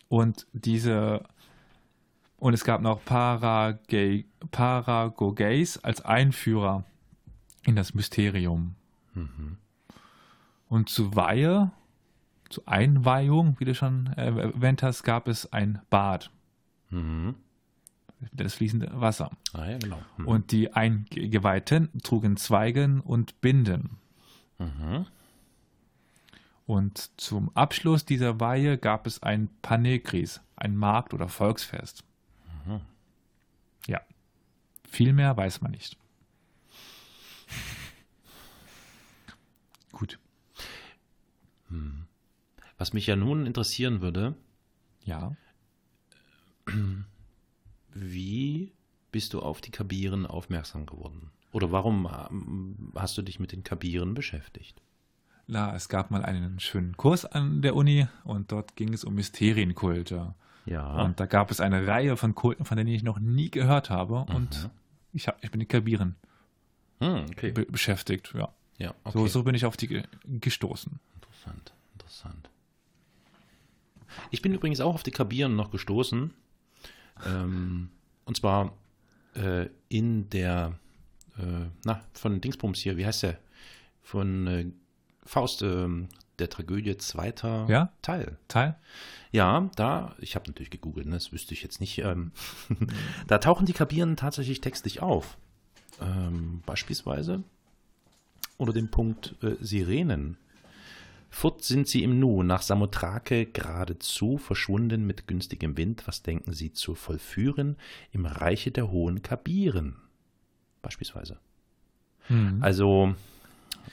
Und 0.09 0.47
diese 0.53 1.25
und 2.39 2.55
es 2.55 2.65
gab 2.65 2.81
noch 2.81 3.05
Paragogeis 4.51 5.79
als 5.85 6.01
Einführer 6.01 6.85
in 7.65 7.77
das 7.77 7.95
Mysterium. 7.95 8.75
Und 10.69 10.89
zu 10.89 11.15
Weihe, 11.17 11.71
zur 12.49 12.67
Einweihung, 12.69 13.57
wie 13.59 13.65
du 13.65 13.75
schon 13.75 14.07
äh, 14.17 14.27
erwähnt 14.27 14.83
hast, 14.83 15.03
gab 15.03 15.29
es 15.29 15.53
ein 15.53 15.81
Bad, 15.91 16.31
Mhm. 16.91 17.35
das 18.33 18.55
fließende 18.55 18.91
Wasser. 18.95 19.31
Ah, 19.53 19.67
ja, 19.67 19.79
genau. 19.79 20.01
Mhm. 20.17 20.27
Und 20.27 20.51
die 20.53 20.73
Eingeweihten 20.73 21.89
trugen 22.03 22.37
Zweigen 22.37 23.01
und 23.01 23.41
Binden. 23.41 23.99
Mhm. 24.59 25.07
Und 26.67 27.11
zum 27.21 27.51
Abschluss 27.57 28.05
dieser 28.05 28.39
Weihe 28.41 28.79
gab 28.79 29.07
es 29.07 29.23
ein 29.23 29.49
Panegris, 29.63 30.41
ein 30.57 30.77
Markt- 30.77 31.15
oder 31.15 31.29
Volksfest. 31.29 32.05
Ja, 33.87 34.01
viel 34.89 35.13
mehr 35.13 35.37
weiß 35.37 35.63
man 35.63 35.71
nicht. 35.73 35.97
Gut, 39.93 40.19
Was 42.81 42.95
mich 42.95 43.07
ja 43.07 43.15
nun 43.15 43.45
interessieren 43.45 44.01
würde, 44.01 44.35
ja. 45.05 45.37
wie 47.93 48.73
bist 49.13 49.35
du 49.35 49.41
auf 49.41 49.61
die 49.61 49.71
Kabiren 49.71 50.25
aufmerksam 50.25 50.87
geworden? 50.87 51.31
Oder 51.53 51.73
warum 51.73 52.09
ähm, 52.31 52.93
hast 52.95 53.19
du 53.19 53.23
dich 53.23 53.39
mit 53.39 53.53
den 53.53 53.65
Kabiren 53.65 54.15
beschäftigt? 54.15 54.81
Na, 55.47 55.75
es 55.75 55.91
gab 55.91 56.11
mal 56.11 56.25
einen 56.25 56.59
schönen 56.59 56.97
Kurs 56.97 57.27
an 57.27 57.61
der 57.61 57.77
Uni 57.77 58.09
und 58.25 58.51
dort 58.51 58.77
ging 58.77 58.95
es 58.95 59.05
um 59.05 59.15
Mysterienkulte. 59.15 60.35
Ja. 60.65 61.03
Und 61.03 61.21
da 61.21 61.27
gab 61.27 61.51
es 61.51 61.61
eine 61.61 61.87
Reihe 61.87 62.17
von 62.17 62.35
Kulten, 62.35 62.65
von 62.65 62.79
denen 62.79 62.89
ich 62.89 63.03
noch 63.03 63.19
nie 63.19 63.51
gehört 63.51 63.91
habe. 63.91 64.25
Mhm. 64.27 64.35
Und 64.35 64.71
ich, 65.13 65.29
hab, 65.29 65.45
ich 65.45 65.51
bin 65.51 65.61
in 65.61 65.69
Kabiren 65.69 66.17
Hm, 67.01 67.27
okay. 67.31 67.53
be 67.53 67.67
beschäftigt. 67.67 68.33
Ja. 68.35 68.53
Ja, 68.79 68.95
okay. 69.05 69.19
So, 69.19 69.27
so 69.27 69.43
bin 69.43 69.55
ich 69.55 69.67
auf 69.67 69.77
die 69.77 69.89
ge 69.89 70.05
gestoßen. 70.25 70.99
Interessant, 71.17 71.73
interessant. 71.93 72.49
Ich 74.31 74.41
bin 74.41 74.55
übrigens 74.55 74.81
auch 74.81 74.95
auf 74.95 75.03
die 75.03 75.11
Kabiren 75.11 75.55
noch 75.55 75.71
gestoßen. 75.71 76.33
Ähm, 77.27 77.91
und 78.25 78.37
zwar 78.37 78.73
äh, 79.35 79.67
in 79.89 80.31
der, 80.31 80.79
äh, 81.39 81.67
na, 81.85 82.03
von 82.15 82.41
Dingsbums 82.41 82.81
hier, 82.81 82.97
wie 82.97 83.05
heißt 83.05 83.25
der? 83.25 83.39
Von 84.03 84.47
äh, 84.47 84.67
Faust, 85.25 85.63
ähm, 85.63 86.09
der 86.39 86.49
Tragödie 86.49 86.97
zweiter 86.97 87.67
Ja? 87.69 87.93
Teil. 88.01 88.39
Teil? 88.49 88.77
Ja, 89.31 89.71
da, 89.77 90.17
ich 90.19 90.35
habe 90.35 90.49
natürlich 90.49 90.71
gegoogelt, 90.71 91.07
ne, 91.07 91.15
das 91.15 91.33
wüsste 91.33 91.53
ich 91.53 91.63
jetzt 91.63 91.81
nicht. 91.81 91.99
Ähm, 91.99 92.33
da 93.27 93.39
tauchen 93.39 93.67
die 93.67 93.75
Kabiren 93.75 94.17
tatsächlich 94.17 94.63
textlich 94.63 95.03
auf. 95.03 95.37
Ähm, 96.01 96.63
beispielsweise 96.67 97.43
unter 98.57 98.73
dem 98.73 98.89
Punkt 98.91 99.35
äh, 99.43 99.57
Sirenen. 99.61 100.37
Fort 101.33 101.63
sind 101.63 101.87
sie 101.87 102.03
im 102.03 102.19
Nu, 102.19 102.43
nach 102.43 102.63
Samothrake 102.63 103.47
geradezu, 103.47 104.37
verschwunden 104.37 105.07
mit 105.07 105.29
günstigem 105.29 105.77
Wind. 105.77 106.03
Was 106.07 106.23
denken 106.23 106.53
sie 106.53 106.73
zu 106.73 106.95
vollführen 106.95 107.77
im 108.13 108.27
Reiche 108.27 108.73
der 108.73 108.91
hohen 108.91 109.23
Kabiren? 109.23 109.97
Beispielsweise. 110.83 111.39
Also, 112.61 113.15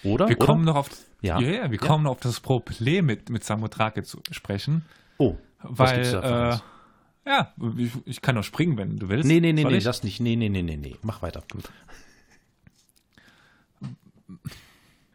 oder? 0.04 0.26
Mhm. 0.26 0.30
Wir 0.30 0.38
oder? 0.38 0.46
kommen 0.46 0.66
noch 0.66 0.76
auf, 0.76 0.90
Ja. 1.22 1.40
ja, 1.40 1.50
ja, 1.50 1.72
wir 1.72 1.80
Ja. 1.80 1.88
kommen 1.88 2.04
noch 2.06 2.12
auf 2.12 2.20
das 2.20 2.40
Problem 2.40 3.06
mit, 3.06 3.30
mit 3.30 3.44
Samothrake 3.44 4.04
zu 4.04 4.20
sprechen. 4.32 4.86
Oh, 5.18 5.38
was 5.62 5.78
Weil, 5.92 5.96
gibt's 5.96 6.12
da 6.12 6.20
äh, 6.20 6.50
was? 6.52 6.64
Ja, 7.28 7.54
ich, 7.78 7.92
ich 8.06 8.22
kann 8.22 8.36
noch 8.36 8.44
springen, 8.44 8.78
wenn 8.78 8.98
du 8.98 9.10
willst. 9.10 9.28
Nee, 9.28 9.42
nee, 9.42 9.52
nee, 9.54 9.64
Soll 9.64 9.72
nee, 9.72 9.78
ich? 9.80 9.84
das 9.84 10.04
nicht. 10.04 10.22
Nee, 10.22 10.36
nee, 10.38 10.50
nee, 10.50 10.62
nee, 10.62 10.78
nee. 10.78 10.96
Mach 11.02 11.22
weiter. 11.22 11.44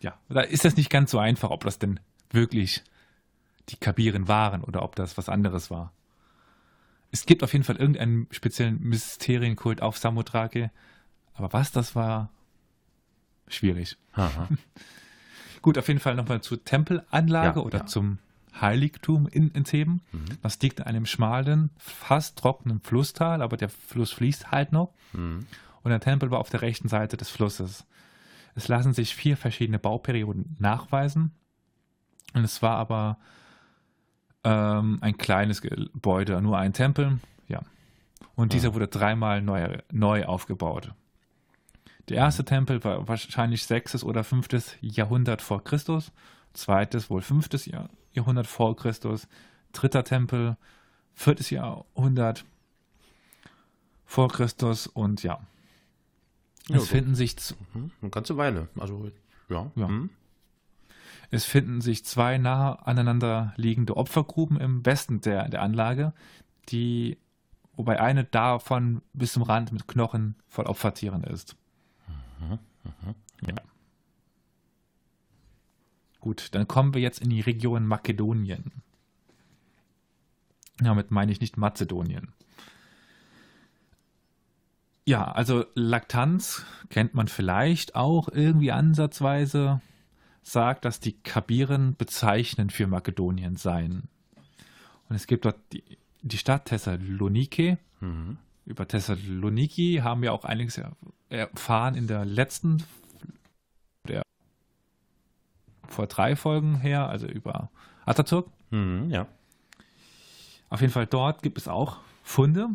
Ja, 0.01 0.19
da 0.29 0.41
ist 0.43 0.65
das 0.65 0.77
nicht 0.77 0.91
ganz 0.91 1.11
so 1.11 1.19
einfach, 1.19 1.51
ob 1.51 1.65
das 1.65 1.79
denn 1.79 2.01
wirklich 2.31 2.83
die 3.69 3.77
Kabiren 3.77 4.29
waren 4.29 4.63
oder 4.63 4.83
ob 4.83 4.97
das 4.97 5.17
was 5.17 5.29
anderes 5.29 5.71
war. 5.71 5.93
Es 7.11 7.27
gibt 7.27 7.43
auf 7.43 7.53
jeden 7.53 7.65
Fall 7.65 7.77
irgendeinen 7.77 8.27
speziellen 8.31 8.81
Mysterienkult 8.81 9.81
auf 9.83 9.99
Samothrake, 9.99 10.71
aber 11.35 11.53
was 11.53 11.71
das 11.73 11.95
war, 11.95 12.31
schwierig. 13.49 13.97
Aha. 14.13 14.49
Gut, 15.63 15.79
auf 15.79 15.89
jeden 15.89 16.01
Fall 16.01 16.17
nochmal 16.17 16.41
zur 16.43 16.65
Tempelanlage 16.65 17.61
Ja, 17.61 17.65
oder 17.65 17.79
ja. 17.81 17.87
zum 17.87 18.19
Heiligtum 18.61 19.27
in, 19.27 19.51
in 19.51 19.65
Theben. 19.65 20.03
Das 20.43 20.61
liegt 20.61 20.81
in 20.81 20.87
einem 20.87 21.07
schmalen, 21.07 21.71
fast 21.79 22.39
trockenen 22.39 22.81
Flusstal, 22.81 23.43
aber 23.43 23.57
der 23.57 23.69
Fluss 23.69 24.13
fließt 24.13 24.51
halt 24.51 24.73
noch. 24.73 24.93
Und 25.83 25.91
der 25.91 26.01
Tempel 26.01 26.31
war 26.31 26.39
auf 26.39 26.51
der 26.51 26.63
rechten 26.63 26.89
Seite 26.89 27.17
des 27.17 27.29
Flusses. 27.29 27.87
Es 28.55 28.69
lassen 28.69 28.93
sich 28.93 29.15
vier 29.15 29.37
verschiedene 29.37 29.79
Bauperioden 29.79 30.57
nachweisen. 30.59 31.33
Und 32.35 32.45
es 32.45 32.63
war 32.63 32.77
aber 32.77 33.19
ähm, 34.45 34.99
ein 35.01 35.17
kleines 35.17 35.61
Gebäude, 35.63 36.41
nur 36.41 36.59
ein 36.59 36.73
Tempel. 36.73 37.19
Ja. 37.49 37.63
Und 38.35 38.53
dieser 38.53 38.75
wurde 38.75 38.89
dreimal 38.89 39.43
neu, 39.43 39.79
neu 39.91 40.25
aufgebaut. 40.25 40.93
Der 42.09 42.17
erste 42.17 42.45
Tempel 42.45 42.83
war 42.85 43.07
wahrscheinlich 43.07 43.65
6. 43.65 44.05
oder 44.05 44.25
5. 44.25 44.79
Jahrhundert 44.81 45.41
vor 45.41 45.63
Christus, 45.63 46.13
zweites 46.53 47.11
wohl 47.11 47.23
5. 47.23 47.67
Jahr, 47.67 47.89
Jahrhundert 48.15 48.47
vor 48.47 48.77
Christus, 48.77 49.29
dritter 49.73 50.05
Tempel 50.05 50.57
4. 51.15 51.37
Jahrhundert 51.51 52.45
vor 54.05 54.29
Christus 54.29 54.87
und 54.87 55.23
ja. 55.23 55.41
Ja, 56.69 56.77
es 56.77 56.83
gut. 56.83 56.89
finden 56.91 57.15
sich 57.15 57.37
z- 57.39 57.57
Hm, 57.73 57.91
Eine 58.01 58.11
ganze 58.11 58.37
Weile. 58.37 58.69
Also, 58.79 59.11
ja. 59.49 59.71
Ja. 59.75 59.89
Hm. 59.89 60.11
Es 61.31 61.45
finden 61.47 61.81
sich 61.81 62.05
zwei 62.05 62.37
nahe 62.39 62.87
aneinander 62.87 63.55
liegende 63.57 63.97
Opfergruben 63.97 64.61
im 64.61 64.85
Westen 64.85 65.23
der, 65.23 65.49
der 65.49 65.63
Anlage, 65.63 66.13
die, 66.69 67.17
wobei 67.75 68.01
eine 68.01 68.25
davon 68.25 69.01
bis 69.15 69.33
zum 69.33 69.43
Rand 69.43 69.73
mit 69.73 69.89
Knochen 69.89 70.37
voll 70.47 70.67
Opfertieren 70.67 71.25
ist. 71.25 71.57
Ja. 73.47 73.55
Gut, 76.23 76.51
dann 76.53 76.69
kommen 76.69 76.95
wir 76.95 77.01
jetzt 77.01 77.21
in 77.21 77.31
die 77.31 77.41
Region 77.41 77.85
Makedonien. 77.85 78.71
Damit 80.79 81.11
meine 81.11 81.33
ich 81.33 81.41
nicht 81.41 81.57
Mazedonien. 81.57 82.29
Ja, 85.05 85.33
also 85.33 85.65
Laktanz 85.75 86.65
kennt 86.91 87.15
man 87.15 87.27
vielleicht 87.27 87.97
auch 87.97 88.29
irgendwie 88.29 88.71
ansatzweise, 88.71 89.81
sagt, 90.45 90.85
dass 90.85 91.01
die 91.01 91.15
Kabiren 91.15 91.97
bezeichnend 91.97 92.73
für 92.73 92.87
Makedonien 92.87 93.57
seien. 93.57 94.05
Und 95.09 95.17
es 95.17 95.27
gibt 95.27 95.45
dort 95.45 95.59
die, 95.73 95.83
die 96.23 96.39
Stadt 96.39 96.67
Thessalonike, 96.67 97.79
über 98.65 98.87
Thessaloniki 98.87 100.03
haben 100.05 100.23
wir 100.23 100.33
auch 100.33 100.45
einiges 100.45 100.81
erfahren 101.31 101.97
in 101.97 102.07
der 102.07 102.25
letzten, 102.25 102.79
der 102.79 102.87
vor 105.89 106.07
drei 106.07 106.37
Folgen 106.37 106.81
her, 106.81 107.09
also 107.09 107.27
über 107.27 107.71
Atatürk. 108.05 108.49
Mhm, 108.71 109.11
ja. 109.11 109.27
Auf 110.71 110.81
jeden 110.81 110.93
Fall 110.93 111.07
dort 111.07 111.43
gibt 111.43 111.59
es 111.59 111.69
auch 111.69 111.99
Funde 112.23 112.71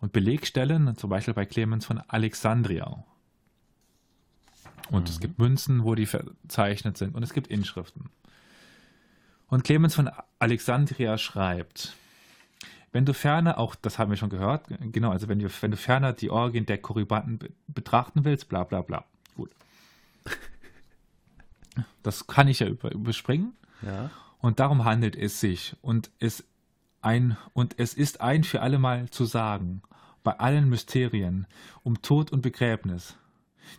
und 0.00 0.12
Belegstellen, 0.12 0.96
zum 0.96 1.10
Beispiel 1.10 1.34
bei 1.34 1.44
Clemens 1.44 1.86
von 1.86 1.98
Alexandria. 2.08 3.04
Und 4.90 5.02
mhm. 5.02 5.08
es 5.08 5.20
gibt 5.20 5.38
Münzen, 5.38 5.84
wo 5.84 5.94
die 5.94 6.06
verzeichnet 6.06 6.96
sind 6.96 7.14
und 7.14 7.22
es 7.22 7.32
gibt 7.32 7.48
Inschriften. 7.48 8.10
Und 9.48 9.64
Clemens 9.64 9.94
von 9.94 10.10
Alexandria 10.38 11.18
schreibt, 11.18 11.94
wenn 12.92 13.04
du 13.04 13.12
ferner, 13.12 13.58
auch 13.58 13.74
das 13.74 13.98
haben 13.98 14.10
wir 14.10 14.16
schon 14.16 14.30
gehört, 14.30 14.68
genau, 14.92 15.10
also 15.10 15.28
wenn 15.28 15.38
du, 15.38 15.48
wenn 15.60 15.70
du 15.70 15.76
ferner 15.76 16.12
die 16.12 16.30
Orgien 16.30 16.66
der 16.66 16.78
Korybanten 16.78 17.38
betrachten 17.68 18.24
willst, 18.24 18.48
bla 18.48 18.64
bla 18.64 18.80
bla. 18.80 19.04
Gut. 19.36 19.50
Das 22.06 22.26
kann 22.28 22.46
ich 22.46 22.60
ja 22.60 22.68
überspringen. 22.68 23.54
Ja. 23.82 24.10
Und 24.38 24.60
darum 24.60 24.84
handelt 24.84 25.16
es 25.16 25.40
sich. 25.40 25.74
Und 25.82 26.10
es, 26.20 26.44
ein, 27.02 27.36
und 27.52 27.78
es 27.78 27.94
ist 27.94 28.20
ein 28.20 28.44
für 28.44 28.62
allemal 28.62 29.10
zu 29.10 29.24
sagen, 29.24 29.82
bei 30.22 30.38
allen 30.38 30.68
Mysterien 30.68 31.46
um 31.82 32.02
Tod 32.02 32.30
und 32.30 32.42
Begräbnis. 32.42 33.16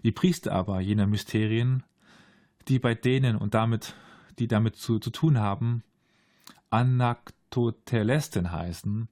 Die 0.03 0.11
Priester 0.11 0.51
aber 0.51 0.81
jener 0.81 1.07
Mysterien, 1.07 1.83
die 2.67 2.79
bei 2.79 2.95
denen 2.95 3.37
und 3.37 3.53
damit, 3.53 3.95
die 4.39 4.47
damit 4.47 4.75
zu, 4.75 4.99
zu 4.99 5.09
tun 5.09 5.39
haben, 5.39 5.83
Anaktotelestin 6.69 8.51
heißen, 8.51 9.07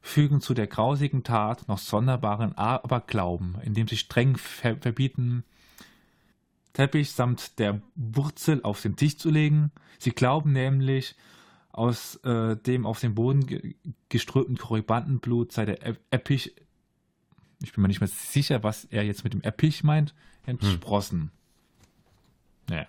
fügen 0.00 0.40
zu 0.40 0.52
der 0.54 0.66
grausigen 0.66 1.22
Tat 1.22 1.68
noch 1.68 1.78
sonderbaren 1.78 2.58
Aberglauben, 2.58 3.56
indem 3.62 3.86
sie 3.86 3.96
streng 3.96 4.36
verbieten, 4.36 5.44
Teppich 6.72 7.12
samt 7.12 7.58
der 7.58 7.80
Wurzel 7.94 8.62
auf 8.62 8.82
den 8.82 8.96
Tisch 8.96 9.16
zu 9.16 9.30
legen. 9.30 9.72
Sie 9.98 10.12
glauben 10.12 10.52
nämlich, 10.52 11.16
aus 11.78 12.16
äh, 12.24 12.56
dem 12.56 12.86
auf 12.86 12.98
den 12.98 13.14
Boden 13.14 13.46
ge 13.46 13.76
geströmten 14.08 14.56
Korribantenblut 14.56 15.52
sei 15.52 15.64
der 15.64 15.96
Eppich, 16.10 16.54
ich 17.62 17.72
bin 17.72 17.82
mir 17.82 17.88
nicht 17.88 18.00
mehr 18.00 18.08
sicher, 18.08 18.62
was 18.64 18.84
er 18.84 19.04
jetzt 19.04 19.22
mit 19.22 19.32
dem 19.32 19.42
Eppich 19.42 19.84
meint, 19.84 20.14
entsprossen. 20.44 21.20
Hm. 21.20 21.30
Naja. 22.70 22.86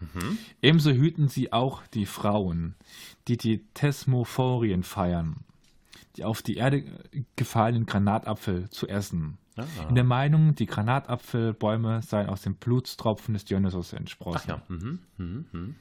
Mhm. 0.00 0.38
Ebenso 0.62 0.90
hüten 0.92 1.28
sie 1.28 1.52
auch 1.52 1.86
die 1.88 2.06
Frauen, 2.06 2.74
die 3.28 3.36
die 3.36 3.66
Thesmophorien 3.74 4.82
feiern, 4.84 5.36
die 6.16 6.24
auf 6.24 6.40
die 6.40 6.56
Erde 6.56 6.84
gefallenen 7.36 7.84
Granatapfel 7.84 8.70
zu 8.70 8.88
essen. 8.88 9.36
Ah. 9.56 9.64
In 9.88 9.94
der 9.94 10.04
Meinung, 10.04 10.54
die 10.54 10.66
Granatapfelbäume 10.66 12.02
seien 12.02 12.28
aus 12.28 12.42
den 12.42 12.54
Blutstropfen 12.54 13.34
des 13.34 13.44
Dionysos 13.44 13.92
entsprossen. 13.92 14.40
Ach 14.44 14.48
ja. 14.48 14.62
Mhm. 14.68 14.98
Mhm. 15.18 15.46
Mhm. 15.52 15.76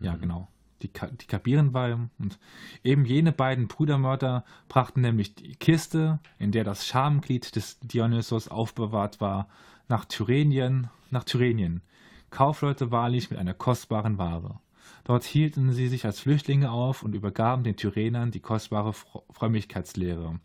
Ja, 0.00 0.16
genau. 0.16 0.48
Die, 0.82 0.90
die 0.90 1.26
Kabierenweih 1.26 1.96
und 2.18 2.38
eben 2.82 3.04
jene 3.04 3.30
beiden 3.30 3.68
Brudermörder 3.68 4.44
brachten 4.68 5.00
nämlich 5.00 5.36
die 5.36 5.54
Kiste, 5.54 6.18
in 6.38 6.50
der 6.50 6.64
das 6.64 6.86
Schamglied 6.86 7.54
des 7.54 7.78
Dionysos 7.80 8.48
aufbewahrt 8.48 9.20
war, 9.20 9.48
nach 9.88 10.04
Tyrrhenien, 10.06 10.90
nach 11.10 11.22
Tyrrhenien, 11.22 11.82
Kaufleute 12.30 12.90
wahrlich 12.90 13.30
mit 13.30 13.38
einer 13.38 13.54
kostbaren 13.54 14.18
Ware. 14.18 14.58
Dort 15.04 15.22
hielten 15.24 15.72
sie 15.72 15.88
sich 15.88 16.04
als 16.04 16.18
Flüchtlinge 16.18 16.70
auf 16.70 17.02
und 17.02 17.14
übergaben 17.14 17.62
den 17.62 17.76
Tyrrhenern 17.76 18.30
die 18.30 18.40
kostbare 18.40 18.92
Frömmigkeitslehre, 19.30 20.40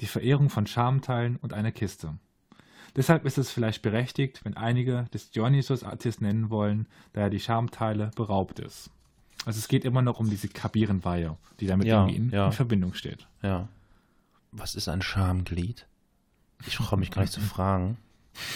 die 0.00 0.06
Verehrung 0.06 0.50
von 0.50 0.66
Schamteilen 0.66 1.36
und 1.36 1.52
einer 1.52 1.72
Kiste. 1.72 2.14
Deshalb 2.96 3.24
ist 3.26 3.38
es 3.38 3.50
vielleicht 3.50 3.82
berechtigt, 3.82 4.44
wenn 4.44 4.56
einige 4.56 5.04
des 5.12 5.30
Dionysos 5.30 5.84
Attis 5.84 6.20
nennen 6.20 6.50
wollen, 6.50 6.86
da 7.12 7.22
er 7.22 7.30
die 7.30 7.40
Schamteile 7.40 8.10
beraubt 8.16 8.58
ist. 8.58 8.90
Also 9.44 9.58
es 9.58 9.68
geht 9.68 9.84
immer 9.84 10.02
noch 10.02 10.18
um 10.18 10.28
diese 10.28 10.48
Kabierenweihe, 10.48 11.36
die 11.60 11.66
damit 11.66 11.86
ja, 11.86 12.00
irgendwie 12.00 12.16
in, 12.16 12.30
ja. 12.30 12.46
in, 12.46 12.52
Verbindung 12.52 12.94
steht. 12.94 13.28
Ja. 13.42 13.68
Was 14.52 14.74
ist 14.74 14.88
ein 14.88 15.02
Schamglied? 15.02 15.86
Ich 16.66 16.74
traue 16.74 16.98
mich 16.98 17.10
gar 17.10 17.22
nicht 17.22 17.32
zu 17.32 17.40
fragen. 17.40 17.98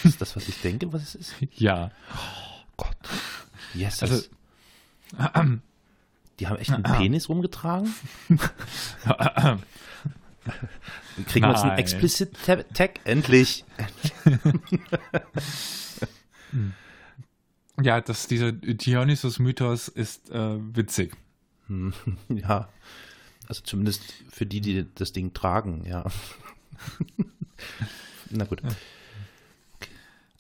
Ist 0.02 0.20
das, 0.20 0.34
was 0.34 0.48
ich 0.48 0.60
denke, 0.60 0.92
was 0.92 1.02
es 1.02 1.14
ist? 1.14 1.34
Ja. 1.54 1.90
Oh 2.12 2.64
Gott. 2.76 2.96
Yes. 3.74 4.02
Also, 4.02 4.22
die 6.40 6.48
haben 6.48 6.56
echt 6.56 6.72
einen 6.72 6.82
Penis 6.98 7.28
rumgetragen? 7.28 7.94
Kriegen 11.26 11.46
wir 11.46 11.52
jetzt 11.52 11.62
einen 11.64 11.78
Explicit 11.78 12.36
Tag? 12.74 13.00
Endlich. 13.04 13.64
ja, 17.82 18.00
das, 18.00 18.26
dieser 18.26 18.52
Dionysus-Mythos 18.52 19.88
ist 19.88 20.30
äh, 20.30 20.58
witzig. 20.76 21.16
Ja. 22.28 22.68
Also 23.48 23.62
zumindest 23.64 24.02
für 24.30 24.46
die, 24.46 24.60
die 24.60 24.86
das 24.94 25.12
Ding 25.12 25.32
tragen, 25.32 25.84
ja. 25.84 26.04
Na 28.30 28.44
gut. 28.44 28.62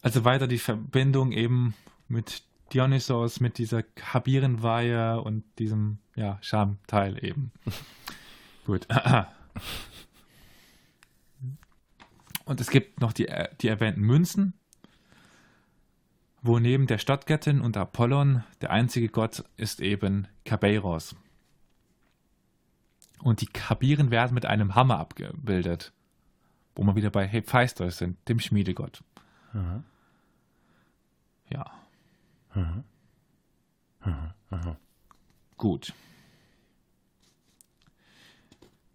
Also 0.02 0.24
weiter 0.24 0.46
die 0.46 0.58
Verbindung 0.58 1.32
eben 1.32 1.74
mit 2.08 2.42
Dionysos, 2.72 3.40
mit 3.40 3.58
dieser 3.58 3.82
Kabierenweihe 3.82 5.20
und 5.20 5.44
diesem 5.58 5.98
ja, 6.16 6.38
Schamteil 6.40 7.22
eben. 7.22 7.52
Gut. 8.66 8.86
Und 12.52 12.60
es 12.60 12.68
gibt 12.68 13.00
noch 13.00 13.14
die, 13.14 13.32
die 13.62 13.68
erwähnten 13.68 14.02
Münzen, 14.02 14.52
wo 16.42 16.58
neben 16.58 16.86
der 16.86 16.98
Stadtgöttin 16.98 17.62
und 17.62 17.78
Apollon 17.78 18.44
der 18.60 18.70
einzige 18.70 19.08
Gott 19.08 19.42
ist 19.56 19.80
eben 19.80 20.28
Kabeiros. 20.44 21.16
Und 23.22 23.40
die 23.40 23.46
Kabiren 23.46 24.10
werden 24.10 24.34
mit 24.34 24.44
einem 24.44 24.74
Hammer 24.74 24.98
abgebildet, 24.98 25.94
wo 26.74 26.82
wir 26.82 26.94
wieder 26.94 27.08
bei 27.08 27.26
Hephaistos 27.26 27.96
sind, 27.96 28.18
dem 28.28 28.38
Schmiedegott. 28.38 29.02
Mhm. 29.54 29.84
Ja. 31.48 31.70
Mhm. 32.54 32.84
Mhm. 34.50 34.76
Gut. 35.56 35.94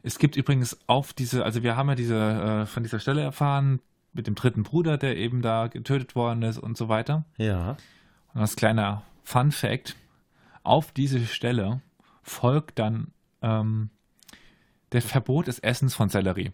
Es 0.07 0.19
gibt 0.19 0.37
übrigens 0.37 0.77
auf 0.87 1.11
diese, 1.11 1.43
also 1.43 1.63
wir 1.63 1.75
haben 1.75 1.89
ja 1.89 1.95
diese 1.95 2.15
äh, 2.15 2.65
von 2.65 2.81
dieser 2.81 2.99
Stelle 2.99 3.21
erfahren 3.21 3.81
mit 4.13 4.25
dem 4.25 4.35
dritten 4.35 4.63
Bruder, 4.63 4.97
der 4.97 5.17
eben 5.17 5.41
da 5.41 5.67
getötet 5.67 6.15
worden 6.15 6.43
ist 6.43 6.57
und 6.57 6.77
so 6.77 6.87
weiter. 6.87 7.25
Ja. 7.35 7.75
Und 8.33 8.39
als 8.39 8.55
kleiner 8.55 9.03
Fun 9.25 9.51
Fact: 9.51 9.97
Auf 10.63 10.93
diese 10.93 11.25
Stelle 11.25 11.81
folgt 12.23 12.79
dann 12.79 13.11
ähm, 13.41 13.89
der 14.93 15.01
Verbot 15.01 15.47
des 15.47 15.59
Essens 15.59 15.93
von 15.93 16.07
Sellerie. 16.07 16.53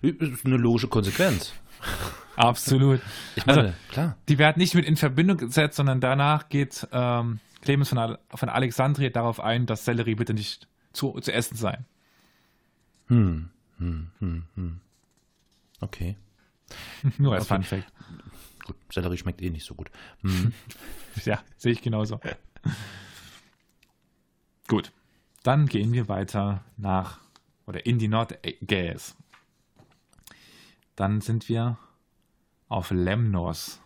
Das 0.00 0.30
ist 0.30 0.46
eine 0.46 0.56
logische 0.56 0.88
Konsequenz. 0.88 1.52
Absolut. 2.36 3.02
Ich 3.36 3.44
meine, 3.44 3.60
also, 3.60 3.74
klar. 3.90 4.16
Die 4.30 4.38
werden 4.38 4.58
nicht 4.58 4.74
mit 4.74 4.86
in 4.86 4.96
Verbindung 4.96 5.36
gesetzt, 5.36 5.76
sondern 5.76 6.00
danach 6.00 6.48
geht 6.48 6.88
ähm, 6.92 7.40
Clemens 7.60 7.90
von, 7.90 8.16
von 8.34 8.48
Alexandria 8.48 9.10
darauf 9.10 9.38
ein, 9.38 9.66
dass 9.66 9.84
Sellerie 9.84 10.14
bitte 10.14 10.32
nicht 10.32 10.66
zu, 10.94 11.12
zu 11.20 11.32
essen 11.32 11.56
sein. 11.56 11.84
Hm, 13.08 13.50
hm, 13.78 14.10
hm, 14.18 14.44
hm. 14.54 14.80
Okay. 15.80 16.16
Nur 17.18 17.34
als 17.34 17.50
okay. 17.50 17.54
Fun 17.54 17.62
Fact. 17.62 17.92
Gut, 18.64 18.76
Sellerie 18.90 19.18
schmeckt 19.18 19.42
eh 19.42 19.50
nicht 19.50 19.66
so 19.66 19.74
gut. 19.74 19.90
Hm. 20.22 20.52
ja, 21.24 21.42
sehe 21.58 21.72
ich 21.72 21.82
genauso. 21.82 22.20
gut. 24.68 24.92
Dann 25.42 25.66
gehen 25.66 25.92
wir 25.92 26.08
weiter 26.08 26.64
nach 26.78 27.20
oder 27.66 27.84
in 27.84 27.98
die 27.98 28.08
Nordgäs. 28.08 29.14
Dann 30.96 31.20
sind 31.20 31.48
wir 31.48 31.76
auf 32.68 32.90
Lemnos. 32.90 33.80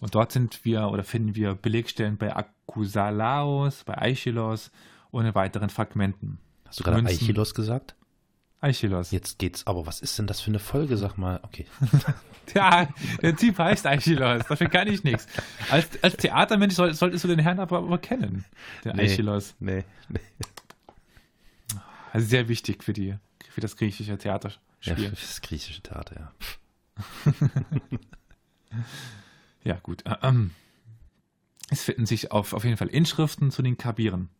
Und 0.00 0.14
dort 0.14 0.30
sind 0.30 0.64
wir 0.64 0.88
oder 0.90 1.02
finden 1.02 1.34
wir 1.34 1.54
Belegstellen 1.54 2.18
bei 2.18 2.34
Akusalaos, 2.36 3.84
bei 3.84 3.94
Aichilos 5.06 5.12
ohne 5.12 5.34
weiteren 5.34 5.70
Fragmenten. 5.70 6.38
Hast 6.66 6.80
du 6.80 6.84
gerade 6.84 7.02
Münzen. 7.02 7.24
Aichilos 7.24 7.54
gesagt? 7.54 7.94
Aichilos. 8.60 9.10
Jetzt 9.10 9.38
geht's, 9.38 9.66
aber 9.66 9.86
was 9.86 10.00
ist 10.00 10.18
denn 10.18 10.26
das 10.26 10.40
für 10.40 10.50
eine 10.50 10.58
Folge, 10.58 10.96
sag 10.96 11.16
mal? 11.16 11.40
Okay. 11.42 11.66
ja, 12.54 12.88
der 13.22 13.36
Typ 13.36 13.58
heißt 13.58 13.86
Aichilos, 13.86 14.46
dafür 14.48 14.68
kann 14.68 14.88
ich 14.88 15.04
nichts. 15.04 15.26
Als, 15.70 16.02
als 16.02 16.16
Theatermensch 16.16 16.74
soll, 16.74 16.94
solltest 16.94 17.24
du 17.24 17.28
den 17.28 17.38
Herrn 17.38 17.60
aber, 17.60 17.78
aber 17.78 17.98
kennen, 17.98 18.44
der 18.84 18.94
nee, 18.94 19.02
Aichilos. 19.02 19.54
Nee, 19.60 19.84
nee. 20.08 20.20
Also 22.12 22.28
sehr 22.28 22.48
wichtig 22.48 22.82
für 22.82 22.94
die, 22.94 23.14
für 23.50 23.60
das 23.60 23.76
griechische 23.76 24.16
Theaterspiel. 24.16 24.60
Ja, 24.80 24.94
für 24.94 25.10
das 25.10 25.42
griechische 25.42 25.82
Theater, 25.82 26.16
ja. 26.18 26.32
ja, 29.64 29.78
gut. 29.82 30.02
Ähm, 30.22 30.52
es 31.68 31.82
finden 31.82 32.06
sich 32.06 32.32
auf, 32.32 32.54
auf 32.54 32.64
jeden 32.64 32.78
Fall 32.78 32.88
Inschriften 32.88 33.50
zu 33.50 33.60
den 33.60 33.76
Kabiren. 33.76 34.30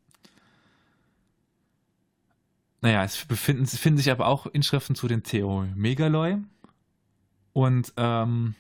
Naja, 2.81 3.05
es 3.05 3.25
befinden, 3.25 3.67
finden 3.67 3.99
sich 3.99 4.11
aber 4.11 4.27
auch 4.27 4.47
Inschriften 4.47 4.95
zu 4.95 5.09
den 5.09 5.23
Theomegaloi. 5.23 6.39
Und 7.53 7.93
ähm, 7.97 8.55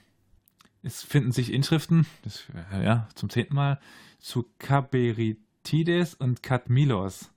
es 0.82 1.02
finden 1.02 1.32
sich 1.32 1.52
Inschriften, 1.52 2.06
das, 2.22 2.44
ja, 2.72 3.08
zum 3.14 3.28
zehnten 3.28 3.54
Mal, 3.54 3.78
zu 4.18 4.46
Kaberitides 4.58 6.14
und 6.14 6.42
Kadmilos. 6.42 7.30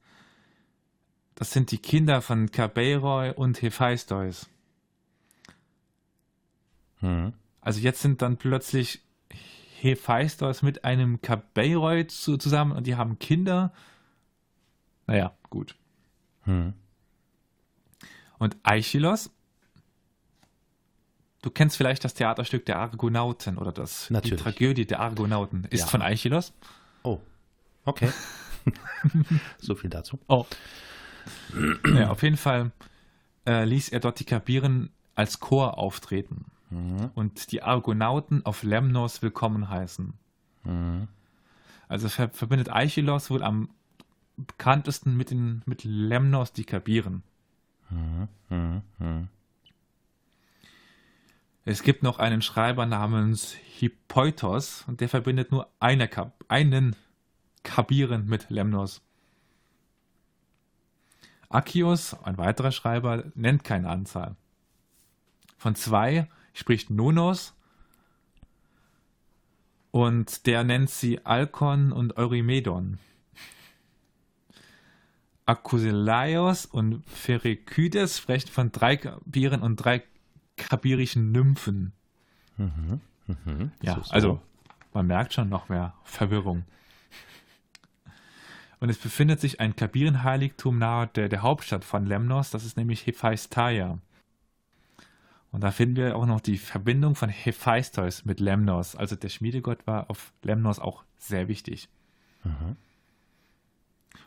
Das 1.35 1.51
sind 1.51 1.71
die 1.71 1.77
Kinder 1.77 2.21
von 2.21 2.51
Kabeiroi 2.51 3.31
und 3.31 3.61
Hephaistos. 3.61 4.49
Hm. 6.99 7.33
Also 7.61 7.79
jetzt 7.79 8.01
sind 8.01 8.21
dann 8.21 8.37
plötzlich 8.37 9.01
Hephaistos 9.79 10.61
mit 10.61 10.83
einem 10.83 11.21
Kabeiroi 11.21 12.05
zu, 12.07 12.37
zusammen 12.37 12.73
und 12.73 12.87
die 12.87 12.95
haben 12.95 13.19
Kinder. 13.19 13.73
Naja, 15.07 15.33
gut. 15.49 15.75
Hm. 16.49 16.73
Und 18.39 18.57
Aichilos, 18.63 19.29
du 21.41 21.49
kennst 21.51 21.77
vielleicht 21.77 22.03
das 22.03 22.13
Theaterstück 22.13 22.65
der 22.65 22.79
Argonauten 22.79 23.57
oder 23.57 23.71
das 23.71 24.09
Natürlich. 24.09 24.37
die 24.39 24.43
Tragödie 24.43 24.85
der 24.85 24.99
Argonauten. 24.99 25.65
Ist 25.69 25.81
Ja. 25.81 25.87
von 25.87 26.01
Aichilos. 26.01 26.53
Oh, 27.03 27.19
okay. 27.85 28.11
so 29.59 29.75
viel 29.75 29.89
dazu. 29.89 30.19
Oh. 30.27 30.45
ja, 31.93 32.09
auf 32.09 32.23
jeden 32.23 32.37
Fall 32.37 32.71
äh, 33.45 33.63
ließ 33.65 33.89
er 33.89 33.99
dort 33.99 34.19
die 34.19 34.25
Kabiren 34.25 34.89
als 35.15 35.39
Chor 35.39 35.77
auftreten 35.77 36.45
Mhm. 36.71 37.09
und 37.15 37.51
die 37.51 37.63
Argonauten 37.63 38.45
auf 38.45 38.61
Lemnos 38.63 39.21
willkommen 39.23 39.69
heißen. 39.69 40.13
Mhm. 40.65 41.07
Also 41.87 42.09
ver 42.09 42.29
verbindet 42.29 42.69
Aichilos 42.69 43.31
wohl 43.31 43.41
am 43.41 43.69
bekanntesten 44.45 45.15
mit, 45.15 45.31
den, 45.31 45.61
mit 45.65 45.83
Lemnos 45.83 46.53
die 46.53 46.65
Kabiren. 46.65 47.23
Es 51.65 51.83
gibt 51.83 52.03
noch 52.03 52.19
einen 52.19 52.41
Schreiber 52.41 52.85
namens 52.85 53.51
Hippoitos 53.53 54.83
und 54.87 55.01
der 55.01 55.09
verbindet 55.09 55.51
nur 55.51 55.69
eine 55.79 56.07
Kap 56.07 56.43
einen 56.47 56.95
Kabiren 57.63 58.25
mit 58.27 58.49
Lemnos. 58.49 59.01
Akios, 61.49 62.13
ein 62.23 62.37
weiterer 62.37 62.71
Schreiber, 62.71 63.25
nennt 63.35 63.63
keine 63.63 63.89
Anzahl. 63.89 64.35
Von 65.57 65.75
zwei 65.75 66.29
spricht 66.53 66.89
Nonos 66.89 67.55
und 69.91 70.45
der 70.45 70.63
nennt 70.63 70.89
sie 70.89 71.25
Alkon 71.25 71.91
und 71.91 72.17
Eurymedon. 72.17 72.99
Akusilaios 75.49 76.67
und 76.67 77.03
Pherekydes 77.09 78.19
sprechen 78.19 78.49
von 78.49 78.71
drei 78.71 78.97
Kabiren 78.97 79.61
und 79.61 79.77
drei 79.77 80.03
kabirischen 80.57 81.31
Nymphen. 81.31 81.93
Mhm. 82.57 83.01
Mhm. 83.25 83.71
Ja, 83.81 83.95
So, 83.95 84.03
so. 84.03 84.11
also 84.11 84.41
man 84.93 85.07
merkt 85.07 85.33
schon 85.33 85.49
noch 85.49 85.67
mehr 85.69 85.95
Verwirrung. 86.03 86.65
Und 88.79 88.89
es 88.89 88.97
befindet 88.99 89.41
sich 89.41 89.59
ein 89.59 89.75
Kabirenheiligtum 89.75 90.77
nahe 90.77 91.07
der, 91.07 91.29
der 91.29 91.41
Hauptstadt 91.41 91.83
von 91.83 92.05
Lemnos, 92.05 92.51
das 92.51 92.63
ist 92.63 92.77
nämlich 92.77 93.07
Hephaestia. 93.07 93.97
Und 95.51 95.61
da 95.61 95.71
finden 95.71 95.95
wir 95.95 96.15
auch 96.15 96.27
noch 96.27 96.41
die 96.41 96.57
Verbindung 96.59 97.15
von 97.15 97.29
Hephaistos 97.29 98.23
mit 98.23 98.39
Lemnos. 98.39 98.95
Also 98.95 99.15
der 99.15 99.29
Schmiedegott 99.29 99.87
war 99.87 100.09
auf 100.11 100.31
Lemnos 100.43 100.77
auch 100.77 101.03
sehr 101.17 101.47
wichtig. 101.47 101.89
Mhm. 102.43 102.75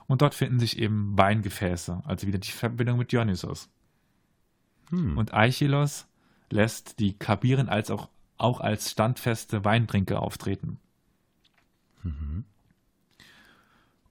Und 0.06 0.22
dort 0.22 0.34
finden 0.34 0.58
sich 0.58 0.78
eben 0.78 1.16
Weingefäße, 1.16 2.02
also 2.04 2.26
wieder 2.26 2.38
die 2.38 2.50
Verbindung 2.50 2.98
mit 2.98 3.12
Dionysos. 3.12 3.68
Hm. 4.90 5.16
Und 5.16 5.32
Aichilos 5.32 6.06
lässt 6.50 6.98
die 6.98 7.14
Kabiren 7.14 7.68
als 7.68 7.90
auch, 7.90 8.08
auch 8.36 8.60
als 8.60 8.90
standfeste 8.90 9.64
Weintrinker 9.64 10.20
auftreten. 10.20 10.78
Mhm. 12.02 12.44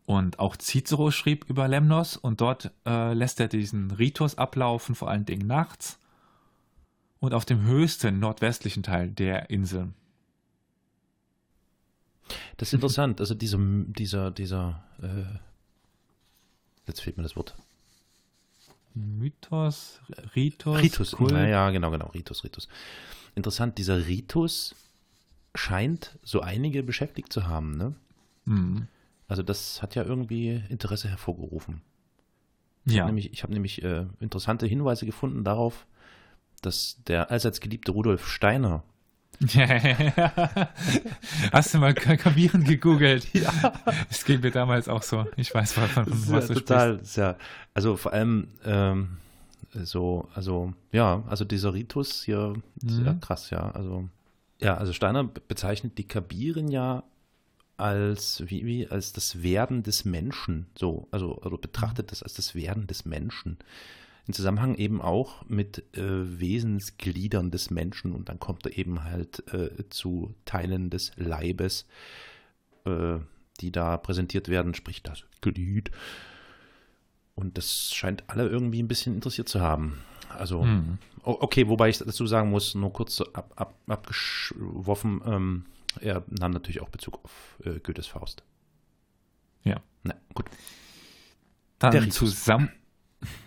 Und 0.05 0.39
auch 0.39 0.57
Cicero 0.57 1.11
schrieb 1.11 1.45
über 1.49 1.67
Lemnos 1.67 2.17
und 2.17 2.41
dort 2.41 2.71
äh, 2.85 3.13
lässt 3.13 3.39
er 3.39 3.47
diesen 3.47 3.91
Ritus 3.91 4.37
ablaufen, 4.37 4.95
vor 4.95 5.09
allen 5.09 5.25
Dingen 5.25 5.47
nachts 5.47 5.99
und 7.19 7.33
auf 7.33 7.45
dem 7.45 7.63
höchsten 7.63 8.19
nordwestlichen 8.19 8.83
Teil 8.83 9.09
der 9.09 9.49
Insel. 9.49 9.93
Das 12.57 12.69
ist 12.69 12.73
interessant. 12.73 13.19
Also 13.21 13.35
dieser, 13.35 13.57
dieser, 13.59 14.31
dieser, 14.31 14.83
äh, 15.01 15.37
jetzt 16.91 17.01
fehlt 17.01 17.17
mir 17.17 17.23
das 17.23 17.35
Wort. 17.35 17.55
Mythos, 18.93 19.99
Ritus, 20.35 20.81
Ritus. 20.81 21.11
Kult. 21.11 21.31
Ja, 21.31 21.69
genau, 21.69 21.91
genau. 21.91 22.07
Ritus, 22.07 22.43
Ritus. 22.43 22.67
Interessant, 23.35 23.77
dieser 23.77 24.05
Ritus 24.07 24.75
scheint 25.55 26.17
so 26.23 26.41
einige 26.41 26.83
beschäftigt 26.83 27.31
zu 27.31 27.47
haben, 27.47 27.77
ne? 27.77 27.95
Hm. 28.45 28.87
Also 29.27 29.43
das 29.43 29.81
hat 29.81 29.95
ja 29.95 30.03
irgendwie 30.03 30.61
Interesse 30.69 31.07
hervorgerufen. 31.07 31.81
Ich 32.85 32.93
Ja, 32.93 33.03
habe 33.03 33.13
nämlich, 33.13 33.31
ich 33.31 33.43
hab 33.43 33.49
nämlich 33.49 33.81
äh, 33.83 34.05
interessante 34.19 34.65
Hinweise 34.67 35.05
gefunden 35.05 35.43
darauf, 35.43 35.85
dass 36.61 36.97
der 37.07 37.31
allseits 37.31 37.61
geliebte 37.61 37.91
Rudolf 37.91 38.27
Steiner, 38.27 38.83
Hast 41.51 41.73
du 41.73 41.77
mal 41.79 41.93
Ka- 41.93 42.17
Kabiren 42.17 42.63
gegoogelt? 42.63 43.27
Ja. 43.33 43.51
Es 44.09 44.25
ging 44.25 44.41
mir 44.41 44.51
damals 44.51 44.87
auch 44.87 45.03
so. 45.03 45.25
Ich 45.37 45.53
weiß, 45.53 45.73
von, 45.73 45.87
von, 45.87 46.05
was 46.31 46.47
du 46.47 46.55
total, 46.55 46.99
ist 46.99 47.15
ja, 47.17 47.37
also 47.73 47.97
vor 47.97 48.13
allem 48.13 48.47
ähm, 48.65 49.17
so, 49.73 50.27
also 50.33 50.73
ja, 50.91 51.23
also 51.27 51.45
dieser 51.45 51.73
Ritus 51.73 52.23
hier, 52.23 52.53
ist 52.85 52.99
ja 52.99 53.13
Mhm. 53.13 53.19
krass, 53.21 53.49
ja, 53.49 53.71
also 53.71 54.09
ja, 54.59 54.77
also 54.77 54.93
Steiner 54.93 55.23
be- 55.23 55.41
bezeichnet 55.47 55.97
die 55.97 56.07
Kabiren 56.07 56.67
ja 56.69 57.03
als 57.77 58.43
wie, 58.45 58.65
wie 58.65 58.87
als 58.87 59.11
das 59.13 59.41
Werden 59.41 59.81
des 59.81 60.05
Menschen, 60.05 60.67
so, 60.77 61.07
also, 61.09 61.41
also 61.41 61.57
betrachtet 61.57 62.11
das 62.11 62.21
als 62.21 62.35
das 62.35 62.53
Werden 62.53 62.85
des 62.85 63.05
Menschen. 63.05 63.57
Im 64.27 64.33
Zusammenhang 64.33 64.75
eben 64.75 65.01
auch 65.01 65.43
mit 65.47 65.79
äh, 65.97 66.39
Wesensgliedern 66.39 67.49
des 67.51 67.69
Menschen 67.71 68.13
und 68.13 68.29
dann 68.29 68.39
kommt 68.39 68.65
er 68.65 68.77
eben 68.77 69.03
halt 69.03 69.43
äh, 69.53 69.89
zu 69.89 70.33
Teilen 70.45 70.89
des 70.89 71.11
Leibes, 71.15 71.85
äh, 72.85 73.17
die 73.59 73.71
da 73.71 73.97
präsentiert 73.97 74.47
werden, 74.47 74.73
sprich 74.73 75.01
das 75.03 75.23
Glied. 75.41 75.91
Und 77.35 77.57
das 77.57 77.91
scheint 77.93 78.23
alle 78.29 78.47
irgendwie 78.47 78.81
ein 78.83 78.87
bisschen 78.87 79.15
interessiert 79.15 79.49
zu 79.49 79.59
haben. 79.61 79.97
Also, 80.29 80.63
Hm. 80.63 80.97
o- 81.23 81.37
okay, 81.41 81.67
wobei 81.67 81.89
ich 81.89 81.97
dazu 81.97 82.27
sagen 82.27 82.49
muss, 82.51 82.75
nur 82.75 82.93
kurz 82.93 83.15
so 83.15 83.25
ab, 83.33 83.51
ab, 83.55 83.75
abgeworfen, 83.87 85.21
ähm, 85.25 85.65
er 85.99 86.23
nahm 86.29 86.51
natürlich 86.51 86.81
auch 86.81 86.89
Bezug 86.89 87.19
auf 87.23 87.57
äh, 87.65 87.79
Goethes 87.79 88.07
Faust. 88.07 88.43
Ja. 89.63 89.81
Na, 90.03 90.13
gut. 90.33 90.45
Dann 91.79 91.91
Ritus. 92.05 92.17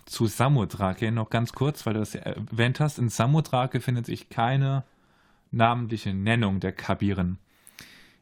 Zu, 0.06 0.26
Sam 0.26 0.54
zu 0.54 0.66
Samothrake 0.66 1.12
noch 1.12 1.30
ganz 1.30 1.52
kurz, 1.52 1.84
weil 1.86 1.94
du 1.94 2.00
das 2.00 2.14
erwähnt 2.14 2.80
hast. 2.80 2.98
In 2.98 3.08
Samothrake 3.08 3.80
findet 3.80 4.06
sich 4.06 4.28
keine 4.28 4.84
namentliche 5.50 6.14
Nennung 6.14 6.60
der 6.60 6.72
Kabiren. 6.72 7.38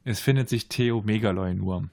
Es 0.04 0.20
findet 0.20 0.48
sich 0.48 0.68
Theomegaloi 0.68 1.54
nur. 1.54 1.88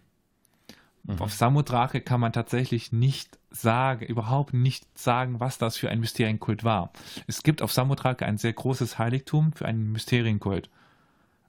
Auf 1.18 1.34
Samothrake 1.34 2.02
kann 2.02 2.20
man 2.20 2.34
tatsächlich 2.34 2.92
nicht 2.92 3.40
sagen, 3.50 4.06
überhaupt 4.06 4.54
nicht 4.54 4.86
sagen, 4.98 5.40
was 5.40 5.58
das 5.58 5.76
für 5.76 5.90
ein 5.90 6.00
Mysterienkult 6.00 6.64
war. 6.64 6.92
Es 7.26 7.42
gibt 7.42 7.62
auf 7.62 7.72
Samothrake 7.74 8.26
ein 8.26 8.38
sehr 8.38 8.54
großes 8.54 9.00
Heiligtum 9.00 9.54
für 9.54 9.66
einen 9.66 9.92
Mysterienkult. 9.92 10.70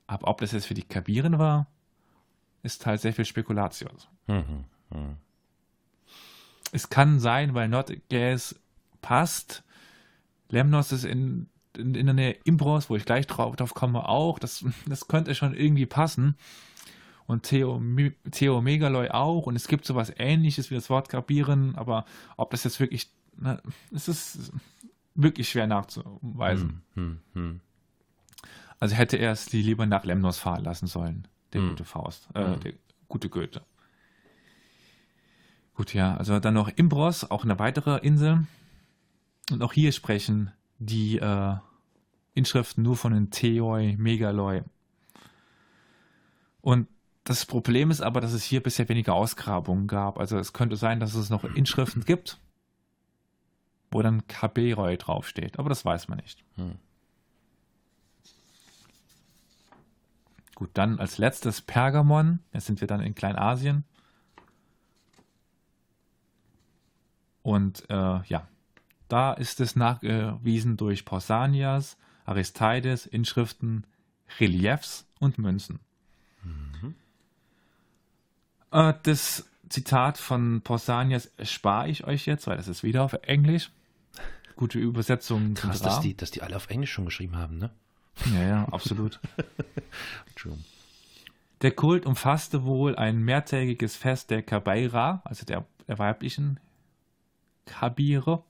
Aber 0.07 0.29
ob 0.29 0.41
das 0.41 0.53
jetzt 0.53 0.67
für 0.67 0.75
die 0.75 0.83
Kabiren 0.83 1.39
war, 1.39 1.67
ist 2.63 2.87
halt 2.87 3.01
sehr 3.01 3.13
viel 3.13 3.27
Spekulation. 3.27 3.93
Mhm. 4.27 4.65
Mhm. 4.91 5.17
Es 6.73 6.89
kann 6.89 7.19
sein, 7.21 7.55
weil 7.55 7.69
Nordgas 7.69 8.59
passt. 9.03 9.63
Lemnos 10.49 10.93
ist 10.93 11.05
in, 11.05 11.49
in, 11.77 11.95
in 11.95 12.07
der 12.07 12.15
Nähe 12.15 12.37
Imbros, 12.45 12.91
wo 12.91 12.97
ich 12.97 13.05
gleich 13.05 13.27
drauf, 13.27 13.57
drauf 13.57 13.75
komme, 13.75 14.09
auch. 14.09 14.39
Das, 14.39 14.65
das 14.87 15.09
könnte 15.09 15.35
schon 15.35 15.55
irgendwie 15.55 15.87
passen. 15.87 16.37
Und 17.27 17.47
Theome- 17.47 18.15
Theomegaloi 18.31 19.11
auch. 19.11 19.47
Und 19.47 19.57
es 19.57 19.69
gibt 19.69 19.85
sowas 19.85 20.13
ähnliches 20.17 20.71
wie 20.71 20.75
das 20.75 20.91
Wort 20.91 21.09
Kabieren, 21.09 21.77
aber 21.77 22.05
ob 22.37 22.51
das 22.51 22.65
jetzt 22.65 22.81
wirklich. 22.81 23.11
Na, 23.37 23.61
es 23.95 24.09
ist 24.09 24.53
wirklich 25.15 25.49
schwer 25.49 25.67
nachzuweisen. 25.67 26.83
Hm, 26.95 27.19
hm. 27.35 27.61
Also 28.81 28.95
hätte 28.97 29.17
er 29.19 29.33
es 29.33 29.47
die 29.47 29.63
lieber 29.63 29.87
nach 29.87 30.05
Lemnos 30.05 30.39
fahren 30.39 30.65
lassen 30.65 30.87
sollen, 30.87 31.29
der 31.53 31.61
Hm. 31.63 31.69
gute 31.71 31.85
Faust, 31.85 32.29
äh, 32.35 32.45
Hm. 32.55 32.61
der 32.61 32.73
gute 33.09 33.29
Goethe. 33.29 33.63
Gut, 35.81 35.95
ja, 35.95 36.15
also 36.15 36.39
dann 36.41 36.53
noch 36.53 36.69
Imbros, 36.69 37.31
auch 37.31 37.43
eine 37.43 37.59
weitere 37.59 37.97
Insel. 38.01 38.47
Und 39.51 39.63
auch 39.63 39.73
hier 39.73 39.93
sprechen 39.93 40.53
die 40.79 41.17
äh, 41.17 41.57
Inschriften 42.35 42.83
nur 42.83 42.99
von 42.99 43.15
den 43.15 43.31
Theoi, 43.31 43.97
Megaloi. 43.97 44.61
Und 46.61 46.87
das 47.25 47.47
Problem 47.47 47.91
ist 47.91 48.03
aber, 48.03 48.21
dass 48.21 48.35
es 48.35 48.45
hier 48.45 48.63
bisher 48.63 48.91
weniger 48.91 49.15
Ausgrabungen 49.15 49.87
gab. 49.87 50.19
Also 50.19 50.37
es 50.37 50.53
könnte 50.53 50.77
sein, 50.77 51.01
dass 51.01 51.15
es 51.15 51.31
noch 51.31 51.45
Inschriften 51.45 52.05
gibt, 52.05 52.39
wo 53.91 54.03
dann 54.03 54.27
Kaberoy 54.27 54.99
draufsteht. 54.99 55.59
Aber 55.59 55.71
das 55.71 55.83
weiß 55.83 56.09
man 56.09 56.19
nicht. 56.19 56.45
Hm. 56.57 56.75
Gut, 60.57 60.69
dann 60.75 60.99
als 61.01 61.17
letztes 61.17 61.63
Pergamon. 61.63 62.41
Jetzt 62.53 62.67
sind 62.67 62.83
wir 62.83 62.87
dann 62.87 63.01
in 63.01 63.15
Kleinasien. 63.15 63.85
Und 67.43 67.89
äh, 67.89 68.23
ja, 68.25 68.47
da 69.09 69.33
ist 69.33 69.61
es 69.61 69.77
nachgewiesen 69.77 70.77
durch 70.77 71.05
Pausanias, 71.05 71.97
Aristeides, 72.27 73.07
Inschriften, 73.07 73.85
Reliefs 74.39 75.07
und 75.19 75.39
Münzen. 75.39 75.81
Mhm. 76.43 76.95
Äh, 78.71 78.95
das 79.03 79.47
Zitat 79.69 80.19
von 80.19 80.61
Pausanias 80.63 81.31
spare 81.43 81.89
ich 81.89 82.05
euch 82.05 82.27
jetzt, 82.27 82.47
weil 82.47 82.57
das 82.57 82.69
ist 82.69 82.83
wieder 82.83 83.03
auf 83.03 83.15
Englisch. 83.23 83.71
Gute 84.57 84.79
Übersetzung. 84.79 85.55
Krass, 85.55 85.81
dass 85.81 86.01
die, 86.01 86.17
dass 86.17 86.31
die 86.31 86.43
alle 86.43 86.57
auf 86.57 86.69
Englisch 86.69 86.93
schon 86.93 87.07
geschrieben 87.07 87.37
haben, 87.37 87.59
ne? 87.59 87.71
Ja, 88.35 88.43
ja, 88.43 88.65
absolut. 88.67 89.19
Entschuldigung. 90.29 90.65
Der 91.63 91.73
Kult 91.73 92.07
umfasste 92.07 92.65
wohl 92.65 92.97
ein 92.97 93.23
mehrtägiges 93.23 93.97
Fest 93.97 94.31
der 94.31 94.43
Kabeira, 94.43 95.23
also 95.25 95.45
der, 95.45 95.67
der 95.89 95.99
weiblichen 95.99 96.59
Kabire. 97.71 98.43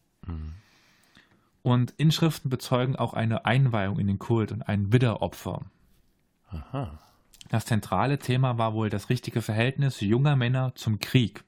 Und 1.62 1.90
Inschriften 1.98 2.48
bezeugen 2.48 2.96
auch 2.96 3.12
eine 3.12 3.44
Einweihung 3.44 3.98
in 3.98 4.06
den 4.06 4.18
Kult 4.18 4.50
und 4.50 4.62
ein 4.62 4.92
Widderopfer. 4.92 5.62
Aha. 6.48 6.98
Das 7.50 7.66
zentrale 7.66 8.18
Thema 8.18 8.56
war 8.56 8.72
wohl 8.72 8.88
das 8.88 9.10
richtige 9.10 9.42
Verhältnis 9.42 10.00
junger 10.00 10.36
Männer 10.36 10.72
zum 10.74 11.00
Krieg. 11.00 11.44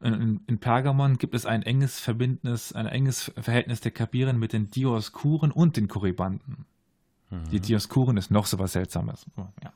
In, 0.00 0.40
in 0.46 0.58
Pergamon 0.58 1.18
gibt 1.18 1.34
es 1.34 1.46
ein 1.46 1.62
enges 1.62 2.00
Verbindnis, 2.00 2.72
ein 2.72 2.86
enges 2.86 3.32
Verhältnis 3.38 3.80
der 3.80 3.92
Kabiren 3.92 4.38
mit 4.38 4.52
den 4.52 4.70
Dioskuren 4.70 5.52
und 5.52 5.76
den 5.76 5.86
Korybanten. 5.86 6.66
Die 7.52 7.60
Dioskuren 7.60 8.16
ist 8.16 8.32
noch 8.32 8.46
so 8.46 8.58
was 8.58 8.72
Seltsames. 8.72 9.24
Ja. 9.62 9.72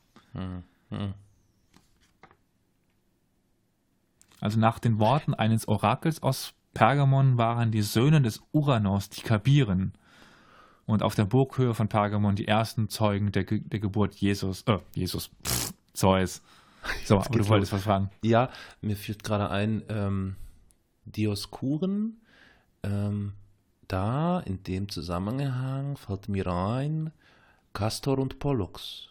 Also 4.44 4.60
nach 4.60 4.78
den 4.78 4.98
Worten 4.98 5.32
eines 5.32 5.66
Orakels 5.68 6.22
aus 6.22 6.52
Pergamon 6.74 7.38
waren 7.38 7.72
die 7.72 7.80
Söhne 7.80 8.20
des 8.20 8.42
Uranos 8.52 9.08
die 9.08 9.22
Kabiren 9.22 9.94
und 10.84 11.02
auf 11.02 11.14
der 11.14 11.24
Burghöhe 11.24 11.72
von 11.72 11.88
Pergamon 11.88 12.36
die 12.36 12.46
ersten 12.46 12.90
Zeugen 12.90 13.32
der, 13.32 13.44
Ge 13.44 13.60
der 13.60 13.80
Geburt 13.80 14.14
Jesus, 14.16 14.60
äh, 14.66 14.80
Jesus, 14.94 15.30
pff, 15.42 15.72
Zeus. 15.94 16.42
So, 17.06 17.20
aber 17.20 17.38
du 17.38 17.48
wolltest 17.48 17.72
los. 17.72 17.78
was 17.78 17.84
fragen. 17.84 18.10
Ja, 18.22 18.50
mir 18.82 18.96
fällt 18.96 19.24
gerade 19.24 19.48
ein, 19.48 19.82
ähm, 19.88 20.36
Dioskuren, 21.06 22.20
ähm, 22.82 23.32
da 23.88 24.40
in 24.40 24.62
dem 24.62 24.90
Zusammenhang 24.90 25.96
fällt 25.96 26.28
mir 26.28 26.48
ein, 26.48 27.12
Castor 27.72 28.18
und 28.18 28.40
Pollux. 28.40 29.08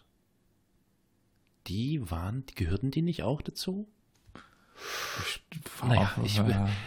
Die 1.66 2.08
waren, 2.08 2.46
die 2.46 2.54
gehörten 2.54 2.92
die 2.92 3.02
nicht 3.02 3.24
auch 3.24 3.42
dazu? 3.42 3.88
Naja, 5.86 6.10
ich, 6.24 6.40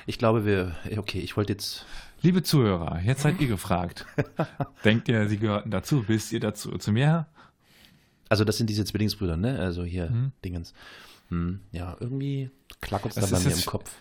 ich 0.06 0.18
glaube, 0.18 0.46
wir, 0.46 0.76
okay, 0.98 1.20
ich 1.20 1.38
wollte 1.38 1.54
jetzt, 1.54 1.86
Liebe 2.22 2.42
Zuhörer, 2.42 3.00
jetzt 3.02 3.22
seid 3.22 3.40
ihr 3.40 3.48
gefragt. 3.48 4.06
Denkt 4.84 5.08
ihr, 5.08 5.30
sie 5.30 5.38
gehörten 5.38 5.70
dazu? 5.70 6.08
Wisst 6.08 6.32
ihr 6.32 6.40
dazu 6.40 6.78
zu 6.78 6.92
mir? 6.92 7.28
also 8.30 8.44
das 8.44 8.58
sind 8.58 8.70
diese 8.70 8.84
Zwillingsbrüder, 8.86 9.38
ne? 9.38 9.60
Also 9.60 9.84
hier, 9.84 10.10
Mhm. 10.10 10.32
Dingens. 10.44 10.74
Hm, 11.30 11.62
ja, 11.72 11.96
irgendwie 12.00 12.50
klackert 12.82 13.12
es 13.12 13.16
da 13.16 13.22
Das 13.22 13.32
bei 13.44 13.50
mir 13.50 13.56
im 13.56 13.66
Kopf. 13.66 13.92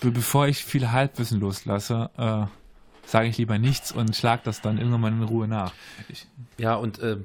Be 0.00 0.10
bevor 0.10 0.48
ich 0.48 0.64
viel 0.64 0.90
Halbwissen 0.90 1.40
loslasse, 1.40 2.10
äh, 2.16 2.46
sage 3.04 3.28
ich 3.28 3.36
lieber 3.38 3.58
nichts 3.58 3.92
und 3.92 4.14
schlag 4.16 4.44
das 4.44 4.60
dann 4.60 4.78
irgendwann 4.78 5.00
mal 5.00 5.12
in 5.12 5.22
Ruhe 5.22 5.48
nach. 5.48 5.72
Ich, 6.08 6.26
Ja, 6.58 6.74
und 6.76 6.98
äh, 7.00 7.18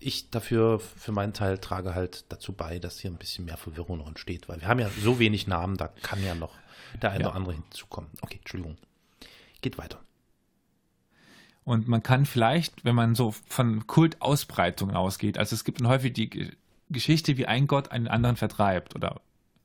ich 0.00 0.30
dafür 0.30 0.80
für 0.80 1.12
meinen 1.12 1.32
Teil 1.32 1.58
trage 1.58 1.94
halt 1.94 2.24
dazu 2.28 2.52
bei, 2.52 2.78
dass 2.78 2.98
hier 2.98 3.10
ein 3.10 3.16
bisschen 3.16 3.44
mehr 3.44 3.56
Verwirrung 3.56 3.98
noch 3.98 4.08
entsteht, 4.08 4.48
weil 4.48 4.60
wir 4.60 4.68
haben 4.68 4.80
ja 4.80 4.90
so 5.00 5.18
wenig 5.18 5.46
Namen, 5.46 5.76
da 5.76 5.88
kann 6.02 6.22
ja 6.24 6.34
noch 6.34 6.54
der 7.00 7.12
eine 7.12 7.22
Ja. 7.22 7.28
oder 7.28 7.36
andere 7.36 7.54
hinzukommen. 7.54 8.10
Okay, 8.20 8.36
Entschuldigung. 8.38 8.76
Geht 9.60 9.78
weiter. 9.78 10.00
Und 11.64 11.86
man 11.86 12.02
kann 12.02 12.26
vielleicht, 12.26 12.84
wenn 12.84 12.96
man 12.96 13.14
so 13.14 13.30
von 13.46 13.86
Kultausbreitungen 13.86 14.96
ausgeht, 14.96 15.38
also 15.38 15.54
es 15.54 15.62
gibt 15.64 15.80
dann 15.80 15.86
häufig 15.88 16.12
die 16.12 16.28
Ge- 16.28 16.52
Geschichte, 16.90 17.36
wie 17.36 17.46
ein 17.46 17.68
Gott 17.68 17.92
einen 17.92 18.08
anderen 18.08 18.36
vertreibt 18.36 18.96
oder 18.96 19.20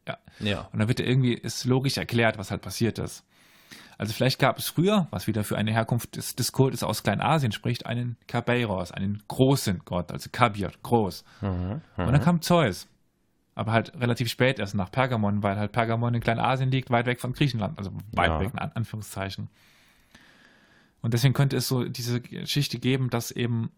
ja. 0.08 0.18
Ja. 0.40 0.70
Und 0.72 0.80
da 0.80 0.88
wird 0.88 1.00
ja 1.00 1.06
irgendwie 1.06 1.34
ist 1.34 1.66
logisch 1.66 1.98
erklärt, 1.98 2.38
was 2.38 2.52
halt 2.52 2.62
passiert 2.62 3.00
ist. 3.00 3.24
Also 3.98 4.14
vielleicht 4.14 4.40
gab 4.40 4.60
es 4.60 4.68
früher, 4.68 5.08
was 5.10 5.26
wieder 5.28 5.44
für 5.44 5.58
eine 5.58 5.72
Herkunft 5.72 6.16
des, 6.18 6.36
des 6.36 6.52
Kultes 6.52 6.84
aus 6.84 7.04
Kleinasien 7.04 7.52
spricht, 7.52 7.86
einen 7.86 8.16
Kabeiros, 8.28 8.92
einen 8.92 9.24
großen 9.28 9.82
Gott, 9.86 10.12
also 10.12 10.30
Kabir, 10.32 10.72
groß. 10.84 11.24
Und 12.06 12.12
dann 12.12 12.22
kam 12.22 12.42
Zeus. 12.42 12.88
Aber 13.56 13.72
halt 13.72 14.00
relativ 14.00 14.30
spät 14.30 14.60
erst 14.60 14.76
nach 14.76 14.92
Pergamon, 14.92 15.42
weil 15.42 15.58
halt 15.58 15.72
Pergamon 15.72 16.14
in 16.14 16.22
Kleinasien 16.22 16.70
liegt, 16.70 16.92
weit 16.92 17.08
weg 17.08 17.20
von 17.20 17.34
Griechenland, 17.34 17.80
also 17.80 17.92
weit 18.12 18.30
Ja. 18.30 18.40
weg 18.40 18.52
in 18.54 18.60
An 18.60 18.72
Anführungszeichen. 18.76 19.50
Und 21.02 21.14
deswegen 21.16 21.34
könnte 21.34 21.58
es 21.58 21.68
so 21.68 21.84
diese 21.84 22.22
Geschichte 22.22 22.78
geben, 22.78 23.10
dass 23.10 23.32
eben 23.32 23.72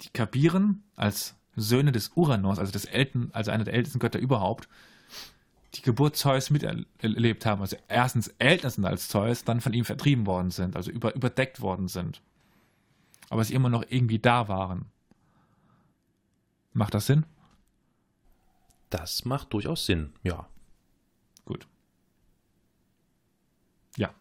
die 0.00 0.08
Kabiren 0.10 0.82
als 0.96 1.36
Söhne 1.56 1.92
des 1.92 2.12
Uranos, 2.14 2.58
also 2.58 2.72
des 2.72 2.86
Elten, 2.86 3.28
also 3.32 3.50
einer 3.50 3.64
der 3.64 3.74
ältesten 3.74 3.98
Götter 3.98 4.18
überhaupt, 4.18 4.66
die 5.74 5.82
Geburt 5.82 6.16
Zeus 6.16 6.50
miterlebt 6.50 7.46
haben. 7.46 7.60
Also 7.60 7.76
erstens 7.88 8.28
älter 8.38 8.70
sind 8.70 8.84
als 8.84 9.08
Zeus, 9.08 9.44
dann 9.44 9.60
von 9.60 9.72
ihm 9.72 9.84
vertrieben 9.84 10.26
worden 10.26 10.50
sind, 10.50 10.76
also 10.76 10.90
über, 10.90 11.14
überdeckt 11.14 11.60
worden 11.60 11.88
sind. 11.88 12.22
Aber 13.28 13.44
sie 13.44 13.54
immer 13.54 13.68
noch 13.68 13.84
irgendwie 13.88 14.18
da 14.18 14.48
waren. 14.48 14.86
Macht 16.72 16.94
das 16.94 17.06
Sinn? 17.06 17.24
Das 18.90 19.24
macht 19.24 19.52
durchaus 19.52 19.86
Sinn, 19.86 20.12
ja. 20.22 20.48
Gut. 21.44 21.66
Ja. 23.96 24.12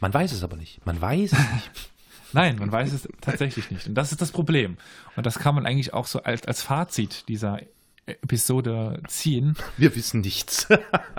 Man 0.00 0.12
weiß 0.12 0.32
es 0.32 0.42
aber 0.42 0.56
nicht. 0.56 0.84
Man 0.84 1.00
weiß 1.00 1.32
es 1.32 1.52
nicht. 1.52 1.70
Nein, 2.34 2.56
man 2.58 2.70
weiß 2.70 2.92
es 2.92 3.08
tatsächlich 3.22 3.70
nicht. 3.70 3.86
Und 3.86 3.94
das 3.94 4.12
ist 4.12 4.20
das 4.20 4.32
Problem. 4.32 4.76
Und 5.16 5.24
das 5.24 5.38
kann 5.38 5.54
man 5.54 5.64
eigentlich 5.64 5.94
auch 5.94 6.06
so 6.06 6.22
als, 6.22 6.46
als 6.46 6.60
Fazit 6.62 7.26
dieser 7.28 7.60
Episode 8.08 9.02
ziehen. 9.06 9.56
Wir 9.76 9.94
wissen 9.94 10.20
nichts. 10.20 10.68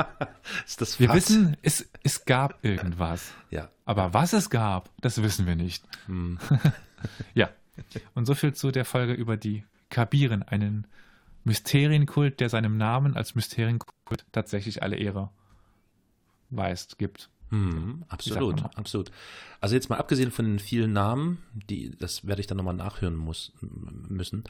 ist 0.65 0.81
das 0.81 0.99
Wir 0.99 1.07
Fass? 1.07 1.15
wissen, 1.17 1.57
es, 1.61 1.89
es 2.03 2.25
gab 2.25 2.63
irgendwas. 2.63 3.31
Ja. 3.51 3.69
Aber 3.85 4.13
was 4.13 4.33
es 4.33 4.49
gab, 4.49 4.89
das 5.01 5.21
wissen 5.21 5.45
wir 5.45 5.55
nicht. 5.55 5.83
ja. 7.33 7.49
Und 8.13 8.25
so 8.25 8.35
viel 8.35 8.53
zu 8.53 8.71
der 8.71 8.85
Folge 8.85 9.13
über 9.13 9.37
die 9.37 9.63
Kabiren, 9.89 10.43
einen 10.43 10.87
Mysterienkult, 11.43 12.39
der 12.39 12.49
seinem 12.49 12.77
Namen 12.77 13.15
als 13.15 13.35
Mysterienkult 13.35 14.25
tatsächlich 14.31 14.83
alle 14.83 14.97
Ehre 14.97 15.29
weist, 16.49 16.97
gibt. 16.97 17.29
Hm, 17.49 18.03
absolut, 18.09 18.63
absolut. 18.77 19.11
Also 19.59 19.73
jetzt 19.73 19.89
mal 19.89 19.97
abgesehen 19.97 20.31
von 20.31 20.45
den 20.45 20.59
vielen 20.59 20.93
Namen, 20.93 21.39
die, 21.53 21.95
das 21.97 22.27
werde 22.27 22.41
ich 22.41 22.47
dann 22.47 22.57
nochmal 22.57 22.75
nachhören 22.75 23.15
muss, 23.15 23.53
müssen, 23.61 24.43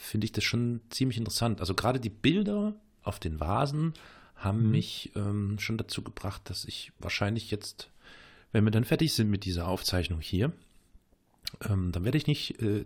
finde 0.00 0.24
ich 0.24 0.32
das 0.32 0.44
schon 0.44 0.80
ziemlich 0.90 1.18
interessant. 1.18 1.60
Also 1.60 1.74
gerade 1.74 2.00
die 2.00 2.10
Bilder 2.10 2.74
auf 3.02 3.18
den 3.18 3.40
Vasen 3.40 3.94
haben 4.36 4.70
mich 4.70 5.12
ähm, 5.16 5.58
schon 5.58 5.76
dazu 5.76 6.02
gebracht, 6.02 6.42
dass 6.48 6.64
ich 6.64 6.92
wahrscheinlich 6.98 7.50
jetzt, 7.50 7.90
wenn 8.52 8.64
wir 8.64 8.70
dann 8.70 8.84
fertig 8.84 9.12
sind 9.12 9.30
mit 9.30 9.44
dieser 9.44 9.68
Aufzeichnung 9.68 10.20
hier, 10.20 10.52
ähm, 11.68 11.92
dann 11.92 12.04
werde 12.04 12.18
ich 12.18 12.26
nicht 12.26 12.60
äh, 12.62 12.84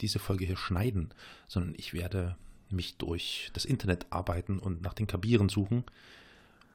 diese 0.00 0.18
Folge 0.18 0.44
hier 0.44 0.56
schneiden, 0.56 1.12
sondern 1.48 1.74
ich 1.76 1.92
werde 1.92 2.36
mich 2.70 2.96
durch 2.96 3.50
das 3.52 3.64
Internet 3.64 4.06
arbeiten 4.10 4.58
und 4.58 4.82
nach 4.82 4.94
den 4.94 5.06
Kabieren 5.06 5.48
suchen 5.48 5.84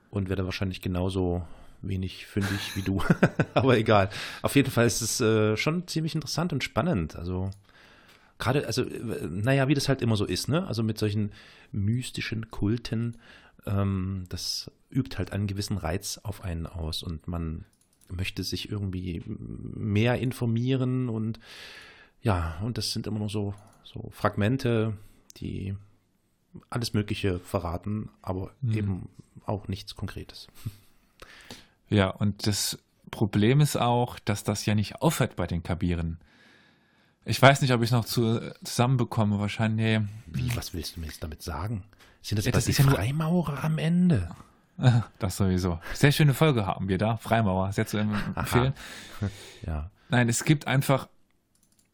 und 0.09 0.29
werde 0.29 0.45
wahrscheinlich 0.45 0.81
genauso 0.81 1.45
wenig 1.81 2.25
fündig 2.25 2.75
wie 2.75 2.81
du. 2.81 3.01
Aber 3.53 3.77
egal. 3.77 4.09
Auf 4.41 4.55
jeden 4.55 4.71
Fall 4.71 4.85
ist 4.85 5.01
es 5.01 5.21
äh, 5.21 5.55
schon 5.57 5.87
ziemlich 5.87 6.15
interessant 6.15 6.53
und 6.53 6.63
spannend. 6.63 7.15
Also 7.15 7.51
gerade, 8.39 8.67
also 8.67 8.83
äh, 8.83 9.27
naja, 9.27 9.67
wie 9.67 9.73
das 9.73 9.89
halt 9.89 10.01
immer 10.01 10.15
so 10.15 10.25
ist, 10.25 10.47
ne? 10.47 10.67
Also 10.67 10.83
mit 10.83 10.97
solchen 10.97 11.31
mystischen 11.71 12.51
Kulten, 12.51 13.17
ähm, 13.65 14.25
das 14.29 14.71
übt 14.89 15.17
halt 15.17 15.31
einen 15.31 15.47
gewissen 15.47 15.77
Reiz 15.77 16.19
auf 16.23 16.43
einen 16.43 16.65
aus 16.65 17.03
und 17.03 17.27
man 17.27 17.65
möchte 18.09 18.43
sich 18.43 18.71
irgendwie 18.71 19.21
mehr 19.27 20.19
informieren 20.19 21.09
und 21.09 21.39
ja, 22.21 22.57
und 22.63 22.77
das 22.77 22.93
sind 22.93 23.05
immer 23.05 23.19
nur 23.19 23.29
so, 23.29 23.53
so 23.83 24.09
Fragmente, 24.11 24.93
die 25.37 25.75
alles 26.69 26.93
Mögliche 26.93 27.39
verraten, 27.39 28.09
aber 28.21 28.51
eben 28.63 29.09
auch 29.45 29.67
nichts 29.67 29.95
Konkretes. 29.95 30.47
Ja, 31.89 32.09
und 32.09 32.47
das 32.47 32.79
Problem 33.11 33.61
ist 33.61 33.77
auch, 33.77 34.19
dass 34.19 34.43
das 34.43 34.65
ja 34.65 34.75
nicht 34.75 35.01
aufhört 35.01 35.35
bei 35.35 35.47
den 35.47 35.63
Kabiren. 35.63 36.19
Ich 37.27 37.41
weiß 37.41 37.61
nicht, 37.61 37.73
ob 37.73 37.81
ich 37.81 37.89
es 37.89 37.91
noch 37.91 38.05
zu, 38.05 38.39
zusammenbekomme. 38.63 39.37
Wahrscheinlich. 39.39 39.99
Wie, 40.27 40.55
was 40.55 40.73
willst 40.73 40.95
du 40.95 41.01
mir 41.01 41.07
jetzt 41.07 41.21
damit 41.21 41.41
sagen? 41.43 41.83
Sind 42.21 42.37
das 42.37 42.45
Ja, 42.45 42.51
das 42.53 42.65
die 42.65 42.71
ist 42.71 42.79
ja 42.79 42.85
Freimaurer 42.85 43.63
am 43.63 43.77
Ende? 43.77 44.29
Das 45.19 45.37
sowieso. 45.37 45.79
Sehr 45.95 46.11
schöne 46.11 46.35
Folge 46.35 46.67
haben 46.67 46.87
wir 46.87 46.99
da. 46.99 47.17
Freimauer, 47.17 47.71
sehr 47.73 47.87
zu 47.87 47.97
empfehlen. 47.97 48.73
Ja. 49.65 49.89
Nein, 50.09 50.29
es 50.29 50.43
gibt 50.45 50.67
einfach 50.67 51.07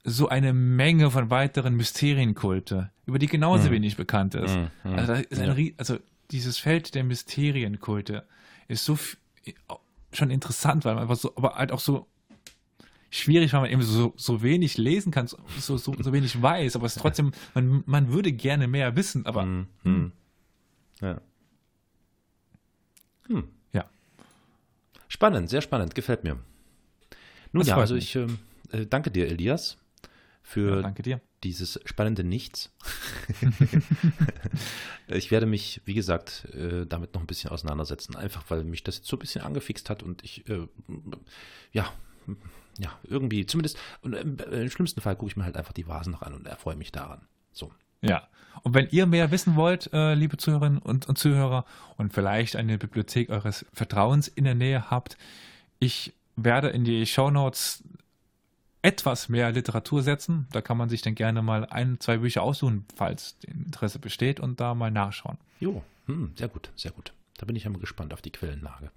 so 0.04 0.28
eine 0.28 0.52
Menge 0.54 1.10
von 1.10 1.30
weiteren 1.30 1.76
Mysterienkulte, 1.76 2.92
über 3.06 3.20
die 3.20 3.28
genauso 3.28 3.66
Hm. 3.66 3.72
wenig 3.72 3.96
bekannt 3.96 4.36
ist. 4.36 4.54
Hm, 4.56 4.68
hm. 4.84 4.96
Also, 5.00 5.14
ist 5.14 5.42
Ja. 5.42 5.56
Also 5.78 5.98
dieses 6.32 6.58
Feld 6.58 6.94
der 6.94 7.06
Mysterienkulte 7.06 8.28
ist 8.68 8.84
so 8.84 9.00
schon 10.12 10.30
interessant, 10.30 10.84
weil 10.84 10.96
man 10.96 11.04
einfach 11.04 11.16
so, 11.16 11.34
aber 11.38 11.56
halt 11.56 11.72
auch 11.72 11.80
so 11.80 12.08
schwierig, 13.14 13.54
weil 13.54 13.62
man 13.62 13.70
eben 13.70 13.82
so, 13.84 14.14
so 14.18 14.42
wenig 14.42 14.78
lesen 14.78 15.12
kann, 15.12 15.28
so, 15.28 15.38
so, 15.58 15.78
so, 15.78 16.14
wenig 16.14 16.42
weiß, 16.42 16.76
aber 16.76 16.86
es 16.86 16.96
ist 16.96 17.02
trotzdem, 17.02 17.32
man, 17.54 17.84
man 17.86 18.12
würde 18.12 18.32
gerne 18.32 18.68
mehr 18.68 18.96
wissen, 18.96 19.26
aber 19.26 19.44
Hm, 19.44 19.68
hm. 19.84 20.12
Ja. 21.02 21.22
Hm. 23.28 23.48
ja. 23.74 23.90
Spannend, 25.08 25.50
sehr 25.50 25.62
spannend, 25.62 25.96
gefällt 25.96 26.24
mir. 26.24 26.40
Nun 27.52 27.66
ja, 27.66 27.78
also 27.78 27.96
ich 27.96 28.16
ähm, 28.16 28.40
äh, 28.72 28.86
danke 28.86 29.12
dir, 29.12 29.28
Elias, 29.28 29.78
für 30.42 30.78
Ja, 30.78 30.82
danke 30.82 31.04
dir. 31.04 31.22
dieses 31.44 31.80
spannende 31.86 32.24
Nichts. 32.24 32.72
ich 35.08 35.30
werde 35.30 35.46
mich, 35.46 35.82
wie 35.86 35.94
gesagt, 35.94 36.46
äh, 36.54 36.88
damit 36.88 37.14
noch 37.14 37.22
ein 37.22 37.28
bisschen 37.28 37.52
auseinandersetzen, 37.52 38.16
einfach 38.16 38.44
weil 38.50 38.64
mich 38.64 38.84
das 38.84 38.98
jetzt 38.98 39.08
so 39.08 39.18
ein 39.18 39.20
bisschen 39.20 39.44
angefixt 39.44 39.90
hat 39.92 40.02
und 40.02 40.24
ich, 40.24 40.50
äh, 40.50 40.68
ja, 41.72 41.94
ja, 42.78 42.92
irgendwie, 43.04 43.46
zumindest, 43.46 43.78
und 44.02 44.14
im, 44.14 44.38
im 44.38 44.70
schlimmsten 44.70 45.02
Fall 45.02 45.16
gucke 45.16 45.32
ich 45.32 45.38
mir 45.38 45.44
halt 45.44 45.58
einfach 45.58 45.74
die 45.74 45.88
Vasen 45.88 46.12
noch 46.12 46.22
an 46.22 46.34
und 46.34 46.48
erfreue 46.48 46.76
mich 46.76 46.92
daran. 46.92 47.22
So. 47.52 47.72
Ja. 48.02 48.28
Und 48.62 48.74
wenn 48.74 48.88
ihr 48.90 49.06
mehr 49.06 49.32
wissen 49.32 49.56
wollt, 49.56 49.92
äh, 49.94 50.14
liebe 50.14 50.38
Zuhörerinnen 50.38 50.80
und, 50.80 51.08
und 51.08 51.18
Zuhörer, 51.18 51.66
und 51.98 52.14
vielleicht 52.14 52.56
eine 52.56 52.78
Bibliothek 52.78 53.30
eures 53.30 53.66
Vertrauens 53.74 54.28
in 54.28 54.44
der 54.44 54.56
Nähe 54.56 54.90
habt, 54.90 55.18
ich 55.80 56.14
werde 56.36 56.70
in 56.70 56.84
die 56.84 57.06
Shownotes 57.06 57.84
etwas 58.82 59.30
mehr 59.30 59.52
Literatur 59.52 60.04
setzen. 60.04 60.48
Da 60.52 60.62
kann 60.62 60.78
man 60.78 60.90
sich 60.90 61.02
dann 61.02 61.16
gerne 61.16 61.42
mal 61.42 61.66
ein, 61.66 62.00
zwei 62.00 62.18
Bücher 62.18 62.44
aussuchen, 62.44 62.86
falls 62.96 63.38
Interesse 63.48 64.00
besteht 64.00 64.40
und 64.40 64.60
da 64.60 64.76
mal 64.76 64.92
nachschauen. 64.92 65.38
Jo, 65.60 65.84
hm, 66.06 66.34
sehr 66.36 66.50
gut, 66.50 66.70
sehr 66.76 66.92
gut. 66.92 67.14
Da 67.38 67.46
bin 67.46 67.56
ich 67.56 67.66
einmal 67.66 67.82
gespannt 67.82 68.14
auf 68.14 68.22
die 68.22 68.32
Quellenlage. 68.32 68.92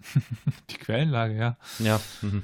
Die 0.70 0.76
Quellenlage, 0.76 1.34
ja. 1.36 1.56
Ja, 1.78 2.00
mhm. 2.22 2.42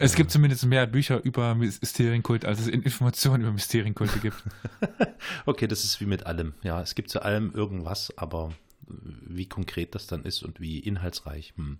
Es 0.00 0.14
gibt 0.14 0.30
zumindest 0.30 0.64
mehr 0.64 0.86
Bücher 0.86 1.20
über 1.24 1.56
Mysterienkult, 1.56 2.44
als 2.44 2.60
es 2.60 2.68
Informationen 2.68 3.42
über 3.42 3.52
Mysterienkulte 3.52 4.18
gibt. 4.20 4.42
Okay, 5.46 5.66
das 5.66 5.82
ist 5.84 6.00
wie 6.00 6.06
mit 6.06 6.24
allem. 6.26 6.54
Ja, 6.62 6.80
es 6.80 6.94
gibt 6.94 7.10
zu 7.10 7.22
allem 7.22 7.52
irgendwas, 7.52 8.16
aber 8.16 8.52
wie 8.86 9.46
konkret 9.46 9.94
das 9.94 10.06
dann 10.06 10.22
ist 10.24 10.42
und 10.42 10.60
wie 10.60 10.78
inhaltsreich. 10.78 11.52
Hm. 11.56 11.78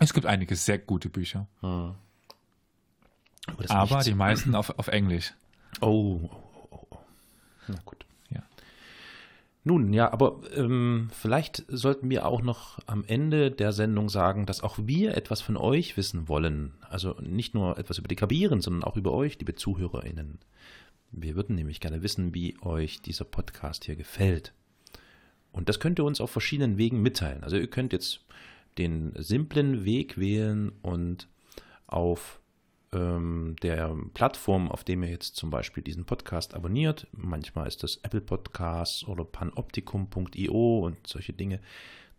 Es 0.00 0.12
gibt 0.12 0.26
einige 0.26 0.56
sehr 0.56 0.78
gute 0.78 1.08
Bücher, 1.08 1.46
Aber, 1.60 1.96
das 3.58 3.70
aber 3.70 3.96
Nichts- 3.96 4.04
die 4.06 4.14
meisten 4.14 4.54
auf, 4.54 4.76
auf 4.78 4.88
Englisch. 4.88 5.32
Oh, 5.80 6.20
oh, 6.22 6.30
oh, 6.32 6.68
oh, 6.70 6.86
oh. 6.90 6.98
Na 7.68 7.76
gut. 7.84 8.04
Nun, 9.68 9.92
ja, 9.92 10.10
aber 10.10 10.40
ähm, 10.56 11.08
vielleicht 11.12 11.62
sollten 11.68 12.08
wir 12.08 12.24
auch 12.24 12.40
noch 12.40 12.78
am 12.86 13.04
Ende 13.04 13.50
der 13.50 13.72
Sendung 13.72 14.08
sagen, 14.08 14.46
dass 14.46 14.62
auch 14.62 14.78
wir 14.80 15.14
etwas 15.14 15.42
von 15.42 15.58
euch 15.58 15.98
wissen 15.98 16.26
wollen. 16.26 16.72
Also 16.88 17.16
nicht 17.20 17.52
nur 17.52 17.76
etwas 17.76 17.98
über 17.98 18.08
die 18.08 18.16
Kabieren, 18.16 18.62
sondern 18.62 18.82
auch 18.82 18.96
über 18.96 19.12
euch, 19.12 19.38
liebe 19.38 19.56
ZuhörerInnen. 19.56 20.38
Wir 21.10 21.36
würden 21.36 21.54
nämlich 21.54 21.80
gerne 21.80 22.02
wissen, 22.02 22.32
wie 22.32 22.56
euch 22.62 23.02
dieser 23.02 23.26
Podcast 23.26 23.84
hier 23.84 23.94
gefällt. 23.94 24.54
Und 25.52 25.68
das 25.68 25.80
könnt 25.80 25.98
ihr 26.00 26.06
uns 26.06 26.22
auf 26.22 26.30
verschiedenen 26.30 26.78
Wegen 26.78 27.02
mitteilen. 27.02 27.44
Also 27.44 27.58
ihr 27.58 27.68
könnt 27.68 27.92
jetzt 27.92 28.20
den 28.78 29.12
simplen 29.18 29.84
Weg 29.84 30.16
wählen 30.16 30.72
und 30.80 31.28
auf 31.86 32.40
ähm, 32.92 33.56
der 33.62 33.94
Plattform, 34.14 34.70
auf 34.70 34.84
dem 34.84 35.02
ihr 35.02 35.10
jetzt 35.10 35.36
zum 35.36 35.50
Beispiel 35.50 35.82
diesen 35.82 36.04
Podcast 36.04 36.54
abonniert. 36.54 37.06
Manchmal 37.12 37.68
ist 37.68 37.82
das 37.82 37.96
Apple 37.98 38.20
Podcasts 38.20 39.06
oder 39.06 39.24
panoptikum.io 39.24 40.78
und 40.86 41.06
solche 41.06 41.32
Dinge. 41.32 41.60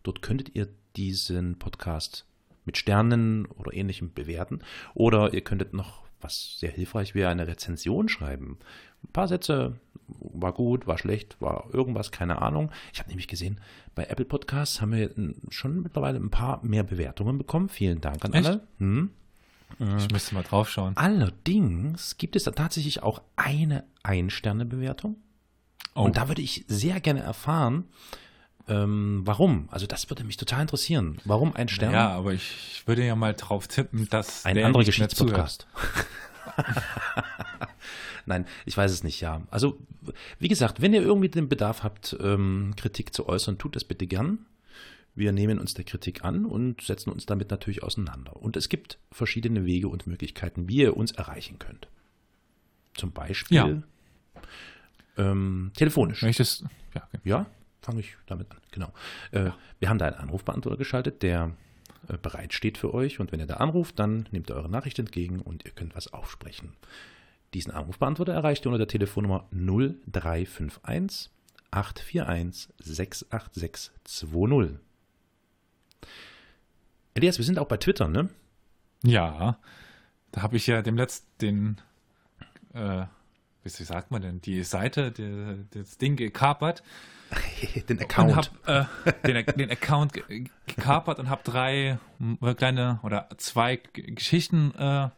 Dort 0.02 0.22
könntet 0.22 0.54
ihr 0.54 0.68
diesen 0.96 1.58
Podcast 1.58 2.26
mit 2.64 2.76
Sternen 2.76 3.46
oder 3.46 3.72
ähnlichem 3.72 4.12
bewerten. 4.12 4.60
Oder 4.94 5.34
ihr 5.34 5.42
könntet 5.42 5.72
noch, 5.74 6.04
was 6.20 6.58
sehr 6.58 6.70
hilfreich 6.70 7.14
wäre, 7.14 7.30
eine 7.30 7.46
Rezension 7.46 8.08
schreiben. 8.08 8.58
Ein 9.02 9.12
paar 9.12 9.28
Sätze, 9.28 9.80
war 10.18 10.52
gut, 10.52 10.86
war 10.86 10.98
schlecht, 10.98 11.40
war 11.40 11.68
irgendwas, 11.72 12.10
keine 12.10 12.42
Ahnung. 12.42 12.70
Ich 12.92 12.98
habe 12.98 13.08
nämlich 13.08 13.28
gesehen, 13.28 13.60
bei 13.94 14.04
Apple 14.04 14.24
Podcasts 14.24 14.80
haben 14.80 14.92
wir 14.92 15.10
schon 15.50 15.82
mittlerweile 15.82 16.18
ein 16.18 16.30
paar 16.30 16.64
mehr 16.64 16.82
Bewertungen 16.82 17.38
bekommen. 17.38 17.68
Vielen 17.68 18.00
Dank 18.00 18.24
an 18.24 18.32
Echt? 18.32 18.46
alle. 18.46 18.66
Hm. 18.78 19.10
Ich 19.78 20.10
müsste 20.10 20.34
mal 20.34 20.42
drauf 20.42 20.68
schauen. 20.68 20.96
Allerdings 20.96 22.18
gibt 22.18 22.36
es 22.36 22.44
da 22.44 22.50
tatsächlich 22.50 23.02
auch 23.02 23.22
eine 23.36 23.84
Ein-Sterne-Bewertung. 24.02 25.16
Oh. 25.94 26.02
Und 26.02 26.16
da 26.16 26.28
würde 26.28 26.42
ich 26.42 26.64
sehr 26.68 27.00
gerne 27.00 27.20
erfahren, 27.20 27.84
ähm, 28.68 29.22
warum. 29.24 29.68
Also 29.70 29.86
das 29.86 30.08
würde 30.10 30.24
mich 30.24 30.36
total 30.36 30.62
interessieren. 30.62 31.18
Warum 31.24 31.54
ein 31.54 31.68
Stern? 31.68 31.92
Ja, 31.92 32.10
aber 32.10 32.32
ich 32.32 32.82
würde 32.86 33.04
ja 33.04 33.16
mal 33.16 33.34
drauf 33.34 33.68
tippen, 33.68 34.08
dass 34.08 34.44
ein 34.44 34.54
der 34.54 34.66
anderer. 34.66 34.84
Geschichtspodcast. 34.84 35.66
Nein, 38.26 38.46
ich 38.64 38.76
weiß 38.76 38.92
es 38.92 39.02
nicht, 39.02 39.20
ja. 39.20 39.42
Also, 39.50 39.78
wie 40.38 40.48
gesagt, 40.48 40.80
wenn 40.80 40.94
ihr 40.94 41.02
irgendwie 41.02 41.28
den 41.28 41.48
Bedarf 41.48 41.82
habt, 41.82 42.16
ähm, 42.20 42.74
Kritik 42.76 43.12
zu 43.14 43.28
äußern, 43.28 43.58
tut 43.58 43.76
das 43.76 43.84
bitte 43.84 44.06
gern. 44.06 44.46
Wir 45.14 45.32
nehmen 45.32 45.58
uns 45.58 45.74
der 45.74 45.84
Kritik 45.84 46.24
an 46.24 46.46
und 46.46 46.82
setzen 46.82 47.10
uns 47.10 47.26
damit 47.26 47.50
natürlich 47.50 47.82
auseinander. 47.82 48.36
Und 48.36 48.56
es 48.56 48.68
gibt 48.68 48.98
verschiedene 49.10 49.64
Wege 49.64 49.88
und 49.88 50.06
Möglichkeiten, 50.06 50.68
wie 50.68 50.76
ihr 50.76 50.96
uns 50.96 51.12
erreichen 51.12 51.58
könnt. 51.58 51.88
Zum 52.94 53.12
Beispiel 53.12 53.82
ähm, 55.16 55.72
telefonisch. 55.74 56.20
Das, 56.20 56.64
ja, 56.94 57.08
okay. 57.12 57.20
Ja, 57.24 57.46
fange 57.82 58.00
ich 58.00 58.16
damit 58.26 58.50
an. 58.50 58.58
Genau. 58.70 58.92
Äh, 59.32 59.50
Wir 59.78 59.88
haben 59.88 59.98
da 59.98 60.06
einen 60.06 60.16
Anrufbeantworter 60.16 60.78
geschaltet, 60.78 61.22
der 61.22 61.56
äh, 62.08 62.16
bereit 62.16 62.52
steht 62.52 62.78
für 62.78 62.94
euch. 62.94 63.20
Und 63.20 63.32
wenn 63.32 63.40
ihr 63.40 63.46
da 63.46 63.56
anruft, 63.56 63.98
dann 63.98 64.28
nehmt 64.30 64.50
ihr 64.50 64.56
eure 64.56 64.70
Nachricht 64.70 64.98
entgegen 64.98 65.40
und 65.40 65.64
ihr 65.64 65.72
könnt 65.72 65.94
was 65.94 66.12
aufsprechen. 66.12 66.74
Diesen 67.54 67.72
Anrufbeantworter 67.72 68.32
erreicht 68.32 68.64
ihr 68.64 68.68
unter 68.68 68.78
der 68.78 68.88
Telefonnummer 68.88 69.48
0351 69.50 71.30
841 71.72 72.68
68620. 72.78 74.80
Elias, 77.14 77.38
wir 77.38 77.44
sind 77.44 77.58
auch 77.58 77.68
bei 77.68 77.76
Twitter, 77.76 78.08
ne? 78.08 78.28
ja, 79.02 79.58
da 80.32 80.42
habe 80.42 80.56
ich 80.56 80.66
ja 80.66 80.80
dem 80.82 80.96
letzten, 80.96 81.26
den, 81.40 81.80
äh, 82.74 83.06
wie 83.64 83.68
sagt 83.68 84.10
man 84.10 84.22
denn, 84.22 84.40
die 84.40 84.62
Seite, 84.62 85.10
die, 85.10 85.64
das 85.70 85.98
Ding 85.98 86.16
gekapert 86.16 86.82
Den 87.88 88.00
Account. 88.00 88.34
habe 88.66 88.88
äh, 89.04 89.12
den, 89.32 89.46
den 89.56 89.70
Account 89.70 90.12
ge- 90.12 90.48
gekapert 90.66 91.18
und 91.20 91.28
habe 91.30 91.42
drei 91.44 91.98
kleine 92.56 92.98
oder 93.02 93.28
zwei 93.38 93.76
Geschichten 93.76 94.74
äh, 94.76 95.08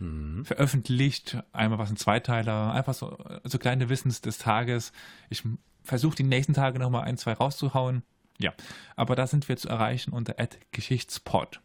Mhm. 0.00 0.44
veröffentlicht. 0.44 1.38
Einmal 1.52 1.80
was 1.80 1.90
ein 1.90 1.96
Zweiteiler, 1.96 2.72
einfach 2.72 2.94
so, 2.94 3.18
so 3.42 3.58
kleine 3.58 3.88
Wissens 3.88 4.20
des 4.20 4.38
Tages. 4.38 4.92
Ich 5.28 5.42
versuche 5.82 6.14
die 6.14 6.22
nächsten 6.22 6.54
Tage 6.54 6.78
nochmal 6.78 7.02
ein, 7.02 7.16
zwei 7.18 7.32
rauszuhauen. 7.32 8.04
Ja, 8.40 8.52
aber 8.96 9.16
da 9.16 9.26
sind 9.26 9.48
wir 9.48 9.56
zu 9.56 9.68
erreichen 9.68 10.12
unter 10.12 10.34
@geschichtspod. 10.72 11.60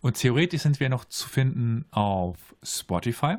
Und 0.00 0.18
theoretisch 0.18 0.60
sind 0.62 0.78
wir 0.78 0.90
noch 0.90 1.06
zu 1.06 1.26
finden 1.26 1.86
auf 1.90 2.54
Spotify. 2.62 3.36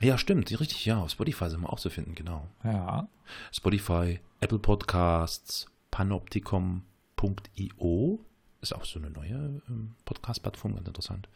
Ja, 0.00 0.18
stimmt, 0.18 0.50
richtig, 0.58 0.84
ja, 0.84 0.98
auf 0.98 1.10
Spotify 1.10 1.48
sind 1.48 1.60
wir 1.60 1.72
auch 1.72 1.78
zu 1.78 1.90
finden, 1.90 2.16
genau. 2.16 2.48
Ja. 2.64 3.08
Spotify, 3.52 4.18
Apple 4.40 4.58
Podcasts, 4.58 5.70
panopticom.io 5.92 8.24
ist 8.62 8.74
auch 8.74 8.84
so 8.84 8.98
eine 8.98 9.10
neue 9.10 9.62
ähm, 9.68 9.94
Podcast-Plattform, 10.04 10.74
ganz 10.74 10.88
interessant. 10.88 11.28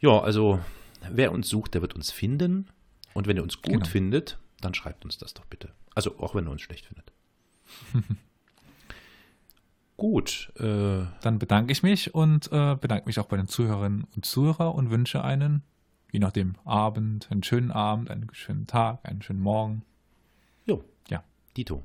Ja, 0.00 0.20
also 0.20 0.58
wer 1.10 1.30
uns 1.30 1.48
sucht, 1.48 1.74
der 1.74 1.82
wird 1.82 1.94
uns 1.94 2.10
finden. 2.10 2.68
Und 3.18 3.26
wenn 3.26 3.36
ihr 3.36 3.42
uns 3.42 3.60
gut 3.60 3.72
Genau. 3.72 3.84
findet, 3.84 4.38
dann 4.60 4.74
schreibt 4.74 5.04
uns 5.04 5.18
das 5.18 5.34
doch 5.34 5.44
bitte. 5.46 5.72
Also 5.96 6.16
auch 6.20 6.36
wenn 6.36 6.46
ihr 6.46 6.52
uns 6.52 6.62
schlecht 6.62 6.86
findet. 6.86 7.10
gut, 9.96 10.52
äh, 10.60 11.04
Dann 11.22 11.40
bedanke 11.40 11.72
ich 11.72 11.82
mich 11.82 12.14
und 12.14 12.46
äh, 12.52 12.76
bedanke 12.76 13.06
mich 13.06 13.18
auch 13.18 13.26
bei 13.26 13.36
den 13.36 13.48
Zuhörerinnen 13.48 14.04
und 14.14 14.24
Zuhörern 14.24 14.72
und 14.72 14.90
wünsche 14.90 15.24
einen, 15.24 15.64
je 16.12 16.20
nachdem, 16.20 16.54
Abend, 16.64 17.28
einen 17.32 17.42
schönen 17.42 17.72
Abend, 17.72 18.08
einen 18.08 18.28
schönen 18.34 18.68
Tag, 18.68 19.00
einen 19.02 19.20
schönen 19.22 19.40
Morgen. 19.40 19.82
jo, 20.64 20.84
Ja. 21.08 21.24
Dito. 21.56 21.84